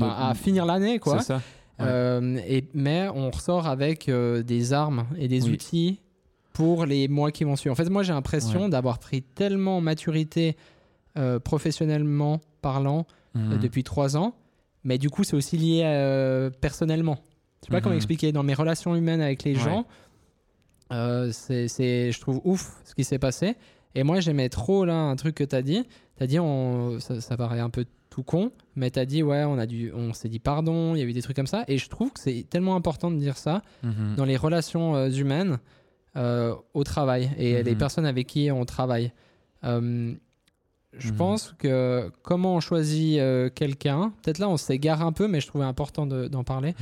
à 0.00 0.34
finir 0.34 0.64
l'année, 0.66 0.98
quoi. 0.98 1.18
C'est 1.20 1.26
ça. 1.26 1.36
Ouais. 1.78 1.86
Euh, 1.86 2.38
et, 2.46 2.64
mais 2.74 3.08
on 3.14 3.30
ressort 3.30 3.66
avec 3.66 4.08
euh, 4.08 4.42
des 4.42 4.72
armes 4.72 5.06
et 5.18 5.26
des 5.28 5.44
Oui. 5.44 5.52
outils 5.54 6.00
pour 6.52 6.86
les 6.86 7.08
mois 7.08 7.32
qui 7.32 7.42
vont 7.44 7.56
suivre. 7.56 7.72
En 7.72 7.76
fait, 7.76 7.90
moi, 7.90 8.02
j'ai 8.04 8.12
l'impression 8.12 8.62
Ouais. 8.64 8.68
d'avoir 8.68 8.98
pris 9.00 9.22
tellement 9.22 9.78
en 9.78 9.80
maturité 9.80 10.56
professionnellement 11.44 12.40
parlant 12.62 13.06
Mhm. 13.34 13.58
depuis 13.58 13.82
trois 13.84 14.16
ans, 14.16 14.34
mais 14.84 14.98
du 14.98 15.10
coup, 15.10 15.24
c'est 15.24 15.34
aussi 15.36 15.56
lié 15.56 15.82
personnellement. 16.60 17.18
Je 17.62 17.66
sais 17.66 17.70
pas 17.72 17.80
comment 17.80 17.94
Mhm. 17.94 17.98
expliquer. 17.98 18.32
Dans 18.32 18.42
mes 18.42 18.54
relations 18.54 18.94
humaines 18.94 19.20
avec 19.20 19.42
les 19.44 19.54
Ouais. 19.56 19.60
gens, 19.62 19.86
euh, 20.92 21.30
c'est, 21.32 21.66
c'est- 21.68 22.12
je 22.12 22.20
trouve 22.20 22.40
ouf 22.44 22.76
ce 22.84 22.94
qui 22.94 23.02
s'est 23.04 23.18
passé. 23.18 23.56
Et 23.94 24.02
moi, 24.02 24.20
j'aimais 24.20 24.48
trop 24.48 24.84
là 24.84 24.94
un 24.96 25.16
truc 25.16 25.34
que 25.36 25.44
tu 25.44 25.54
as 25.56 25.62
dit. 25.62 25.84
Tu 26.16 26.22
as 26.24 26.26
dit, 26.26 26.38
on, 26.38 26.98
ça, 27.00 27.20
ça 27.20 27.36
paraît 27.36 27.60
un 27.60 27.70
peu 27.70 27.84
tout 28.10 28.22
con, 28.22 28.52
mais 28.76 28.90
tu 28.90 28.98
as 29.00 29.06
dit, 29.06 29.22
ouais, 29.24 29.42
on, 29.44 29.58
a 29.58 29.66
dû, 29.66 29.90
on 29.92 30.12
s'est 30.12 30.28
dit 30.28 30.38
pardon, 30.38 30.94
il 30.94 31.00
y 31.00 31.02
a 31.02 31.04
eu 31.04 31.12
des 31.12 31.22
trucs 31.22 31.34
comme 31.36 31.48
ça. 31.48 31.64
Et 31.66 31.78
je 31.78 31.88
trouve 31.88 32.12
que 32.12 32.20
c'est 32.20 32.46
tellement 32.48 32.76
important 32.76 33.10
de 33.10 33.16
dire 33.18 33.36
ça 33.36 33.62
Mhm. 33.82 34.14
dans 34.16 34.24
les 34.24 34.36
relations 34.36 34.94
euh, 34.94 35.10
humaines 35.10 35.58
euh, 36.16 36.54
au 36.74 36.84
travail 36.84 37.30
et 37.38 37.54
Mhm. 37.58 37.62
les 37.64 37.74
personnes 37.74 38.06
avec 38.06 38.28
qui 38.28 38.48
on 38.52 38.64
travaille. 38.64 39.12
Euh, 39.64 40.14
je 40.96 41.10
Mhm. 41.10 41.16
pense 41.16 41.54
que 41.58 42.08
comment 42.22 42.54
on 42.54 42.60
choisit 42.60 43.20
quelqu'un, 43.56 44.12
peut-être 44.22 44.38
là 44.38 44.48
on 44.48 44.56
s'égare 44.56 45.02
un 45.02 45.10
peu, 45.10 45.26
mais 45.26 45.40
je 45.40 45.48
trouvais 45.48 45.64
important 45.64 46.06
de- 46.06 46.28
d'en 46.28 46.44
parler. 46.44 46.76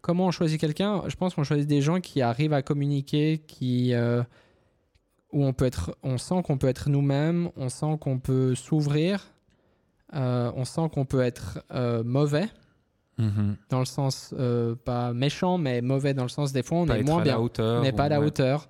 Comment 0.00 0.26
on 0.26 0.30
choisit 0.32 0.60
quelqu'un? 0.60 1.04
Je 1.06 1.14
pense 1.14 1.36
qu'on 1.36 1.44
choisit 1.44 1.68
des 1.68 1.82
gens 1.82 2.00
qui 2.00 2.20
arrivent 2.20 2.52
à 2.52 2.62
communiquer, 2.62 3.40
qui 3.46 3.92
où 5.32 5.44
on 5.44 5.52
peut 5.52 5.64
être, 5.64 5.96
on 6.02 6.18
sent 6.18 6.42
qu'on 6.44 6.58
peut 6.58 6.68
être 6.68 6.88
nous-mêmes, 6.90 7.50
on 7.56 7.68
sent 7.68 7.96
qu'on 8.00 8.18
peut 8.18 8.54
s'ouvrir, 8.54 9.26
euh, 10.14 10.52
on 10.56 10.64
sent 10.64 10.90
qu'on 10.92 11.04
peut 11.04 11.22
être 11.22 11.62
euh, 11.74 12.02
mauvais 12.04 12.48
Mhm. 13.18 13.56
dans 13.68 13.78
le 13.78 13.84
sens 13.84 14.34
euh, 14.38 14.74
pas 14.74 15.12
méchant, 15.12 15.58
mais 15.58 15.82
mauvais 15.82 16.14
dans 16.14 16.22
le 16.22 16.28
sens 16.30 16.52
des 16.52 16.62
fois 16.62 16.78
on 16.78 16.86
Pas 16.86 16.98
est 16.98 17.02
moins 17.02 17.22
bien. 17.22 17.38
hauteur. 17.38 17.80
on 17.80 17.82
n'est 17.82 17.92
pas 17.92 18.04
à 18.04 18.08
la 18.08 18.20
ouais. 18.20 18.26
hauteur. 18.26 18.68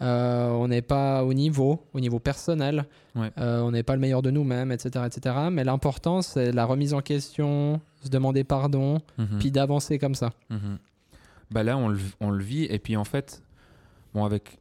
On 0.00 0.68
n'est 0.68 0.82
pas 0.82 1.24
au 1.24 1.32
niveau, 1.34 1.84
au 1.92 1.98
niveau 1.98 2.20
personnel. 2.20 2.84
Ouais. 3.16 3.32
On 3.36 3.72
n'est 3.72 3.82
pas 3.82 3.94
le 3.94 4.00
meilleur 4.00 4.22
de 4.22 4.30
nous-mêmes, 4.30 4.70
etc., 4.70 5.04
etc. 5.06 5.34
Mais 5.50 5.64
l'important, 5.64 6.22
c'est 6.22 6.52
la 6.52 6.64
remise 6.66 6.94
en 6.94 7.00
question, 7.00 7.80
se 8.04 8.08
demander 8.08 8.44
pardon, 8.44 9.00
Mhm. 9.18 9.38
puis 9.40 9.50
d'avancer 9.50 9.98
comme 9.98 10.14
ça. 10.14 10.30
Mhm. 10.50 10.78
Bah 11.50 11.62
là, 11.64 11.76
on 11.76 11.88
le, 11.88 11.98
on 12.20 12.30
le 12.30 12.44
vit. 12.44 12.64
Et 12.66 12.78
puis 12.78 12.96
en 12.96 13.04
fait, 13.04 13.42
bon, 14.14 14.24
avec 14.24 14.58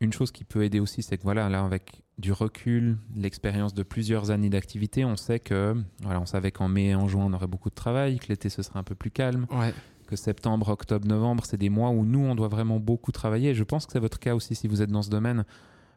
une 0.00 0.12
chose 0.12 0.30
qui 0.30 0.44
peut 0.44 0.62
aider 0.64 0.80
aussi, 0.80 1.02
c'est 1.02 1.18
que 1.18 1.22
voilà, 1.24 1.48
là, 1.48 1.64
avec 1.64 2.02
du 2.18 2.32
recul, 2.32 2.98
l'expérience 3.16 3.74
de 3.74 3.82
plusieurs 3.82 4.30
années 4.30 4.50
d'activité, 4.50 5.04
on 5.04 5.16
sait 5.16 5.40
que, 5.40 5.74
voilà, 6.02 6.20
on 6.20 6.26
savait 6.26 6.50
qu'en 6.52 6.68
mai 6.68 6.86
et 6.88 6.94
en 6.94 7.08
juin, 7.08 7.24
on 7.26 7.32
aurait 7.32 7.46
beaucoup 7.46 7.70
de 7.70 7.74
travail, 7.74 8.18
que 8.18 8.26
l'été, 8.28 8.48
ce 8.48 8.62
serait 8.62 8.78
un 8.78 8.82
peu 8.84 8.94
plus 8.94 9.10
calme, 9.10 9.46
Ouais. 9.50 9.72
que 10.06 10.16
septembre, 10.16 10.68
octobre, 10.68 11.06
novembre, 11.06 11.44
c'est 11.46 11.56
des 11.58 11.68
mois 11.68 11.90
où 11.90 12.04
nous, 12.04 12.20
on 12.20 12.34
doit 12.34 12.48
vraiment 12.48 12.78
beaucoup 12.80 13.12
travailler. 13.12 13.50
Et 13.50 13.54
je 13.54 13.64
pense 13.64 13.86
que 13.86 13.92
c'est 13.92 13.98
votre 14.00 14.18
cas 14.18 14.34
aussi 14.34 14.54
si 14.54 14.66
vous 14.68 14.82
êtes 14.82 14.90
dans 14.90 15.02
ce 15.02 15.10
domaine. 15.10 15.44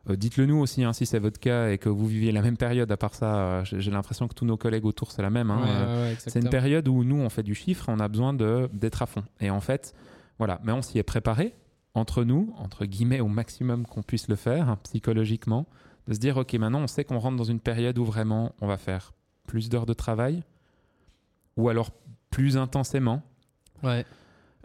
Euh, 0.10 0.16
Dites-le 0.16 0.48
nous 0.48 0.58
aussi 0.58 0.84
hein, 0.84 0.94
si 0.94 1.06
c'est 1.06 1.20
votre 1.20 1.40
cas 1.40 1.70
et 1.70 1.78
que 1.78 1.88
vous 1.88 2.08
viviez 2.08 2.32
la 2.32 2.42
même 2.42 2.58
période. 2.58 2.92
À 2.92 2.98
part 2.98 3.14
ça, 3.14 3.36
euh, 3.38 3.64
j'ai 3.66 3.92
l'impression 3.92 4.28
que 4.28 4.34
tous 4.34 4.46
nos 4.46 4.58
collègues 4.58 4.86
autour, 4.86 5.12
c'est 5.12 5.22
la 5.22 5.30
même. 5.30 5.52
hein. 5.52 5.62
Ouais, 5.62 5.70
Euh, 5.70 6.10
ouais, 6.10 6.16
c'est 6.18 6.40
une 6.40 6.50
période 6.50 6.88
où 6.88 7.04
nous, 7.04 7.18
on 7.22 7.30
fait 7.30 7.44
du 7.44 7.54
chiffre, 7.54 7.86
on 7.88 8.00
a 8.00 8.08
besoin 8.08 8.34
d'être 8.34 9.02
à 9.04 9.06
fond. 9.06 9.24
Et 9.42 9.52
en 9.52 9.60
fait, 9.62 9.94
voilà, 10.40 10.60
mais 10.64 10.72
on 10.72 10.82
s'y 10.82 10.98
est 10.98 11.04
préparé 11.04 11.54
entre 11.94 12.24
nous, 12.24 12.54
entre 12.58 12.86
guillemets, 12.86 13.20
au 13.20 13.28
maximum 13.28 13.86
qu'on 13.86 14.02
puisse 14.04 14.28
le 14.28 14.36
faire 14.36 14.70
hein, 14.70 14.78
psychologiquement, 14.84 15.68
de 16.08 16.14
se 16.14 16.20
dire, 16.20 16.38
OK, 16.38 16.54
maintenant, 16.54 16.80
on 16.80 16.88
sait 16.88 17.04
qu'on 17.04 17.20
rentre 17.20 17.38
dans 17.38 17.44
une 17.44 17.60
période 17.60 17.98
où 17.98 18.06
vraiment, 18.06 18.54
on 18.62 18.68
va 18.68 18.78
faire 18.78 19.14
plus 19.48 19.70
d'heures 19.70 19.86
de 19.86 19.94
travail, 19.94 20.44
ou 21.58 21.70
alors 21.70 21.92
plus 22.30 22.58
intensément. 22.58 23.22
Ouais. 23.84 24.06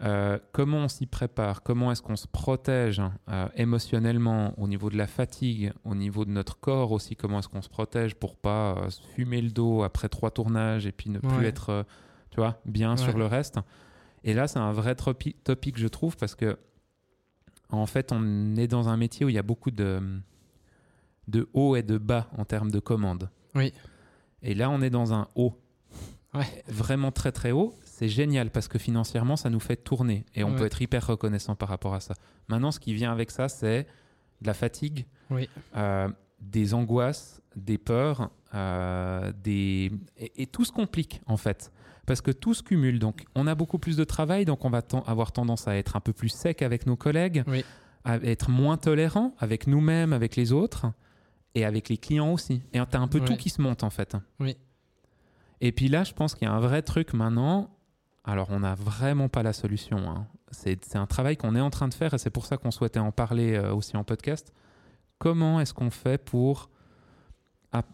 Euh, 0.03 0.37
comment 0.51 0.77
on 0.77 0.87
s'y 0.87 1.05
prépare? 1.07 1.63
Comment 1.63 1.91
est-ce 1.91 2.01
qu'on 2.03 2.15
se 2.15 2.27
protège 2.27 3.01
euh, 3.29 3.47
émotionnellement 3.55 4.53
au 4.57 4.67
niveau 4.67 4.89
de 4.89 4.97
la 4.97 5.07
fatigue, 5.07 5.73
au 5.85 5.95
niveau 5.95 6.23
de 6.23 6.29
notre 6.29 6.59
corps 6.59 6.91
aussi? 6.91 7.15
Comment 7.15 7.39
est-ce 7.39 7.49
qu'on 7.49 7.63
se 7.63 7.69
protège 7.69 8.15
pour 8.15 8.35
pas 8.35 8.75
euh, 8.77 8.89
se 8.89 9.01
fumer 9.15 9.41
le 9.41 9.49
dos 9.49 9.83
après 9.83 10.07
trois 10.07 10.29
tournages 10.31 10.85
et 10.85 10.91
puis 10.91 11.09
ne 11.09 11.19
plus 11.19 11.45
être, 11.45 11.83
tu 12.29 12.37
vois, 12.39 12.61
bien 12.65 12.91
Ouais. 12.91 12.97
sur 12.97 13.17
le 13.17 13.25
reste? 13.25 13.59
Et 14.23 14.33
là, 14.33 14.47
c'est 14.47 14.59
un 14.59 14.71
vrai 14.71 14.95
topic, 14.95 15.77
je 15.77 15.87
trouve, 15.87 16.15
parce 16.15 16.35
que 16.35 16.57
en 17.69 17.85
fait, 17.85 18.11
on 18.11 18.55
est 18.55 18.67
dans 18.67 18.87
un 18.89 18.97
métier 18.97 19.25
où 19.25 19.29
il 19.29 19.35
y 19.35 19.39
a 19.39 19.43
beaucoup 19.43 19.71
de 19.71 20.01
de 21.27 21.49
haut 21.53 21.75
et 21.75 21.83
de 21.83 21.97
bas 21.97 22.29
en 22.37 22.45
termes 22.45 22.71
de 22.71 22.79
commandes. 22.79 23.29
Oui. 23.53 23.73
Et 24.41 24.53
là, 24.53 24.69
on 24.69 24.81
est 24.81 24.89
dans 24.89 25.13
un 25.13 25.27
haut 25.35 25.53
Ouais. 26.33 26.63
vraiment 26.67 27.11
très 27.11 27.31
très 27.31 27.51
haut, 27.51 27.73
c'est 27.83 28.07
génial 28.09 28.49
parce 28.51 28.67
que 28.67 28.77
financièrement, 28.77 29.35
ça 29.37 29.49
nous 29.49 29.59
fait 29.59 29.75
tourner 29.77 30.25
et 30.35 30.43
on 30.43 30.51
Ouais. 30.51 30.55
peut 30.57 30.65
être 30.65 30.81
hyper 30.81 31.05
reconnaissant 31.07 31.55
par 31.55 31.67
rapport 31.69 31.93
à 31.95 31.99
ça. 31.99 32.13
Maintenant, 32.47 32.71
ce 32.71 32.79
qui 32.79 32.93
vient 32.93 33.11
avec 33.11 33.31
ça, 33.31 33.49
c'est 33.49 33.87
de 34.41 34.47
la 34.47 34.53
fatigue, 34.53 35.05
Oui. 35.31 35.49
euh, 35.75 36.07
des 36.39 36.73
angoisses, 36.73 37.41
des 37.55 37.77
peurs, 37.77 38.29
euh, 38.53 39.33
des... 39.43 39.91
Et, 40.17 40.43
et 40.43 40.47
tout 40.47 40.63
se 40.63 40.71
complique 40.71 41.21
en 41.25 41.37
fait. 41.37 41.71
Parce 42.07 42.21
que 42.21 42.31
tout 42.31 42.55
se 42.55 42.63
cumule. 42.63 42.97
Donc, 42.97 43.25
on 43.35 43.45
a 43.45 43.53
beaucoup 43.53 43.77
plus 43.77 43.95
de 43.97 44.03
travail, 44.03 44.45
donc 44.45 44.65
on 44.65 44.69
va 44.71 44.81
avoir 45.05 45.31
tendance 45.31 45.67
à 45.67 45.75
être 45.75 45.95
un 45.95 45.99
peu 45.99 46.13
plus 46.13 46.29
sec 46.29 46.61
avec 46.63 46.87
nos 46.87 46.95
collègues, 46.95 47.43
Oui. 47.47 47.63
à 48.05 48.15
être 48.15 48.49
moins 48.49 48.77
tolérant 48.77 49.35
avec 49.37 49.67
nous-mêmes, 49.67 50.13
avec 50.13 50.35
les 50.35 50.51
autres 50.53 50.87
et 51.53 51.65
avec 51.65 51.89
les 51.89 51.97
clients 51.97 52.31
aussi. 52.33 52.63
Et 52.73 52.79
tu 52.89 52.97
as 52.97 52.99
un 52.99 53.07
peu 53.07 53.19
tout 53.19 53.35
qui 53.35 53.49
se 53.49 53.61
monte 53.61 53.83
en 53.83 53.89
fait. 53.91 54.15
Oui. 54.39 54.57
Et 55.61 55.71
puis 55.71 55.87
là, 55.89 56.03
je 56.03 56.13
pense 56.13 56.33
qu'il 56.33 56.47
y 56.47 56.51
a 56.51 56.53
un 56.53 56.59
vrai 56.59 56.81
truc 56.81 57.13
maintenant. 57.13 57.69
Alors, 58.23 58.47
on 58.51 58.59
n'a 58.61 58.75
vraiment 58.75 59.27
pas 59.29 59.43
la 59.43 59.53
solution. 59.53 59.97
hein. 60.09 60.27
C'est 60.51 60.95
un 60.95 61.07
travail 61.07 61.35
qu'on 61.35 61.55
est 61.55 61.61
en 61.61 61.69
train 61.69 61.87
de 61.89 61.93
faire 61.93 62.13
et 62.13 62.17
c'est 62.17 62.29
pour 62.29 62.45
ça 62.45 62.57
qu'on 62.57 62.71
souhaitait 62.71 62.99
en 62.99 63.11
parler 63.11 63.53
euh, 63.55 63.73
aussi 63.73 63.97
en 63.97 64.03
podcast. 64.05 64.53
Comment 65.17 65.59
est-ce 65.59 65.73
qu'on 65.73 65.89
fait 65.89 66.17
pour 66.23 66.69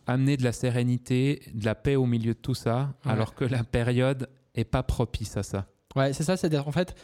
amener 0.07 0.37
de 0.37 0.43
la 0.43 0.51
sérénité, 0.51 1.41
de 1.53 1.65
la 1.65 1.75
paix 1.75 1.95
au 1.95 2.05
milieu 2.05 2.33
de 2.33 2.39
tout 2.39 2.55
ça, 2.55 2.93
Ouais. 3.05 3.11
alors 3.11 3.35
que 3.35 3.45
la 3.45 3.63
période 3.63 4.29
est 4.55 4.63
pas 4.65 4.83
propice 4.83 5.37
à 5.37 5.43
ça 5.43 5.65
Ouais, 5.95 6.11
c'est 6.13 6.23
ça, 6.23 6.37
c'est 6.37 6.55
en 6.57 6.71
fait 6.71 6.95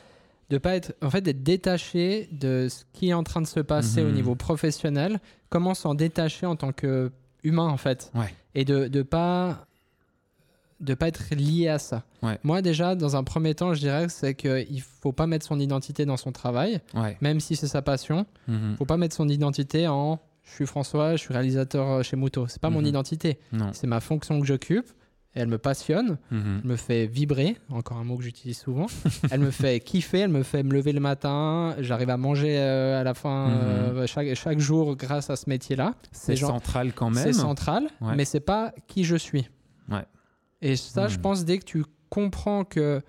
de 0.50 0.58
pas 0.58 0.76
être 0.76 0.96
en 1.04 1.10
fait 1.12 1.22
d'être 1.22 1.44
détaché 1.44 2.28
de 2.32 2.68
ce 2.70 2.84
qui 2.92 3.10
est 3.10 3.14
en 3.14 3.24
train 3.24 3.42
de 3.42 3.48
se 3.48 3.60
passer 3.60 4.02
au 4.02 4.08
Mhm. 4.08 4.16
niveau 4.16 4.36
professionnel, 4.36 5.20
comment 5.50 5.76
s'en 5.76 5.94
détacher 5.94 6.46
en 6.48 6.56
tant 6.56 6.72
que 6.72 7.12
humain 7.44 7.68
en 7.68 7.78
fait 7.78 8.12
Ouais. 8.16 8.34
et 8.56 8.66
de 8.66 8.88
de 8.88 9.02
pas 9.04 9.66
de 10.80 10.94
pas 10.94 11.10
être 11.10 11.36
lié 11.36 11.68
à 11.68 11.78
ça. 11.78 12.04
Ouais. 12.24 12.40
Moi 12.44 12.62
déjà 12.62 12.96
dans 12.96 13.16
un 13.16 13.24
premier 13.24 13.54
temps, 13.54 13.74
je 13.74 13.80
dirais 13.82 14.08
c'est 14.10 14.34
que 14.34 14.66
il 14.70 14.82
faut 14.82 15.12
pas 15.12 15.28
mettre 15.28 15.46
son 15.46 15.60
identité 15.60 16.06
dans 16.06 16.18
son 16.18 16.32
travail, 16.32 16.80
Ouais. 16.94 17.18
même 17.22 17.40
si 17.42 17.56
c'est 17.56 17.68
sa 17.68 17.82
passion. 17.82 18.26
Mhm. 18.48 18.76
Faut 18.78 18.86
pas 18.86 18.98
mettre 18.98 19.16
son 19.16 19.28
identité 19.30 19.88
en 19.88 20.20
je 20.50 20.56
suis 20.56 20.66
François, 20.66 21.12
je 21.14 21.18
suis 21.22 21.34
réalisateur 21.34 21.88
euh, 21.90 22.04
chez 22.04 22.16
Muto. 22.18 22.48
C'est 22.48 22.62
pas 22.62 22.70
mon 22.70 22.82
Mhm. 22.82 22.88
identité, 22.88 23.40
c'est 23.74 23.88
ma 23.88 24.00
fonction 24.00 24.40
que 24.40 24.46
j'occupe. 24.46 24.90
Elle 25.36 25.48
me 25.48 25.60
passionne 25.60 26.18
Mhm. 26.32 26.62
elle 26.64 26.70
me 26.72 26.76
fait 26.76 27.06
vibrer, 27.06 27.56
encore 27.70 27.98
un 27.98 28.04
mot 28.04 28.18
que 28.18 28.24
j'utilise 28.24 28.58
souvent. 28.58 28.88
elle 29.32 29.42
me 29.42 29.52
fait 29.52 29.80
kiffer, 29.80 30.22
elle 30.22 30.32
me 30.32 30.42
fait 30.42 30.64
me 30.64 30.74
lever 30.74 30.92
le 30.92 31.00
matin. 31.00 31.76
J'arrive 31.80 32.10
à 32.10 32.18
manger 32.18 32.58
euh, 32.58 33.00
à 33.00 33.04
la 33.04 33.14
fin 33.14 33.48
Mhm. 33.50 33.54
euh, 33.62 34.08
chaque, 34.08 34.34
chaque 34.34 34.60
jour 34.60 34.96
grâce 34.96 35.30
à 35.30 35.36
ce 35.36 35.48
métier-là. 35.48 35.94
C'est 36.12 36.36
central 36.36 36.94
quand 36.94 37.12
même. 37.12 37.24
C'est 37.24 37.34
central, 37.34 37.88
Ouais. 38.02 38.16
mais 38.18 38.26
c'est 38.26 38.40
pas 38.40 38.74
qui 38.88 39.04
je 39.04 39.16
suis. 39.16 39.48
Ouais. 39.90 40.04
Et 40.62 40.76
ça, 40.76 41.08
je 41.08 41.20
pense, 41.20 41.46
dès 41.46 41.60
que 41.60 41.66
tu 41.66 41.86
comprends 42.10 42.64
que 42.66 43.02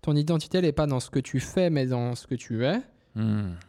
ton 0.00 0.14
identité, 0.14 0.58
elle 0.58 0.64
n'est 0.64 0.72
pas 0.72 0.86
dans 0.86 1.00
ce 1.00 1.10
que 1.10 1.18
tu 1.18 1.40
fais, 1.40 1.70
mais 1.70 1.86
dans 1.86 2.14
ce 2.14 2.26
que 2.28 2.36
tu 2.36 2.64
es, 2.64 2.80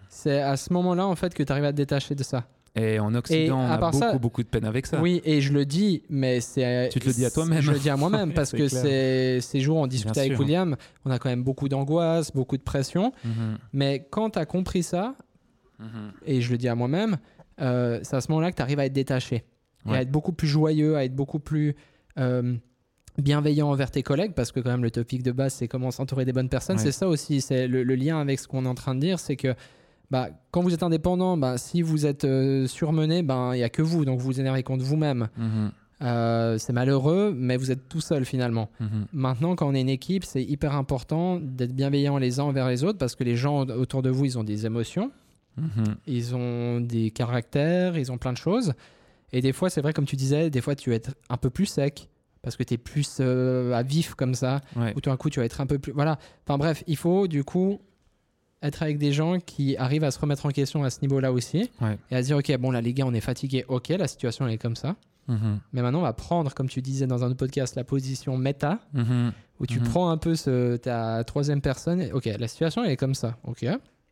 c'est 0.10 0.42
à 0.42 0.58
ce 0.58 0.72
moment-là, 0.74 1.06
en 1.08 1.16
fait, 1.16 1.34
que 1.34 1.44
tu 1.44 1.52
arrives 1.52 1.66
à 1.66 1.72
te 1.72 1.78
détacher 1.78 2.14
de 2.16 2.24
ça. 2.24 2.46
Et 2.76 3.00
en 3.00 3.16
Occident, 3.16 3.60
on 3.60 3.70
a 3.72 3.78
beaucoup, 3.78 3.98
ça- 4.00 4.18
beaucoup 4.18 4.44
de 4.44 4.48
peine 4.50 4.66
avec 4.66 4.86
ça. 4.86 5.02
Oui, 5.02 5.22
et 5.24 5.40
je 5.40 5.54
le 5.54 5.66
dis, 5.66 6.04
mais 6.10 6.42
c'est. 6.42 6.90
Tu 6.92 7.00
te 7.00 7.08
le 7.08 7.14
dis 7.14 7.26
à 7.26 7.32
toi-même. 7.32 7.62
Je 7.62 7.72
le 7.72 7.80
dis 7.80 7.90
à 7.90 7.96
moi-même 7.96 8.34
parce 8.36 8.52
que 8.52 8.68
ces 8.68 9.60
jours, 9.62 9.78
on 9.78 9.88
discutait 9.88 10.20
avec. 10.22 10.38
William, 10.40 10.76
on 11.06 11.12
a 11.12 11.18
quand 11.20 11.30
même 11.30 11.44
beaucoup 11.44 11.70
d'angoisse, 11.70 12.32
beaucoup 12.34 12.58
de 12.58 12.64
pression. 12.64 13.14
Mhm. 13.24 13.58
Mais 13.74 14.06
quand 14.10 14.32
tu 14.32 14.40
as 14.40 14.46
compris 14.46 14.84
ça, 14.84 15.16
Mhm. 15.80 16.12
et 16.26 16.42
je 16.42 16.52
le 16.52 16.58
dis 16.58 16.68
à 16.70 16.76
moi-même, 16.76 17.18
euh, 17.62 18.00
c'est 18.04 18.16
à 18.16 18.22
ce 18.22 18.30
moment-là 18.32 18.52
que 18.52 18.56
tu 18.58 18.62
arrives 18.62 18.80
à 18.80 18.86
être 18.86 18.94
détaché. 18.94 19.44
Et 19.88 19.92
à 19.94 20.02
être 20.02 20.10
beaucoup 20.12 20.32
plus 20.34 20.48
joyeux, 20.48 20.96
à 20.98 21.04
être 21.06 21.14
beaucoup 21.16 21.38
plus 21.40 21.76
euh, 22.18 22.56
bienveillant 23.18 23.70
envers 23.70 23.92
tes 23.92 24.04
collègues, 24.04 24.34
parce 24.34 24.52
que 24.52 24.60
quand 24.60 24.72
même 24.72 24.84
le 24.84 24.92
topic 24.92 25.22
de 25.24 25.32
base, 25.32 25.54
c'est 25.54 25.68
comment 25.68 25.92
s'entourer 25.92 26.26
des 26.26 26.34
bonnes 26.34 26.50
personnes. 26.50 26.78
Ouais. 26.78 26.84
C'est 26.84 26.92
ça 26.92 27.08
aussi, 27.08 27.40
c'est 27.40 27.68
le, 27.68 27.84
le 27.84 27.96
lien 27.96 28.20
avec 28.20 28.40
ce 28.40 28.48
qu'on 28.48 28.66
est 28.66 28.70
en 28.70 28.74
train 28.76 28.96
de 28.96 29.00
dire, 29.00 29.20
c'est 29.20 29.36
que 29.36 29.54
bah, 30.12 30.30
quand 30.52 30.62
vous 30.62 30.74
êtes 30.74 30.84
indépendant, 30.84 31.38
bah, 31.38 31.58
si 31.58 31.82
vous 31.82 32.06
êtes 32.06 32.26
euh, 32.26 32.68
surmené, 32.68 33.24
ben, 33.24 33.54
il 33.54 33.58
n'y 33.58 33.64
a 33.64 33.70
que 33.70 33.82
vous, 33.82 34.06
donc 34.06 34.20
vous 34.20 34.26
vous 34.28 34.40
énervez 34.40 34.64
contre 34.64 34.84
vous-même. 34.84 35.28
Mhm. 35.38 35.72
Euh, 36.02 36.58
c'est 36.58 36.74
malheureux, 36.74 37.34
mais 37.36 37.56
vous 37.58 37.72
êtes 37.72 37.88
tout 37.88 38.02
seul 38.02 38.26
finalement. 38.26 38.70
Mhm. 38.82 39.06
Maintenant, 39.14 39.56
quand 39.56 39.68
on 39.68 39.74
est 39.74 39.82
une 39.82 39.90
équipe, 39.90 40.26
c'est 40.26 40.44
hyper 40.44 40.76
important 40.76 41.40
d'être 41.42 41.74
bienveillant 41.74 42.18
les 42.18 42.40
uns 42.40 42.44
envers 42.44 42.68
les 42.68 42.84
autres 42.84 42.98
parce 42.98 43.16
que 43.16 43.24
les 43.24 43.36
gens 43.38 43.62
autour 43.66 44.02
de 44.02 44.10
vous, 44.10 44.26
ils 44.26 44.38
ont 44.38 44.44
des 44.44 44.66
émotions, 44.66 45.12
Mhm. 45.58 45.96
ils 46.06 46.36
ont 46.36 46.82
des 46.82 47.12
caractères, 47.12 47.98
ils 47.98 48.12
ont 48.12 48.18
plein 48.18 48.34
de 48.34 48.38
choses. 48.38 48.74
Et 49.32 49.40
des 49.42 49.54
fois, 49.54 49.70
c'est 49.70 49.80
vrai, 49.82 49.94
comme 49.94 50.06
tu 50.06 50.18
disais, 50.18 50.50
des 50.50 50.60
fois, 50.62 50.76
tu 50.76 50.90
vas 50.90 50.98
être 50.98 51.16
un 51.30 51.38
peu 51.38 51.50
plus 51.50 51.66
sec 51.66 52.10
parce 52.42 52.58
que 52.58 52.64
tu 52.64 52.74
es 52.74 52.78
plus 52.78 53.18
euh, 53.22 53.74
à 53.74 53.82
vif 53.82 54.16
comme 54.16 54.36
ça, 54.36 54.62
Ouais. 54.76 54.94
ou 54.96 55.02
tout 55.02 55.10
d'un 55.10 55.18
coup, 55.18 55.30
tu 55.30 55.40
vas 55.40 55.46
être 55.46 55.62
un 55.62 55.66
peu 55.66 55.80
plus. 55.80 55.94
Voilà. 55.94 56.20
Enfin 56.46 56.58
bref, 56.58 56.84
il 56.88 56.98
faut 56.98 57.28
du 57.28 57.44
coup 57.46 57.80
être 58.64 58.82
avec 58.84 58.98
des 58.98 59.12
gens 59.12 59.40
qui 59.40 59.78
arrivent 59.78 60.04
à 60.04 60.12
se 60.12 60.20
remettre 60.20 60.46
en 60.46 60.50
question 60.50 60.84
à 60.84 60.90
ce 60.90 61.02
niveau-là 61.02 61.32
aussi 61.32 61.70
Ouais. 61.82 61.98
et 62.12 62.16
à 62.16 62.22
se 62.22 62.28
dire, 62.28 62.38
ok, 62.38 62.58
bon, 62.58 62.72
là, 62.72 62.82
les 62.82 62.94
gars, 62.94 63.06
on 63.06 63.14
est 63.14 63.22
fatigués, 63.22 63.66
ok, 63.68 63.90
la 63.90 64.08
situation, 64.08 64.48
elle 64.48 64.54
est 64.54 64.58
comme 64.58 64.76
ça. 64.76 64.96
Mhm. 65.28 65.60
Mais 65.74 65.82
maintenant, 65.82 66.00
on 66.00 66.04
va 66.04 66.14
prendre, 66.14 66.54
comme 66.54 66.70
tu 66.70 66.82
disais 66.82 67.08
dans 67.08 67.24
un 67.24 67.28
autre 67.28 67.38
podcast, 67.38 67.76
la 67.76 67.84
position 67.84 68.38
méta, 68.38 68.80
Mhm. 68.94 69.32
où 69.60 69.66
tu 69.66 69.80
Mhm. 69.80 69.88
prends 69.88 70.10
un 70.10 70.18
peu 70.18 70.36
ce, 70.36 70.76
ta 70.78 71.24
troisième 71.24 71.62
personne. 71.62 72.02
et, 72.02 72.12
Ok, 72.12 72.26
la 72.26 72.48
situation, 72.48 72.84
elle 72.84 72.92
est 72.92 72.98
comme 72.98 73.16
ça. 73.16 73.38
Ok. 73.44 73.66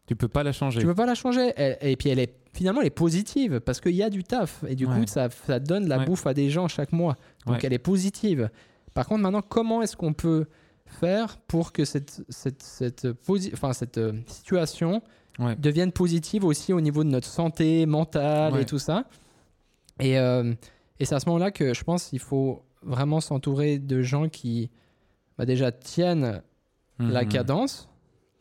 Tu 0.05 0.15
peux 0.15 0.27
pas 0.27 0.43
la 0.43 0.51
changer. 0.51 0.79
Tu 0.81 0.85
peux 0.85 0.95
pas 0.95 1.05
la 1.05 1.15
changer. 1.15 1.53
Et 1.81 1.95
puis, 1.95 2.09
elle 2.09 2.19
est 2.19 2.33
finalement, 2.53 2.81
elle 2.81 2.87
est 2.87 2.91
positive 2.91 3.59
parce 3.61 3.79
qu'il 3.79 3.95
y 3.95 4.03
a 4.03 4.09
du 4.09 4.23
taf. 4.23 4.63
Et 4.67 4.75
du 4.75 4.85
Ouais. 4.85 4.99
coup, 4.99 5.07
ça, 5.07 5.29
ça 5.29 5.59
donne 5.59 5.87
la 5.87 5.99
Ouais. 5.99 6.05
bouffe 6.05 6.27
à 6.27 6.33
des 6.33 6.49
gens 6.49 6.67
chaque 6.67 6.91
mois. 6.91 7.15
Donc, 7.47 7.63
elle 7.63 7.73
est 7.73 7.79
positive. 7.79 8.49
Par 8.93 9.07
contre, 9.07 9.21
maintenant, 9.21 9.41
comment 9.41 9.81
est-ce 9.81 9.95
qu'on 9.95 10.13
peut 10.13 10.45
faire 10.85 11.37
pour 11.47 11.71
que 11.71 11.85
cette, 11.85 12.21
cette, 12.29 12.61
cette, 12.63 13.07
enfin, 13.53 13.73
cette 13.73 13.97
euh, 13.97 14.13
situation 14.27 15.01
Ouais. 15.39 15.55
devienne 15.55 15.91
positive 15.91 16.45
aussi 16.45 16.73
au 16.73 16.79
niveau 16.81 17.03
de 17.03 17.09
notre 17.09 17.25
santé 17.27 17.87
mentale 17.87 18.55
et 18.61 18.65
tout 18.65 18.77
ça 18.77 19.05
Et, 19.99 20.19
euh, 20.19 20.53
et 20.99 21.05
c'est 21.05 21.15
à 21.15 21.19
ce 21.19 21.27
moment-là 21.29 21.49
que 21.49 21.73
je 21.73 21.83
pense 21.83 22.05
qu'il 22.09 22.19
faut 22.19 22.61
vraiment 22.83 23.19
s'entourer 23.19 23.79
de 23.79 24.03
gens 24.03 24.29
qui 24.29 24.69
bah, 25.39 25.45
déjà 25.47 25.71
tiennent 25.71 26.43
la 26.99 27.23
Mhm. 27.23 27.29
cadence. 27.29 27.89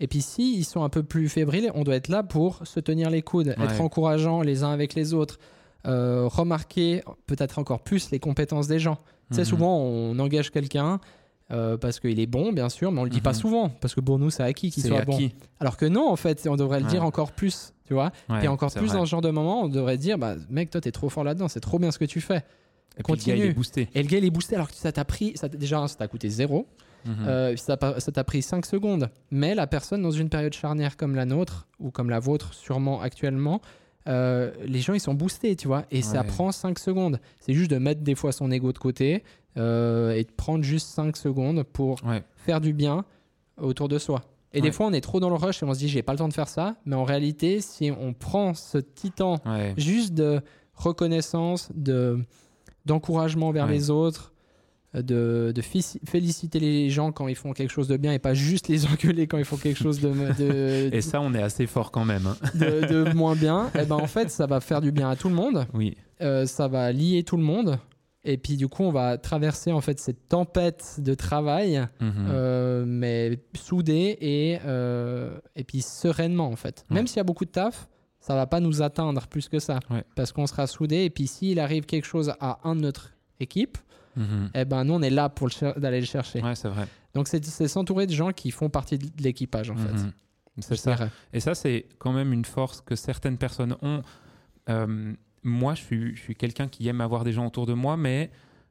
Et 0.00 0.06
puis 0.06 0.20
si 0.20 0.54
ils 0.54 0.64
sont 0.64 0.82
un 0.84 0.90
peu 0.90 1.02
plus 1.02 1.30
fébriles, 1.30 1.70
on 1.74 1.82
doit 1.82 1.94
être 1.96 2.08
là 2.08 2.22
pour 2.22 2.66
se 2.66 2.78
tenir 2.80 3.08
les 3.08 3.22
coudes, 3.22 3.54
être 3.58 3.80
encourageant 3.80 4.42
les 4.42 4.62
uns 4.62 4.70
avec 4.72 4.92
les 4.94 5.14
autres, 5.14 5.38
euh, 5.86 6.28
remarquer 6.30 7.02
peut-être 7.26 7.58
encore 7.58 7.80
plus 7.82 8.10
les 8.10 8.18
compétences 8.18 8.66
des 8.68 8.78
gens. 8.78 8.96
Tu 9.30 9.36
sais, 9.36 9.40
Mhm. 9.42 9.46
souvent 9.46 9.78
on 9.78 10.18
engage 10.18 10.50
quelqu'un, 10.50 11.00
euh, 11.52 11.76
parce 11.76 12.00
qu'il 12.00 12.18
est 12.18 12.26
bon, 12.26 12.52
bien 12.52 12.68
sûr, 12.68 12.90
mais 12.92 13.00
on 13.00 13.04
le 13.04 13.10
dit 13.10 13.20
pas 13.20 13.30
Mhm. 13.30 13.36
souvent, 13.36 13.68
parce 13.68 13.94
que 13.94 14.00
pour 14.00 14.18
nous, 14.18 14.30
c'est 14.30 14.42
acquis 14.42 14.70
qu'il 14.70 14.82
soit 14.84 15.04
bon. 15.04 15.18
Alors 15.60 15.76
que 15.76 15.84
non, 15.86 16.08
en 16.08 16.16
fait, 16.16 16.46
on 16.48 16.56
devrait 16.56 16.80
le 16.80 16.86
dire 16.86 17.04
encore 17.04 17.32
plus, 17.32 17.74
tu 17.86 17.94
vois. 17.94 18.10
Et 18.42 18.48
encore 18.48 18.72
plus 18.72 18.86
vrai. 18.86 18.96
dans 18.96 19.04
ce 19.04 19.10
genre 19.10 19.20
de 19.20 19.30
moment, 19.30 19.62
on 19.64 19.68
devrait 19.68 19.98
dire, 19.98 20.18
bah, 20.18 20.34
mec, 20.50 20.70
toi, 20.70 20.80
t'es 20.80 20.92
trop 20.92 21.08
fort 21.08 21.24
là-dedans, 21.24 21.48
c'est 21.48 21.60
trop 21.60 21.78
bien 21.78 21.90
ce 21.90 21.98
que 21.98 22.04
tu 22.06 22.20
fais. 22.20 22.42
Et 22.98 23.02
puis 23.02 23.12
le 23.12 23.16
gars, 23.16 23.22
il 23.24 23.30
continue. 23.32 23.44
est 23.50 23.52
boosté. 23.54 23.88
Et 23.94 24.02
le 24.02 24.08
gars, 24.08 24.18
il 24.18 24.24
est 24.24 24.30
boosté 24.30 24.54
alors 24.54 24.68
que 24.68 24.74
ça 24.76 24.92
t'a 24.92 25.04
pris, 25.04 25.32
ça, 25.36 25.48
déjà, 25.48 25.86
ça 25.88 25.96
t'a 25.96 26.08
coûté 26.08 26.28
zéro, 26.28 26.66
Mhm. 27.04 27.14
euh, 27.26 27.56
ça 27.56 27.76
t'a 27.76 28.24
pris 28.24 28.42
5 28.42 28.64
secondes. 28.66 29.08
Mais 29.30 29.54
la 29.54 29.66
personne, 29.66 30.02
dans 30.02 30.10
une 30.10 30.28
période 30.28 30.52
charnière 30.52 30.96
comme 30.96 31.14
la 31.16 31.24
nôtre, 31.24 31.66
ou 31.80 31.90
comme 31.90 32.10
la 32.10 32.18
vôtre 32.20 32.54
sûrement 32.54 33.00
actuellement, 33.00 33.60
euh, 34.08 34.50
les 34.66 34.80
gens, 34.80 34.94
ils 34.94 35.00
sont 35.00 35.14
boostés, 35.14 35.54
tu 35.56 35.68
vois. 35.68 35.84
Et 35.90 36.02
ça 36.02 36.22
prend 36.24 36.50
5 36.52 36.78
secondes. 36.78 37.18
C'est 37.40 37.54
juste 37.54 37.70
de 37.70 37.78
mettre 37.78 38.02
des 38.02 38.14
fois 38.14 38.32
son 38.32 38.50
ego 38.50 38.72
de 38.72 38.78
côté 38.78 39.22
euh, 39.56 40.12
et 40.12 40.24
de 40.24 40.30
prendre 40.30 40.64
juste 40.64 40.88
5 40.88 41.16
secondes 41.16 41.62
pour 41.62 42.02
Ouais. 42.04 42.22
faire 42.36 42.60
du 42.60 42.72
bien 42.72 43.04
autour 43.60 43.88
de 43.88 43.98
soi. 43.98 44.22
Et 44.54 44.60
des 44.60 44.70
fois, 44.72 44.86
on 44.86 44.92
est 44.92 45.00
trop 45.00 45.18
dans 45.18 45.30
le 45.30 45.36
rush 45.36 45.62
et 45.62 45.66
on 45.66 45.72
se 45.72 45.78
dit, 45.78 45.88
j'ai 45.88 46.02
pas 46.02 46.12
le 46.12 46.18
temps 46.18 46.28
de 46.28 46.34
faire 46.34 46.48
ça. 46.48 46.76
Mais 46.84 46.94
en 46.94 47.04
réalité, 47.04 47.60
si 47.62 47.90
on 47.90 48.12
prend 48.12 48.52
ce 48.52 48.76
petit 48.78 49.10
temps 49.10 49.38
Ouais. 49.46 49.72
juste 49.78 50.12
de 50.14 50.40
reconnaissance, 50.74 51.70
de 51.74 52.18
d'encouragement 52.84 53.50
vers 53.52 53.66
les 53.68 53.90
autres, 53.90 54.32
euh, 54.96 55.02
de, 55.02 55.52
de 55.54 55.62
féliciter 55.62 56.58
les 56.58 56.90
gens 56.90 57.12
quand 57.12 57.28
ils 57.28 57.36
font 57.36 57.52
quelque 57.52 57.70
chose 57.70 57.86
de 57.88 57.96
bien 57.96 58.12
et 58.12 58.18
pas 58.18 58.34
juste 58.34 58.68
les 58.68 58.84
engueuler 58.92 59.26
quand 59.28 59.38
ils 59.38 59.44
font 59.44 59.56
quelque 59.56 59.78
chose 59.78 60.00
de, 60.00 60.10
de, 60.10 60.90
Et 60.92 61.00
ça, 61.00 61.20
on 61.20 61.32
est 61.32 61.42
assez 61.42 61.66
fort 61.66 61.90
quand 61.92 62.04
même. 62.04 62.26
hein. 62.26 62.36
de- 62.58 62.86
de 63.06 63.12
moins 63.14 63.36
bien, 63.36 63.70
et 63.80 63.84
ben 63.86 63.94
en 63.96 64.06
fait 64.08 64.30
ça 64.30 64.46
va 64.46 64.60
faire 64.60 64.80
du 64.80 64.90
bien 64.92 65.08
à 65.08 65.16
tout 65.16 65.28
le 65.28 65.34
monde, 65.34 65.66
Oui. 65.72 65.96
Euh, 66.20 66.44
ça 66.46 66.68
va 66.68 66.90
lier 66.92 67.22
tout 67.22 67.36
le 67.36 67.42
monde 67.42 67.78
et 68.24 68.36
puis 68.38 68.56
du 68.56 68.68
coup 68.68 68.82
on 68.84 68.92
va 68.92 69.18
traverser 69.18 69.72
en 69.72 69.80
fait 69.80 69.98
cette 69.98 70.28
tempête 70.28 70.96
de 70.98 71.14
travail 71.14 71.86
Mhm. 72.00 72.12
euh, 72.30 72.84
mais 72.86 73.40
soudé 73.54 74.16
et, 74.20 74.58
euh, 74.64 75.36
et 75.56 75.64
puis 75.64 75.82
sereinement 75.82 76.46
en 76.48 76.56
fait. 76.56 76.84
Ouais. 76.90 76.96
Même 76.96 77.06
s'il 77.06 77.16
y 77.18 77.20
a 77.20 77.24
beaucoup 77.24 77.44
de 77.44 77.50
taf, 77.50 77.88
ça 78.20 78.34
va 78.34 78.46
pas 78.46 78.60
nous 78.60 78.82
atteindre 78.82 79.26
plus 79.26 79.48
que 79.48 79.58
ça. 79.58 79.80
Ouais. 79.90 80.04
Parce 80.14 80.30
qu'on 80.32 80.46
sera 80.46 80.66
soudé 80.66 80.98
et 81.04 81.10
puis 81.10 81.26
s'il 81.26 81.58
arrive 81.58 81.84
quelque 81.86 82.04
chose 82.06 82.32
à 82.40 82.60
un 82.64 82.76
de 82.76 82.80
notre 82.80 83.12
équipe, 83.40 83.78
Mhm. 84.14 84.50
eh 84.54 84.64
ben 84.66 84.84
nous 84.84 84.94
on 84.94 85.02
est 85.02 85.10
là 85.10 85.28
pour 85.28 85.48
d'aller 85.76 86.00
le 86.00 86.06
chercher. 86.06 86.42
Ouais, 86.42 86.54
c'est 86.54 86.68
vrai. 86.68 86.86
Donc 87.14 87.28
c'est 87.28 87.42
s'entourer 87.68 88.06
de 88.06 88.12
gens 88.12 88.30
qui 88.32 88.50
font 88.50 88.68
partie 88.70 88.98
de 88.98 89.08
l'équipage 89.22 89.70
en 89.70 89.76
fait. 89.76 89.92
Mhm. 89.92 90.12
C'est 90.60 90.76
ça. 90.76 90.94
dirais. 90.94 91.08
Et 91.32 91.40
ça, 91.40 91.54
c'est 91.54 91.86
quand 91.98 92.12
même 92.12 92.30
une 92.32 92.44
force 92.44 92.82
que 92.82 92.94
certaines 92.94 93.38
personnes 93.38 93.74
ont. 93.80 94.02
Euh, 94.68 95.14
moi, 95.42 95.74
je 95.74 95.82
suis, 95.82 96.16
je 96.16 96.20
suis 96.20 96.34
quelqu'un 96.34 96.68
qui 96.68 96.86
aime 96.88 97.00
avoir 97.00 97.24
des 97.24 97.32
gens 97.32 97.46
autour 97.46 97.66
de 97.66 97.72
moi, 97.74 97.96
mais 97.96 98.30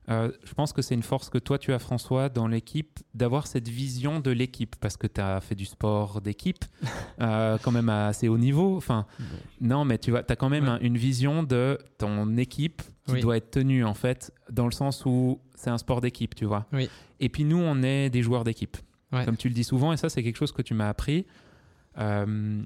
euh, 0.10 0.32
je 0.44 0.54
pense 0.54 0.74
que 0.74 0.82
c'est 0.82 0.96
une 0.96 1.04
force 1.04 1.30
que 1.30 1.38
toi, 1.38 1.58
tu 1.60 1.74
as, 1.74 1.80
François, 1.80 2.28
dans 2.30 2.48
l'équipe, 2.48 3.00
d'avoir 3.14 3.46
cette 3.46 3.68
vision 3.68 4.20
de 4.20 4.32
l'équipe, 4.32 4.76
parce 4.80 4.98
que 4.98 5.06
tu 5.08 5.22
as 5.22 5.40
fait 5.42 5.54
du 5.56 5.66
sport 5.66 6.22
d'équipe, 6.22 6.66
euh, 7.22 7.58
quand 7.62 7.72
même 7.72 7.88
à 7.90 8.08
assez 8.08 8.28
haut 8.28 8.38
niveau. 8.38 8.76
Enfin, 8.78 9.06
non, 9.60 9.86
mais 9.86 9.98
tu 10.00 10.10
vois, 10.12 10.24
as 10.28 10.36
quand 10.36 10.50
même 10.50 10.64
Ouais. 10.64 10.70
un- 10.70 10.80
une 10.80 10.98
vision 10.98 11.44
de 11.44 11.78
ton 11.98 12.36
équipe 12.38 12.82
qui 13.06 13.14
Oui. 13.14 13.22
doit 13.22 13.38
être 13.38 13.52
tenue, 13.52 13.84
en 13.86 13.94
fait, 13.94 14.34
dans 14.50 14.66
le 14.66 14.72
sens 14.72 15.04
où 15.06 15.40
c'est 15.56 15.70
un 15.70 15.78
sport 15.78 16.02
d'équipe, 16.02 16.34
tu 16.36 16.46
vois. 16.46 16.66
Oui. 16.74 16.90
Et 17.20 17.30
puis 17.30 17.44
nous, 17.46 17.60
on 17.60 17.84
est 17.84 18.10
des 18.10 18.24
joueurs 18.24 18.44
d'équipe, 18.44 18.78
Ouais. 19.12 19.24
comme 19.26 19.38
tu 19.38 19.50
le 19.50 19.54
dis 19.54 19.64
souvent, 19.64 19.94
et 19.94 19.98
ça, 19.98 20.10
c'est 20.10 20.24
quelque 20.24 20.38
chose 20.38 20.52
que 20.52 20.62
tu 20.64 20.74
m'as 20.74 20.90
appris. 20.90 21.26
euh, 21.98 22.64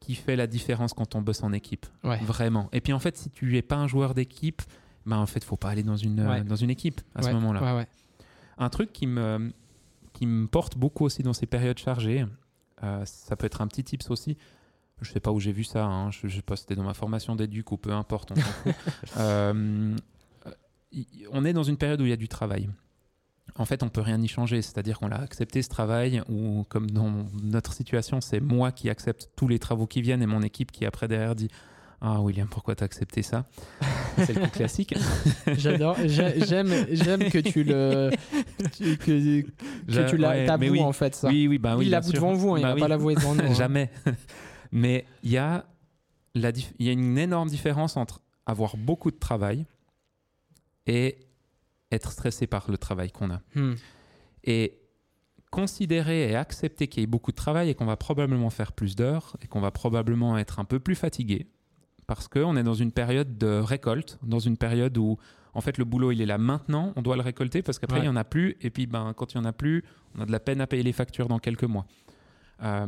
qui 0.00 0.14
fait 0.14 0.36
la 0.36 0.46
différence 0.46 0.92
quand 0.94 1.14
on 1.14 1.22
bosse 1.22 1.42
en 1.42 1.52
équipe, 1.52 1.86
Ouais. 2.04 2.18
vraiment. 2.22 2.68
Et 2.72 2.80
puis 2.80 2.92
en 2.92 2.98
fait, 2.98 3.16
si 3.16 3.30
tu 3.30 3.56
es 3.56 3.62
pas 3.62 3.76
un 3.76 3.86
joueur 3.88 4.14
d'équipe, 4.14 4.62
ben 5.06 5.16
en 5.18 5.26
fait, 5.26 5.42
faut 5.44 5.56
pas 5.56 5.70
aller 5.70 5.82
dans 5.82 5.96
une 5.96 6.20
Ouais. 6.26 6.42
dans 6.42 6.56
une 6.56 6.70
équipe 6.70 7.00
à 7.14 7.22
ce 7.22 7.30
moment-là. 7.30 7.86
Un 8.58 8.68
truc 8.70 8.92
qui 8.92 9.06
me, 9.06 9.52
qui 10.12 10.26
me 10.26 10.46
porte 10.46 10.76
beaucoup 10.76 11.04
aussi 11.04 11.22
dans 11.22 11.32
ces 11.32 11.46
périodes 11.46 11.78
chargées, 11.78 12.26
euh, 12.82 13.04
ça 13.04 13.36
peut 13.36 13.46
être 13.46 13.60
un 13.60 13.66
petit 13.66 13.84
tips 13.84 14.10
aussi. 14.10 14.36
Je 15.00 15.12
sais 15.12 15.20
pas 15.20 15.30
où 15.30 15.38
j'ai 15.38 15.52
vu 15.52 15.62
ça, 15.62 15.84
hein, 15.84 16.10
je, 16.10 16.26
je 16.26 16.36
sais 16.36 16.42
pas 16.42 16.56
si 16.56 16.62
c'était 16.62 16.74
dans 16.74 16.82
ma 16.82 16.94
formation 16.94 17.36
d'éduc 17.36 17.70
ou 17.70 17.76
peu 17.76 17.92
importe, 17.92 18.32
on. 18.32 18.34
Euh, 19.18 19.96
on 21.30 21.44
est 21.44 21.52
dans 21.52 21.62
une 21.62 21.76
période 21.76 22.00
où 22.00 22.04
il 22.04 22.10
y 22.10 22.12
a 22.12 22.16
du 22.16 22.28
travail. 22.28 22.68
En 23.56 23.64
fait, 23.64 23.82
on 23.82 23.88
peut 23.88 24.00
rien 24.02 24.20
y 24.22 24.28
changer, 24.28 24.62
c'est-à-dire 24.62 24.98
qu'on 25.00 25.08
l'a 25.08 25.20
accepté 25.20 25.62
ce 25.62 25.68
travail, 25.68 26.22
ou 26.28 26.64
comme 26.68 26.90
dans 26.90 27.12
notre 27.42 27.72
situation, 27.72 28.20
c'est 28.20 28.40
moi 28.40 28.70
qui 28.72 28.88
accepte 28.90 29.30
tous 29.36 29.48
les 29.48 29.58
travaux 29.58 29.86
qui 29.86 30.00
viennent 30.02 30.22
et 30.22 30.26
mon 30.26 30.42
équipe 30.42 30.70
qui 30.70 30.84
après 30.86 31.08
derrière 31.08 31.34
dit 31.34 31.48
Ah 32.00 32.20
William, 32.20 32.46
pourquoi 32.48 32.76
t'as 32.76 32.84
accepté 32.84 33.22
ça? 33.22 33.46
C'est 34.18 34.32
le 34.34 34.42
coup 34.42 34.50
classique. 34.50 34.94
J'adore. 35.56 35.96
J'ai- 36.04 36.44
J'aime, 36.46 36.72
j'aime 36.92 37.30
que 37.30 37.38
tu 37.38 37.64
le, 37.64 38.10
que, 38.78 38.94
tu 38.94 40.70
oui. 40.70 40.80
en 40.80 40.92
fait 40.92 41.14
ça. 41.16 41.28
Oui, 41.28 41.48
oui, 41.48 41.58
bah 41.58 41.76
oui. 41.76 41.86
il 41.86 41.90
l'avoue 41.90 42.12
devant 42.12 42.34
vous, 42.34 42.54
hein, 42.54 42.58
il 42.58 42.62
Bah 42.62 42.68
va 42.68 42.74
oui. 42.74 42.80
pas 42.80 42.88
l'avouer 42.88 43.14
devant 43.16 43.34
nous. 43.36 43.42
hein. 43.44 43.54
Jamais. 43.54 43.90
Mais 44.72 45.04
il 45.24 45.30
y 45.30 45.38
a 45.38 45.64
la 46.34 46.50
il 46.78 46.86
y 46.86 46.88
a 46.90 46.92
une 46.92 47.18
énorme 47.18 47.48
différence 47.48 47.96
entre 47.96 48.20
avoir 48.46 48.76
beaucoup 48.76 49.10
de 49.10 49.16
travail 49.18 49.66
et 50.86 51.18
être 51.90 52.12
stressé 52.12 52.46
par 52.46 52.70
le 52.70 52.78
travail 52.78 53.10
qu'on 53.10 53.30
a. 53.30 53.40
Hmm. 53.54 53.74
Et 54.44 54.78
considérer 55.50 56.30
et 56.30 56.36
accepter 56.36 56.88
qu'il 56.88 57.00
y 57.00 57.04
ait 57.04 57.06
beaucoup 57.06 57.30
de 57.30 57.36
travail 57.36 57.70
et 57.70 57.74
qu'on 57.74 57.86
va 57.86 57.96
probablement 57.96 58.50
faire 58.50 58.72
plus 58.72 58.96
d'heures 58.96 59.36
et 59.40 59.46
qu'on 59.46 59.60
va 59.60 59.70
probablement 59.70 60.36
être 60.36 60.58
un 60.58 60.64
peu 60.64 60.78
plus 60.78 60.94
fatigué 60.94 61.46
parce 62.06 62.26
qu'on 62.26 62.56
est 62.56 62.62
dans 62.62 62.74
une 62.74 62.90
période 62.90 63.38
de 63.38 63.60
récolte, 63.60 64.18
dans 64.22 64.38
une 64.38 64.56
période 64.56 64.96
où 64.98 65.18
en 65.54 65.60
fait 65.60 65.78
le 65.78 65.84
boulot 65.84 66.10
il 66.10 66.20
est 66.20 66.26
là 66.26 66.38
maintenant, 66.38 66.92
on 66.96 67.02
doit 67.02 67.16
le 67.16 67.22
récolter 67.22 67.62
parce 67.62 67.78
qu'après 67.78 67.98
Ouais. 67.98 68.04
il 68.04 68.08
n'y 68.08 68.12
en 68.12 68.16
a 68.16 68.24
plus 68.24 68.56
et 68.60 68.70
puis 68.70 68.86
ben, 68.86 69.12
quand 69.14 69.34
il 69.34 69.38
n'y 69.38 69.46
en 69.46 69.48
a 69.48 69.52
plus, 69.52 69.84
on 70.16 70.22
a 70.22 70.26
de 70.26 70.32
la 70.32 70.40
peine 70.40 70.60
à 70.60 70.66
payer 70.66 70.82
les 70.82 70.92
factures 70.92 71.28
dans 71.28 71.38
quelques 71.38 71.64
mois. 71.64 71.86
Euh, 72.62 72.86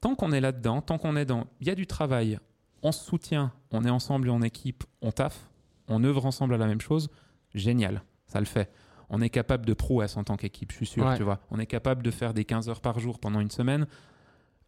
tant 0.00 0.14
qu'on 0.14 0.32
est 0.32 0.40
là-dedans, 0.40 0.80
tant 0.80 0.96
qu'on 0.98 1.16
est 1.16 1.24
dans... 1.24 1.46
Il 1.60 1.66
y 1.66 1.70
a 1.70 1.74
du 1.74 1.86
travail, 1.86 2.38
on 2.82 2.92
se 2.92 3.04
soutient, 3.04 3.52
on 3.72 3.84
est 3.84 3.90
ensemble 3.90 4.30
en 4.30 4.42
équipe, 4.42 4.84
on 5.02 5.10
taffe, 5.10 5.48
on 5.88 6.02
œuvre 6.04 6.24
ensemble 6.24 6.54
à 6.54 6.58
la 6.58 6.66
même 6.66 6.80
chose, 6.80 7.10
génial, 7.54 8.02
ça 8.26 8.40
le 8.40 8.46
fait. 8.46 8.70
On 9.10 9.20
est 9.22 9.30
capable 9.30 9.64
de 9.64 9.72
prouesse 9.74 10.16
en 10.16 10.24
tant 10.24 10.36
qu'équipe, 10.36 10.70
je 10.72 10.76
suis 10.76 10.86
sûr, 10.86 11.06
Ouais. 11.06 11.16
tu 11.16 11.22
vois. 11.22 11.40
On 11.50 11.58
est 11.58 11.66
capable 11.66 12.02
de 12.02 12.10
faire 12.10 12.34
des 12.34 12.44
15 12.44 12.68
heures 12.68 12.80
par 12.82 12.98
jour 12.98 13.18
pendant 13.18 13.40
une 13.40 13.50
semaine. 13.50 13.86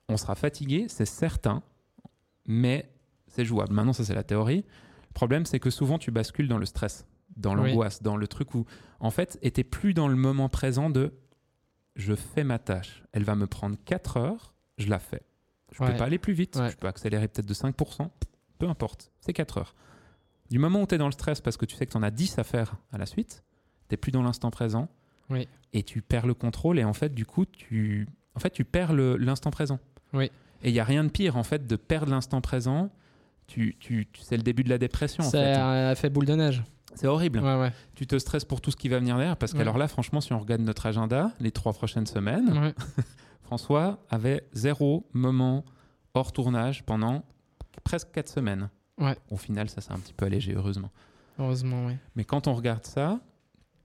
On 0.09 0.17
sera 0.17 0.35
fatigué, 0.35 0.87
c'est 0.89 1.05
certain, 1.05 1.63
mais 2.47 2.91
c'est 3.29 3.45
jouable. 3.45 3.73
Maintenant, 3.75 3.93
ça, 3.93 4.05
c'est 4.05 4.15
la 4.15 4.25
théorie. 4.25 4.65
Le 5.09 5.13
problème, 5.15 5.45
c'est 5.45 5.61
que 5.61 5.71
souvent, 5.71 5.99
tu 5.99 6.11
bascules 6.11 6.49
dans 6.49 6.59
le 6.59 6.67
stress, 6.67 7.07
dans 7.37 7.57
Oui. 7.59 7.69
l'angoisse, 7.71 8.03
dans 8.03 8.17
le 8.17 8.27
truc 8.27 8.55
où, 8.55 8.65
en 8.99 9.11
fait, 9.11 9.39
et 9.43 9.51
plus 9.63 9.93
dans 9.95 10.09
le 10.09 10.17
moment 10.17 10.49
présent 10.49 10.91
de 10.91 11.13
je 11.97 12.15
fais 12.15 12.45
ma 12.45 12.59
tâche. 12.59 13.03
Elle 13.13 13.25
va 13.25 13.35
me 13.35 13.47
prendre 13.47 13.77
4 13.85 14.17
heures, 14.17 14.55
je 14.79 14.89
la 14.89 14.99
fais. 14.99 15.23
Je 15.73 15.83
Ouais. 15.83 15.91
peux 15.93 15.99
pas 15.99 16.05
aller 16.05 16.19
plus 16.19 16.33
vite, 16.33 16.57
Ouais. 16.57 16.71
je 16.71 16.77
peux 16.77 16.87
accélérer 16.87 17.29
peut-être 17.29 17.47
de 17.47 17.55
5%, 17.55 18.11
peu 18.59 18.69
importe, 18.69 19.13
c'est 19.21 19.33
4 19.33 19.59
heures. 19.59 19.75
Du 20.51 20.59
moment 20.59 20.83
où 20.83 20.87
tu 20.87 20.95
es 20.95 20.99
dans 20.99 21.07
le 21.07 21.13
stress 21.13 21.41
parce 21.41 21.57
que 21.57 21.65
tu 21.67 21.77
sais 21.77 21.87
que 21.87 21.93
tu 21.93 21.97
en 21.97 22.03
as 22.03 22.11
10 22.11 22.39
à 22.39 22.45
faire 22.45 22.75
à 22.93 22.99
la 22.99 23.07
suite, 23.07 23.45
tu 23.89 23.97
plus 23.97 24.13
dans 24.13 24.23
l'instant 24.23 24.51
présent 24.51 24.89
Oui. 25.31 25.47
et 25.73 25.83
tu 25.83 26.03
perds 26.03 26.27
le 26.27 26.35
contrôle 26.35 26.79
et 26.79 26.85
en 26.85 26.93
fait, 26.93 27.15
du 27.15 27.25
coup, 27.27 27.45
tu, 27.47 28.09
en 28.35 28.41
fait, 28.41 28.51
tu 28.51 28.65
perds 28.65 28.93
l'instant 28.93 29.51
présent. 29.51 29.79
Oui. 30.13 30.31
Et 30.63 30.69
il 30.71 30.73
n'y 30.73 30.81
a 30.81 30.85
rien 30.85 31.05
de 31.05 31.09
pire 31.09 31.37
en 31.37 31.43
fait 31.45 31.67
de 31.67 31.77
perdre 31.77 32.11
l'instant 32.13 32.41
présent. 32.41 32.91
Tu, 33.47 33.77
tu, 33.81 34.07
tu- 34.13 34.21
c'est 34.23 34.37
le 34.37 34.43
début 34.43 34.63
de 34.63 34.69
la 34.69 34.79
dépression 34.79 35.25
en 35.25 35.29
C'est 35.31 35.39
fait. 35.55 35.57
un 35.61 35.91
effet 35.93 36.11
boule 36.11 36.27
de 36.27 36.35
neige. 36.35 36.63
C'est 36.95 37.07
horrible. 37.07 37.39
Ouais, 37.39 37.59
ouais. 37.59 37.73
Tu 37.95 38.07
te 38.07 38.19
stresses 38.19 38.45
pour 38.45 38.61
tout 38.61 38.71
ce 38.73 38.77
qui 38.77 38.89
va 38.89 38.99
venir 38.99 39.17
derrière 39.17 39.37
parce 39.37 39.53
Ouais. 39.53 39.59
qu'alors 39.59 39.79
là, 39.79 39.87
franchement, 39.89 40.21
si 40.21 40.33
on 40.33 40.39
regarde 40.41 40.61
notre 40.63 40.87
agenda, 40.87 41.33
les 41.41 41.51
trois 41.53 41.73
prochaines 41.73 42.07
semaines. 42.07 42.75
François 43.43 43.99
avait 44.11 44.43
zéro 44.53 45.09
moment 45.13 45.65
hors 46.15 46.33
tournage 46.33 46.85
pendant 46.85 47.25
presque 47.85 48.11
quatre 48.13 48.29
semaines. 48.29 48.69
Ouais. 49.01 49.17
Au 49.31 49.37
final, 49.37 49.69
ça 49.69 49.81
s'est 49.81 49.93
un 49.93 49.99
petit 49.99 50.13
peu 50.13 50.27
allégé, 50.27 50.53
heureusement. 50.55 50.91
Heureusement, 51.39 51.87
oui. 51.87 51.95
Mais 52.17 52.25
quand 52.25 52.47
on 52.49 52.55
regarde 52.55 52.85
ça, 52.85 53.19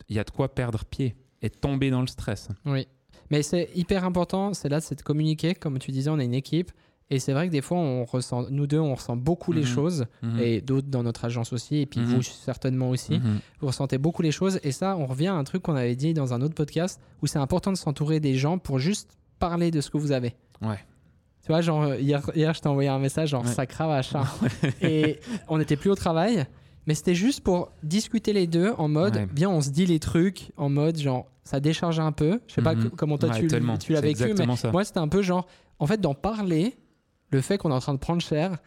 il 0.09 0.15
y 0.15 0.19
a 0.19 0.23
de 0.23 0.29
quoi 0.31 0.53
perdre 0.53 0.83
pied 0.85 1.15
et 1.41 1.49
tomber 1.49 1.89
dans 1.89 2.01
le 2.01 2.07
stress. 2.07 2.49
Oui. 2.65 2.87
Mais 3.31 3.41
c'est 3.43 3.69
hyper 3.75 4.03
important, 4.03 4.53
c'est 4.53 4.69
là, 4.69 4.81
c'est 4.81 4.95
de 4.95 5.01
communiquer. 5.01 5.55
Comme 5.55 5.79
tu 5.79 5.91
disais, 5.91 6.09
on 6.09 6.19
est 6.19 6.25
une 6.25 6.33
équipe. 6.33 6.71
Et 7.11 7.19
c'est 7.19 7.33
vrai 7.33 7.47
que 7.47 7.51
des 7.51 7.61
fois, 7.61 7.77
on 7.77 8.03
ressent, 8.03 8.47
nous 8.49 8.65
deux, 8.67 8.79
on 8.79 8.95
ressent 8.95 9.15
beaucoup 9.15 9.51
les 9.51 9.61
Mhm. 9.61 9.67
choses. 9.67 10.05
Mhm. 10.23 10.39
Et 10.39 10.61
d'autres 10.61 10.87
dans 10.87 11.03
notre 11.03 11.23
agence 11.25 11.53
aussi. 11.53 11.77
Et 11.77 11.85
puis 11.85 11.99
Mhm. 12.01 12.07
vous, 12.07 12.21
certainement 12.23 12.89
aussi. 12.89 13.21
Vous 13.59 13.67
ressentez 13.67 13.97
beaucoup 13.99 14.21
les 14.23 14.31
choses. 14.31 14.59
Et 14.63 14.71
ça, 14.71 14.97
on 14.97 15.05
revient 15.05 15.27
à 15.27 15.35
un 15.35 15.43
truc 15.43 15.61
qu'on 15.63 15.75
avait 15.75 15.95
dit 15.95 16.13
dans 16.15 16.33
un 16.33 16.41
autre 16.41 16.55
podcast 16.55 16.99
où 17.21 17.27
c'est 17.27 17.37
important 17.39 17.71
de 17.71 17.77
s'entourer 17.77 18.19
des 18.19 18.35
gens 18.35 18.57
pour 18.57 18.79
juste 18.79 19.17
parler 19.39 19.69
de 19.71 19.81
ce 19.81 19.89
que 19.91 19.97
vous 19.97 20.11
avez. 20.11 20.35
Ouais. 20.61 20.79
Tu 21.45 21.51
vois, 21.51 21.61
genre, 21.61 21.83
euh, 21.83 21.97
hier, 21.99 22.21
hier 22.35 22.53
je 22.55 22.59
t'ai 22.61 22.67
envoyé 22.69 22.89
un 22.89 22.97
message, 22.97 23.29
genre, 23.29 23.43
Ouais. 23.45 23.51
ça 23.51 23.65
cravache. 23.67 24.15
hein. 24.15 24.23
et 24.81 25.19
on 25.47 25.59
n'était 25.59 25.75
plus 25.75 25.91
au 25.91 25.95
travail, 25.95 26.45
mais 26.87 26.95
c'était 26.95 27.13
juste 27.13 27.41
pour 27.41 27.71
discuter 27.83 28.33
les 28.33 28.47
deux 28.47 28.71
en 28.79 28.87
mode, 28.87 29.15
Ouais. 29.15 29.25
bien, 29.27 29.49
on 29.49 29.61
se 29.61 29.69
dit 29.69 29.85
les 29.85 29.99
trucs, 29.99 30.51
en 30.57 30.69
mode, 30.69 30.97
genre, 30.97 31.27
ça 31.43 31.59
décharge 31.59 31.99
un 31.99 32.11
peu. 32.11 32.39
Je 32.47 32.55
sais 32.55 32.61
pas 32.63 32.73
Mhm. 32.73 32.89
comment 32.91 33.17
toi 33.19 33.29
tu, 33.29 33.45
tu 33.47 33.93
l'as 33.93 34.01
vécu, 34.01 34.33
mais 34.35 34.55
ça. 34.55 34.71
moi, 34.71 34.83
c'était 34.83 34.99
un 34.99 35.07
peu 35.07 35.21
genre, 35.21 35.45
en 35.77 35.85
fait, 35.85 36.01
d'en 36.01 36.15
parler, 36.15 36.75
le 37.29 37.41
fait 37.41 37.57
qu'on 37.59 37.69
est 37.69 37.75
en 37.75 37.79
train 37.79 37.93
de 37.93 37.99
prendre 37.99 38.21
cher, 38.23 38.57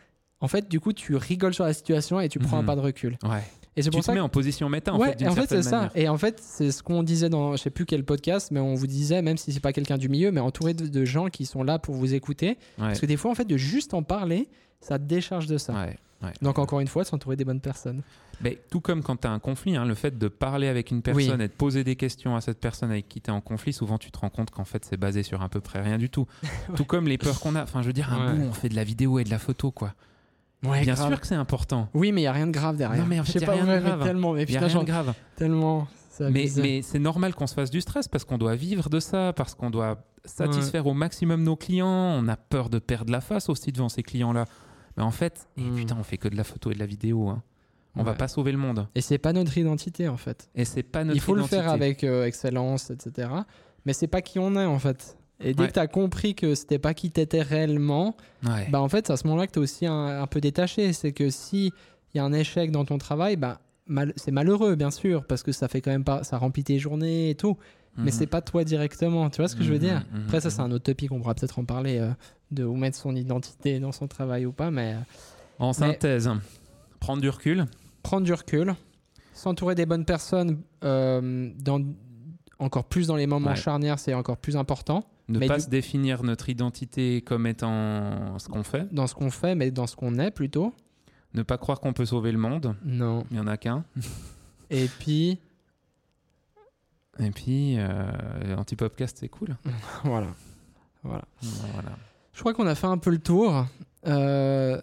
en 0.40 0.46
fait, 0.46 0.68
du 0.68 0.78
coup, 0.78 0.92
tu 0.92 1.16
rigoles 1.16 1.54
sur 1.54 1.64
la 1.64 1.72
situation 1.74 2.20
et 2.20 2.28
tu 2.28 2.38
prends 2.38 2.58
un 2.58 2.60
Mhm. 2.60 2.66
pas 2.66 2.76
de 2.76 2.80
recul. 2.80 3.18
Ouais. 3.24 3.42
Et 3.78 3.82
c'est 3.82 3.90
Tu 3.90 3.94
pour 3.96 4.00
te 4.00 4.06
ça 4.06 4.12
mets 4.12 4.18
que- 4.18 4.24
en 4.24 4.28
position 4.28 4.68
méta, 4.68 4.92
en 4.92 4.98
ouais, 4.98 5.16
fait, 5.16 5.26
en 5.28 5.32
fait, 5.34 5.46
c'est 5.48 5.62
ça. 5.62 5.90
Et 5.94 6.08
en 6.08 6.18
fait, 6.18 6.40
c'est 6.42 6.72
ce 6.72 6.82
qu'on 6.82 7.02
disait 7.02 7.28
dans 7.28 7.52
je 7.56 7.62
sais 7.62 7.70
plus 7.70 7.86
quel 7.86 8.04
podcast, 8.04 8.50
mais 8.50 8.60
on 8.60 8.74
vous 8.74 8.86
disait, 8.86 9.22
même 9.22 9.36
si 9.38 9.52
c'est 9.52 9.60
pas 9.60 9.72
quelqu'un 9.72 9.98
du 9.98 10.08
milieu, 10.08 10.32
mais 10.32 10.40
entouré 10.40 10.74
de, 10.74 10.86
de 10.88 11.04
gens 11.04 11.28
qui 11.28 11.46
sont 11.46 11.62
là 11.62 11.78
pour 11.78 11.94
vous 11.94 12.12
écouter. 12.14 12.48
Ouais. 12.48 12.56
Parce 12.78 13.00
que 13.00 13.06
des 13.06 13.16
fois, 13.16 13.30
en 13.30 13.34
fait, 13.34 13.44
de 13.44 13.56
juste 13.56 13.94
en 13.94 14.02
parler, 14.02 14.48
ça 14.80 14.98
te 14.98 15.04
décharge 15.04 15.46
de 15.46 15.58
ça. 15.58 15.72
Ouais, 15.74 15.96
ouais. 16.22 16.32
Donc, 16.42 16.58
encore 16.58 16.80
une 16.80 16.88
fois, 16.88 17.04
s'entourer 17.04 17.36
des 17.36 17.44
bonnes 17.44 17.60
personnes. 17.60 18.02
Mais 18.40 18.58
tout 18.70 18.80
comme 18.80 19.02
quand 19.02 19.16
tu 19.16 19.26
as 19.26 19.30
un 19.32 19.38
conflit, 19.40 19.76
hein, 19.76 19.84
le 19.84 19.94
fait 19.94 20.16
de 20.16 20.28
parler 20.28 20.68
avec 20.68 20.90
une 20.92 21.02
personne 21.02 21.40
et 21.40 21.48
de 21.48 21.52
poser 21.52 21.82
des 21.84 21.96
questions 21.96 22.36
à 22.36 22.40
cette 22.40 22.60
personne 22.60 22.90
avec 22.90 23.08
qui 23.08 23.20
tu 23.20 23.30
es 23.30 23.32
en 23.32 23.40
conflit, 23.40 23.72
souvent 23.72 23.98
tu 23.98 24.12
te 24.12 24.18
rends 24.20 24.30
compte 24.30 24.50
qu'en 24.52 24.64
fait 24.64 24.84
c'est 24.84 24.96
basé 24.96 25.24
sur 25.24 25.42
à 25.42 25.48
peu 25.48 25.60
près 25.60 25.80
rien 25.82 25.98
du 25.98 26.08
tout. 26.08 26.26
Tout 26.76 26.84
comme 26.84 27.08
les 27.08 27.18
peurs 27.18 27.40
qu'on 27.40 27.56
a. 27.56 27.64
Enfin, 27.64 27.82
je 27.82 27.88
veux 27.88 27.92
dire, 27.92 28.12
un 28.12 28.28
Ouais. 28.28 28.38
bout, 28.38 28.44
on 28.48 28.52
fait 28.52 28.68
de 28.68 28.76
la 28.76 28.84
vidéo 28.84 29.18
et 29.18 29.24
de 29.24 29.30
la 29.30 29.40
photo, 29.40 29.72
quoi. 29.72 29.92
Ouais, 30.64 30.80
Bien 30.82 30.94
grave. 30.94 31.08
sûr 31.08 31.20
que 31.20 31.26
c'est 31.26 31.34
important. 31.36 31.88
Oui, 31.94 32.10
mais 32.12 32.22
il 32.22 32.24
y 32.24 32.26
a 32.26 32.32
rien 32.32 32.46
de 32.48 32.52
grave 32.52 32.76
derrière. 32.76 33.00
Non, 33.00 33.06
mais 33.08 33.20
en 33.20 33.24
fait, 33.24 33.28
je 33.34 33.38
sais 33.38 33.40
y 33.40 33.44
a 33.44 33.46
pas, 33.46 33.52
rien 33.52 33.66
de 33.76 33.80
grave. 33.80 34.02
tellement. 34.02 34.32
Mais 34.32 34.42
Il 34.42 34.50
y 34.50 34.56
a 34.56 34.60
putain, 34.60 34.66
rien 34.66 34.68
j'en 34.68 34.80
de 34.80 34.86
grave. 34.86 35.14
tellement. 35.36 35.86
Mais, 36.20 36.48
c'est 36.82 36.98
normal 36.98 37.34
qu'on 37.34 37.46
se 37.46 37.54
fasse 37.54 37.70
du 37.70 37.80
stress 37.80 38.08
parce 38.08 38.24
qu'on 38.24 38.38
doit 38.38 38.56
vivre 38.56 38.90
de 38.90 38.98
ça, 38.98 39.32
parce 39.36 39.54
qu'on 39.54 39.70
doit 39.70 40.02
satisfaire 40.24 40.86
au 40.88 40.94
maximum 40.94 41.44
nos 41.44 41.54
clients. 41.54 41.86
On 41.86 42.26
a 42.26 42.36
peur 42.36 42.70
de 42.70 42.80
perdre 42.80 43.12
la 43.12 43.20
face 43.20 43.48
aussi 43.48 43.70
devant 43.70 43.88
ces 43.88 44.02
clients-là. 44.02 44.46
Mais 44.96 45.04
en 45.04 45.12
fait, 45.12 45.48
et 45.56 45.62
Mm. 45.62 45.76
putain, 45.76 45.96
on 45.98 46.02
fait 46.02 46.18
que 46.18 46.26
de 46.26 46.34
la 46.36 46.42
photo 46.42 46.72
et 46.72 46.74
de 46.74 46.80
la 46.80 46.86
vidéo. 46.86 47.28
hein. 47.28 47.40
On 47.94 48.02
va 48.02 48.12
Ouais. 48.12 48.16
pas 48.16 48.26
sauver 48.28 48.50
le 48.52 48.58
monde. 48.58 48.88
Et 48.96 49.00
c'est 49.00 49.18
pas 49.18 49.32
notre 49.32 49.56
identité, 49.58 50.08
en 50.08 50.16
fait. 50.16 50.50
Et 50.56 50.64
c'est 50.64 50.82
pas 50.82 51.04
notre 51.04 51.16
il 51.16 51.20
faut 51.20 51.34
le 51.34 51.42
faire 51.44 51.68
avec 51.70 52.02
euh, 52.02 52.24
excellence, 52.26 52.90
etc. 52.90 53.28
Mais 53.86 53.92
c'est 53.92 54.06
pas 54.08 54.20
qui 54.22 54.38
on 54.40 54.56
est, 54.56 54.64
en 54.66 54.78
fait. 54.80 55.16
Et 55.40 55.54
dès 55.54 55.62
Ouais. 55.62 55.68
que 55.68 55.74
tu 55.74 55.78
as 55.78 55.86
compris 55.86 56.34
que 56.34 56.54
c'était 56.54 56.78
pas 56.80 56.94
qui 56.94 57.10
t'étais 57.10 57.42
réellement, 57.42 58.16
Ouais. 58.44 58.66
bah 58.70 58.80
en 58.80 58.88
fait, 58.88 59.06
c'est 59.06 59.12
à 59.12 59.16
ce 59.16 59.26
moment-là 59.28 59.46
que 59.46 59.52
tu 59.52 59.58
es 59.60 59.62
aussi 59.62 59.86
un, 59.86 60.20
un 60.22 60.26
peu 60.26 60.40
détaché. 60.40 60.92
C'est 60.92 61.12
que 61.12 61.30
si 61.30 61.72
il 62.14 62.16
y 62.16 62.20
a 62.20 62.24
un 62.24 62.32
échec 62.32 62.70
dans 62.72 62.84
ton 62.84 62.98
travail, 62.98 63.36
bah 63.36 63.60
mal- 63.86 64.12
c'est 64.16 64.32
malheureux, 64.32 64.74
bien 64.74 64.90
sûr, 64.90 65.24
parce 65.24 65.42
que 65.44 65.52
ça 65.52 65.68
fait 65.68 65.80
quand 65.80 65.90
même 65.92 66.04
pas, 66.04 66.24
ça 66.24 66.38
remplit 66.38 66.64
tes 66.64 66.78
journées 66.78 67.30
et 67.30 67.34
tout. 67.34 67.56
Mais 67.96 68.06
Mhm. 68.06 68.10
c'est 68.10 68.26
pas 68.26 68.40
toi 68.42 68.64
directement. 68.64 69.28
Tu 69.30 69.38
vois 69.40 69.48
ce 69.48 69.56
que 69.56 69.62
je 69.64 69.68
veux 69.70 69.78
Mhm, 69.78 69.82
dire? 69.84 70.04
mhm, 70.12 70.22
Après, 70.26 70.40
ça, 70.40 70.50
c'est 70.50 70.60
un 70.60 70.70
autre 70.70 70.84
topic. 70.84 71.10
On 71.12 71.18
pourra 71.20 71.34
peut-être 71.34 71.58
en 71.58 71.64
parler 71.64 71.98
euh, 71.98 72.10
de 72.50 72.64
où 72.64 72.74
mettre 72.76 72.96
son 72.96 73.14
identité 73.16 73.78
dans 73.80 73.92
son 73.92 74.06
travail 74.08 74.44
ou 74.46 74.52
pas. 74.52 74.70
Mais 74.70 74.94
euh, 74.94 74.98
En 75.58 75.72
synthèse, 75.72 76.30
prendre 77.00 77.20
du 77.22 77.28
recul. 77.28 77.66
prendre 78.02 78.24
du 78.24 78.32
recul, 78.32 78.74
s'entourer 79.34 79.74
des 79.74 79.86
bonnes 79.86 80.04
personnes, 80.04 80.60
euh, 80.84 81.50
dans, 81.60 81.80
encore 82.58 82.84
plus 82.84 83.06
dans 83.08 83.16
les 83.16 83.26
moments 83.26 83.50
Ouais. 83.50 83.56
charnières, 83.56 83.98
c'est 83.98 84.14
encore 84.14 84.36
plus 84.38 84.56
important. 84.56 85.04
Ne 85.28 85.38
Mais 85.38 85.46
pas 85.46 85.56
du- 85.56 85.64
se 85.64 85.68
définir 85.68 86.22
notre 86.22 86.48
identité 86.48 87.20
comme 87.22 87.46
étant 87.46 88.38
ce 88.38 88.48
qu'on 88.48 88.62
fait. 88.62 88.92
Dans 88.94 89.06
ce 89.06 89.14
qu'on 89.14 89.30
fait, 89.30 89.54
mais 89.54 89.70
dans 89.70 89.86
ce 89.86 89.94
qu'on 89.96 90.18
est 90.18 90.30
plutôt. 90.30 90.72
Ne 91.34 91.42
pas 91.42 91.58
croire 91.58 91.80
qu'on 91.80 91.92
peut 91.92 92.06
sauver 92.06 92.32
le 92.32 92.38
monde. 92.38 92.74
Non. 92.84 93.24
Il 93.30 93.36
y 93.36 93.40
en 93.40 93.46
a 93.46 93.56
qu'un. 93.58 93.84
Et 94.70 94.86
puis, 94.98 95.38
Et 97.20 97.30
puis, 97.30 97.76
euh, 97.78 98.56
Antipopcast, 98.56 99.18
c'est 99.18 99.28
cool. 99.28 99.56
voilà. 100.04 100.28
Voilà. 101.02 101.24
Voilà. 101.42 101.90
Je 102.32 102.40
crois 102.40 102.54
qu'on 102.54 102.66
a 102.66 102.74
fait 102.74 102.86
un 102.86 102.98
peu 102.98 103.10
le 103.10 103.18
tour. 103.18 103.66
Euh, 104.06 104.80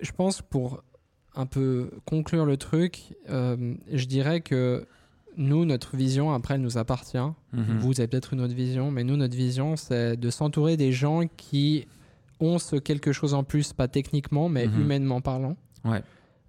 je 0.00 0.12
pense 0.12 0.40
pour 0.42 0.82
un 1.34 1.46
peu 1.46 1.90
conclure 2.06 2.46
le 2.46 2.56
truc, 2.56 3.14
euh, 3.28 3.74
je 3.92 4.04
dirais 4.06 4.40
que 4.40 4.86
nous, 5.36 5.64
notre 5.64 5.96
vision, 5.96 6.32
après, 6.32 6.54
elle 6.54 6.60
nous 6.62 6.78
appartient. 6.78 7.16
Mhm. 7.52 7.78
Vous 7.80 8.00
avez 8.00 8.08
peut-être 8.08 8.32
une 8.32 8.40
autre 8.40 8.54
vision, 8.54 8.90
mais 8.90 9.04
nous, 9.04 9.16
notre 9.16 9.36
vision, 9.36 9.76
c'est 9.76 10.16
de 10.16 10.30
s'entourer 10.30 10.76
des 10.76 10.92
gens 10.92 11.22
qui 11.36 11.86
ont 12.40 12.58
ce 12.58 12.76
quelque 12.76 13.12
chose 13.12 13.34
en 13.34 13.44
plus, 13.44 13.72
pas 13.72 13.88
techniquement, 13.88 14.48
mais 14.48 14.66
Mhm. 14.66 14.80
humainement 14.80 15.20
parlant. 15.20 15.56
Ouais. 15.84 16.02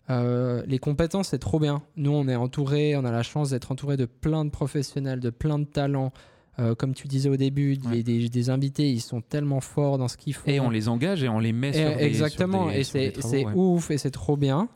Euh, 0.10 0.64
les 0.68 0.80
compétences, 0.80 1.30
c'est 1.30 1.40
trop 1.40 1.60
bien. 1.60 1.82
Nous, 1.98 2.12
on 2.12 2.28
est 2.28 2.36
entouré, 2.36 2.96
on 2.96 3.04
a 3.04 3.12
la 3.12 3.24
chance 3.24 3.50
d'être 3.50 3.72
entouré 3.72 3.98
de 3.98 4.06
plein 4.06 4.46
de 4.46 4.50
professionnels, 4.50 5.20
de 5.20 5.30
plein 5.30 5.60
de 5.60 5.66
talents. 5.66 6.14
Euh, 6.60 6.74
comme 6.76 6.94
tu 6.96 7.08
disais 7.08 7.30
au 7.30 7.36
début, 7.38 7.78
Ouais. 7.86 7.98
les- 7.98 8.04
des, 8.04 8.30
des 8.30 8.50
invités, 8.50 8.90
ils 8.90 9.02
sont 9.02 9.22
tellement 9.22 9.60
forts 9.60 9.98
dans 10.00 10.08
ce 10.08 10.18
qu'ils 10.18 10.34
font. 10.34 10.50
Et 10.50 10.60
on 10.60 10.70
les 10.72 10.88
engage 10.90 11.22
et 11.24 11.30
on 11.30 11.40
les 11.40 11.52
met 11.54 11.70
Et- 11.70 11.74
sur 11.74 11.98
des 11.98 12.04
exactement, 12.04 12.64
sur 12.64 12.72
des- 12.74 12.80
et 12.80 12.84
c'est 12.84 13.12
travaux, 13.12 13.30
c'est 13.30 13.46
ouais. 13.46 13.54
ouf 13.54 13.92
et 13.92 13.98
c'est 14.00 14.10
trop 14.12 14.38
bien. 14.38 14.68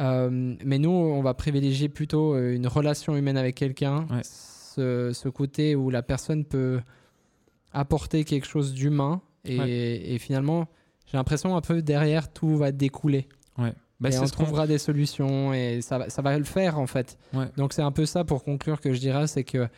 Euh, 0.00 0.56
mais 0.64 0.78
nous, 0.78 0.90
on 0.90 1.22
va 1.22 1.34
privilégier 1.34 1.88
plutôt 1.88 2.34
euh, 2.34 2.54
une 2.54 2.66
relation 2.66 3.16
humaine 3.16 3.36
avec 3.36 3.54
quelqu'un, 3.54 4.06
Ouais. 4.10 4.22
ce, 4.22 5.12
ce 5.12 5.28
côté 5.28 5.74
où 5.76 5.90
la 5.90 6.02
personne 6.02 6.44
peut 6.44 6.80
apporter 7.72 8.24
quelque 8.24 8.46
chose 8.46 8.72
d'humain 8.72 9.20
et, 9.44 9.58
Ouais. 9.58 9.70
et 10.14 10.18
finalement, 10.18 10.68
j'ai 11.06 11.16
l'impression 11.16 11.56
un 11.56 11.60
peu 11.60 11.82
derrière 11.82 12.32
tout 12.32 12.56
va 12.56 12.72
découler. 12.72 13.28
Bah, 13.58 14.08
et 14.08 14.18
on 14.18 14.26
ce 14.26 14.32
trouvera 14.32 14.66
des 14.66 14.78
solutions 14.78 15.52
et 15.52 15.82
ça, 15.82 15.98
va- 15.98 16.08
ça 16.08 16.22
va 16.22 16.38
le 16.38 16.44
faire 16.44 16.78
en 16.78 16.86
fait. 16.86 17.18
Ouais. 17.34 17.44
Donc 17.58 17.74
c'est 17.74 17.82
un 17.82 17.92
peu 17.92 18.06
ça 18.06 18.24
pour 18.24 18.42
conclure 18.44 18.80
que 18.80 18.94
je 18.94 18.98
dirais, 18.98 19.26
c'est 19.26 19.44
que 19.44 19.68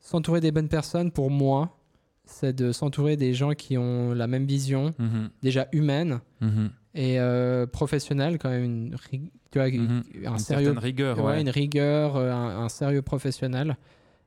s'entourer 0.00 0.40
des 0.40 0.52
bonnes 0.52 0.68
personnes, 0.68 1.10
pour 1.10 1.30
moi, 1.30 1.78
c'est 2.26 2.54
de 2.54 2.72
s'entourer 2.72 3.16
des 3.16 3.32
gens 3.32 3.52
qui 3.52 3.78
ont 3.78 4.12
la 4.12 4.26
même 4.26 4.44
vision, 4.44 4.92
Mhm, 4.98 5.30
déjà 5.42 5.66
humaine 5.72 6.20
mhm, 6.42 6.70
et 6.94 7.18
euh, 7.20 7.66
professionnel 7.66 8.38
quand 8.38 8.50
même 8.50 8.64
une 8.64 8.94
ri- 9.10 9.30
tu 9.50 9.58
vois, 9.58 9.68
mhm. 9.68 10.02
un 10.26 10.32
Une 10.32 10.38
sérieux 10.38 10.72
rigueur. 10.78 11.18
ouais, 11.18 11.24
ouais. 11.24 11.40
une 11.40 11.48
rigueur 11.50 12.16
euh, 12.16 12.30
un, 12.32 12.64
un 12.64 12.68
sérieux 12.68 13.02
professionnel 13.02 13.76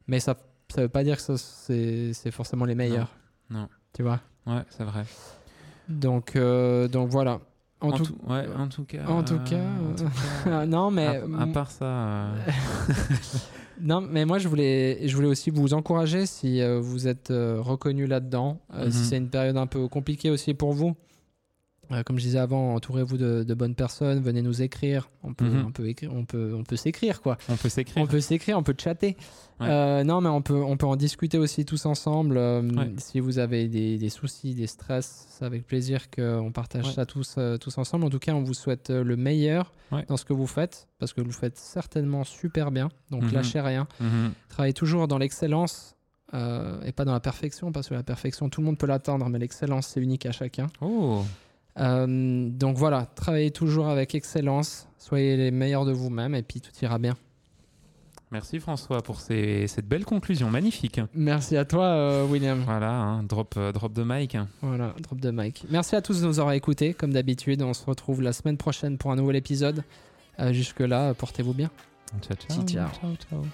mais 0.07 0.19
ça 0.19 0.35
ça 0.73 0.81
veut 0.81 0.89
pas 0.89 1.03
dire 1.03 1.17
que 1.23 1.35
c'est 1.37 2.31
forcément 2.31 2.65
les 2.65 2.73
meilleurs 2.75 3.15
non. 3.51 3.67
tu 3.93 4.01
vois? 4.03 4.19
Ouais, 4.47 4.63
c'est 4.69 4.83
vrai. 4.83 5.03
donc 5.87 6.35
euh, 6.35 6.87
donc 6.87 7.09
voilà 7.09 7.39
en, 7.81 7.89
En 7.89 7.91
tout, 7.91 8.05
tout, 8.05 8.17
ouais, 8.27 8.45
en 8.57 8.67
tout 8.67 8.83
cas. 8.85 9.05
en 9.05 9.21
tout 9.23 9.37
cas, 9.39 9.61
en 9.91 9.95
tout 9.95 10.09
cas, 10.45 10.65
non 10.65 10.89
mais 10.89 11.05
à, 11.07 11.41
à 11.41 11.47
part 11.47 11.69
ça. 11.69 12.29
non 13.81 14.01
mais 14.01 14.25
moi 14.25 14.39
je 14.39 14.47
voulais 14.47 15.07
je 15.07 15.15
voulais 15.15 15.27
aussi 15.27 15.49
vous 15.49 15.73
encourager 15.73 16.25
si 16.25 16.61
vous 16.79 17.07
êtes 17.07 17.27
reconnu 17.29 18.07
là-dedans 18.07 18.59
si 18.73 18.85
Mhm. 18.85 18.91
c'est 18.91 19.17
une 19.17 19.29
période 19.29 19.57
un 19.57 19.67
peu 19.67 19.87
compliquée 19.87 20.29
aussi 20.31 20.53
pour 20.53 20.73
vous 20.73 20.95
Euh, 21.91 22.03
comme 22.03 22.17
je 22.17 22.23
disais 22.23 22.39
avant, 22.39 22.73
entourez-vous 22.75 23.17
de, 23.17 23.43
de 23.43 23.53
bonnes 23.53 23.75
personnes, 23.75 24.19
venez 24.21 24.41
nous 24.41 24.61
écrire. 24.61 25.09
On 25.23 25.33
peut, 25.33 25.45
Mhm. 25.45 25.65
on 25.67 25.71
peut 25.71 25.87
écrire, 25.87 26.13
on 26.13 26.25
peut, 26.25 26.53
on 26.57 26.63
peut 26.63 26.75
s'écrire 26.75 27.21
quoi. 27.21 27.37
on 27.49 27.55
peut 27.57 27.69
s'écrire. 27.69 28.03
On 28.03 28.07
peut 28.07 28.21
s'écrire, 28.21 28.57
on 28.57 28.63
peut 28.63 28.75
chatter. 28.77 29.17
Ouais. 29.59 29.67
Euh, 29.69 30.03
non, 30.03 30.19
mais 30.21 30.29
on 30.29 30.41
peut, 30.41 30.61
on 30.61 30.77
peut 30.77 30.85
en 30.87 30.95
discuter 30.95 31.37
aussi 31.37 31.63
tous 31.65 31.85
ensemble. 31.85 32.37
Euh, 32.37 32.61
Ouais. 32.63 32.91
Si 32.97 33.19
vous 33.19 33.37
avez 33.39 33.67
des, 33.67 33.97
des 33.97 34.09
soucis, 34.09 34.53
des 34.55 34.67
stress, 34.67 35.27
c'est 35.29 35.45
avec 35.45 35.65
plaisir 35.67 36.09
qu'on 36.09 36.51
partage 36.51 36.85
Ouais. 36.87 36.93
ça 36.93 37.05
tous, 37.05 37.35
tous 37.61 37.77
ensemble. 37.77 38.05
En 38.05 38.09
tout 38.09 38.19
cas, 38.19 38.33
on 38.33 38.43
vous 38.43 38.53
souhaite 38.53 38.89
le 38.89 39.15
meilleur 39.15 39.71
dans 40.07 40.17
ce 40.17 40.25
que 40.25 40.33
vous 40.33 40.47
faites, 40.47 40.87
parce 40.99 41.13
que 41.13 41.21
vous 41.21 41.31
faites 41.31 41.57
certainement 41.57 42.23
super 42.23 42.71
bien. 42.71 42.89
Donc 43.11 43.23
Mhm. 43.23 43.31
lâchez 43.33 43.61
rien. 43.61 43.87
Mhm. 43.99 44.31
Travaillez 44.49 44.73
toujours 44.73 45.07
dans 45.07 45.17
l'excellence. 45.17 45.91
et 46.33 46.91
pas 46.91 47.05
dans 47.05 47.13
la 47.13 47.21
perfection, 47.21 47.71
parce 47.71 47.87
que 47.87 47.93
la 47.93 48.03
perfection, 48.03 48.49
tout 48.49 48.59
le 48.59 48.65
monde 48.65 48.77
peut 48.77 48.87
l'atteindre, 48.87 49.29
mais 49.29 49.39
l'excellence, 49.39 49.87
c'est 49.87 50.01
unique 50.01 50.25
à 50.25 50.33
chacun. 50.33 50.67
Oh, 50.81 51.23
Euh, 51.79 52.49
donc 52.49 52.77
voilà, 52.77 53.05
travaillez 53.15 53.51
toujours 53.51 53.87
avec 53.87 54.15
excellence, 54.15 54.87
soyez 54.97 55.35
les 55.37 55.51
meilleurs 55.51 55.85
de 55.85 55.91
vous-même, 55.91 56.33
et 56.35 56.41
puis 56.43 56.61
tout 56.61 56.71
ira 56.81 56.97
bien. 56.99 57.15
merci 58.31 58.59
François 58.59 59.01
pour 59.01 59.19
ces- 59.21 59.67
cette 59.67 59.87
belle 59.87 60.03
conclusion 60.05 60.49
magnifique. 60.49 60.99
Merci 61.13 61.55
à 61.57 61.63
toi, 61.65 61.85
euh, 61.85 62.25
William. 62.25 62.59
Voilà, 62.65 62.91
hein, 62.91 63.23
drop, 63.23 63.55
euh, 63.57 63.71
drop 63.71 63.93
de 63.93 64.03
mic. 64.05 64.37
Voilà, 64.61 64.93
drop 65.01 65.19
de 65.19 65.31
mic. 65.31 65.63
Merci 65.69 65.95
à 65.95 66.01
tous 66.01 66.21
de 66.21 66.25
nous 66.27 66.39
avoir 66.39 66.53
écoutés. 66.53 66.93
Comme 66.93 67.13
d'habitude, 67.13 67.61
on 67.61 67.73
se 67.73 67.85
retrouve 67.85 68.21
la 68.21 68.33
semaine 68.33 68.57
prochaine 68.57 68.97
pour 68.97 69.11
un 69.11 69.15
nouvel 69.15 69.35
épisode. 69.37 69.83
Euh, 70.39 70.51
Jusque-là, 70.51 71.13
portez-vous 71.13 71.53
bien. 71.53 71.69
Ciao, 72.21 72.35
ciao. 72.35 72.65
Ciao. 72.65 72.89
ciao, 72.99 73.15
ciao. 73.29 73.45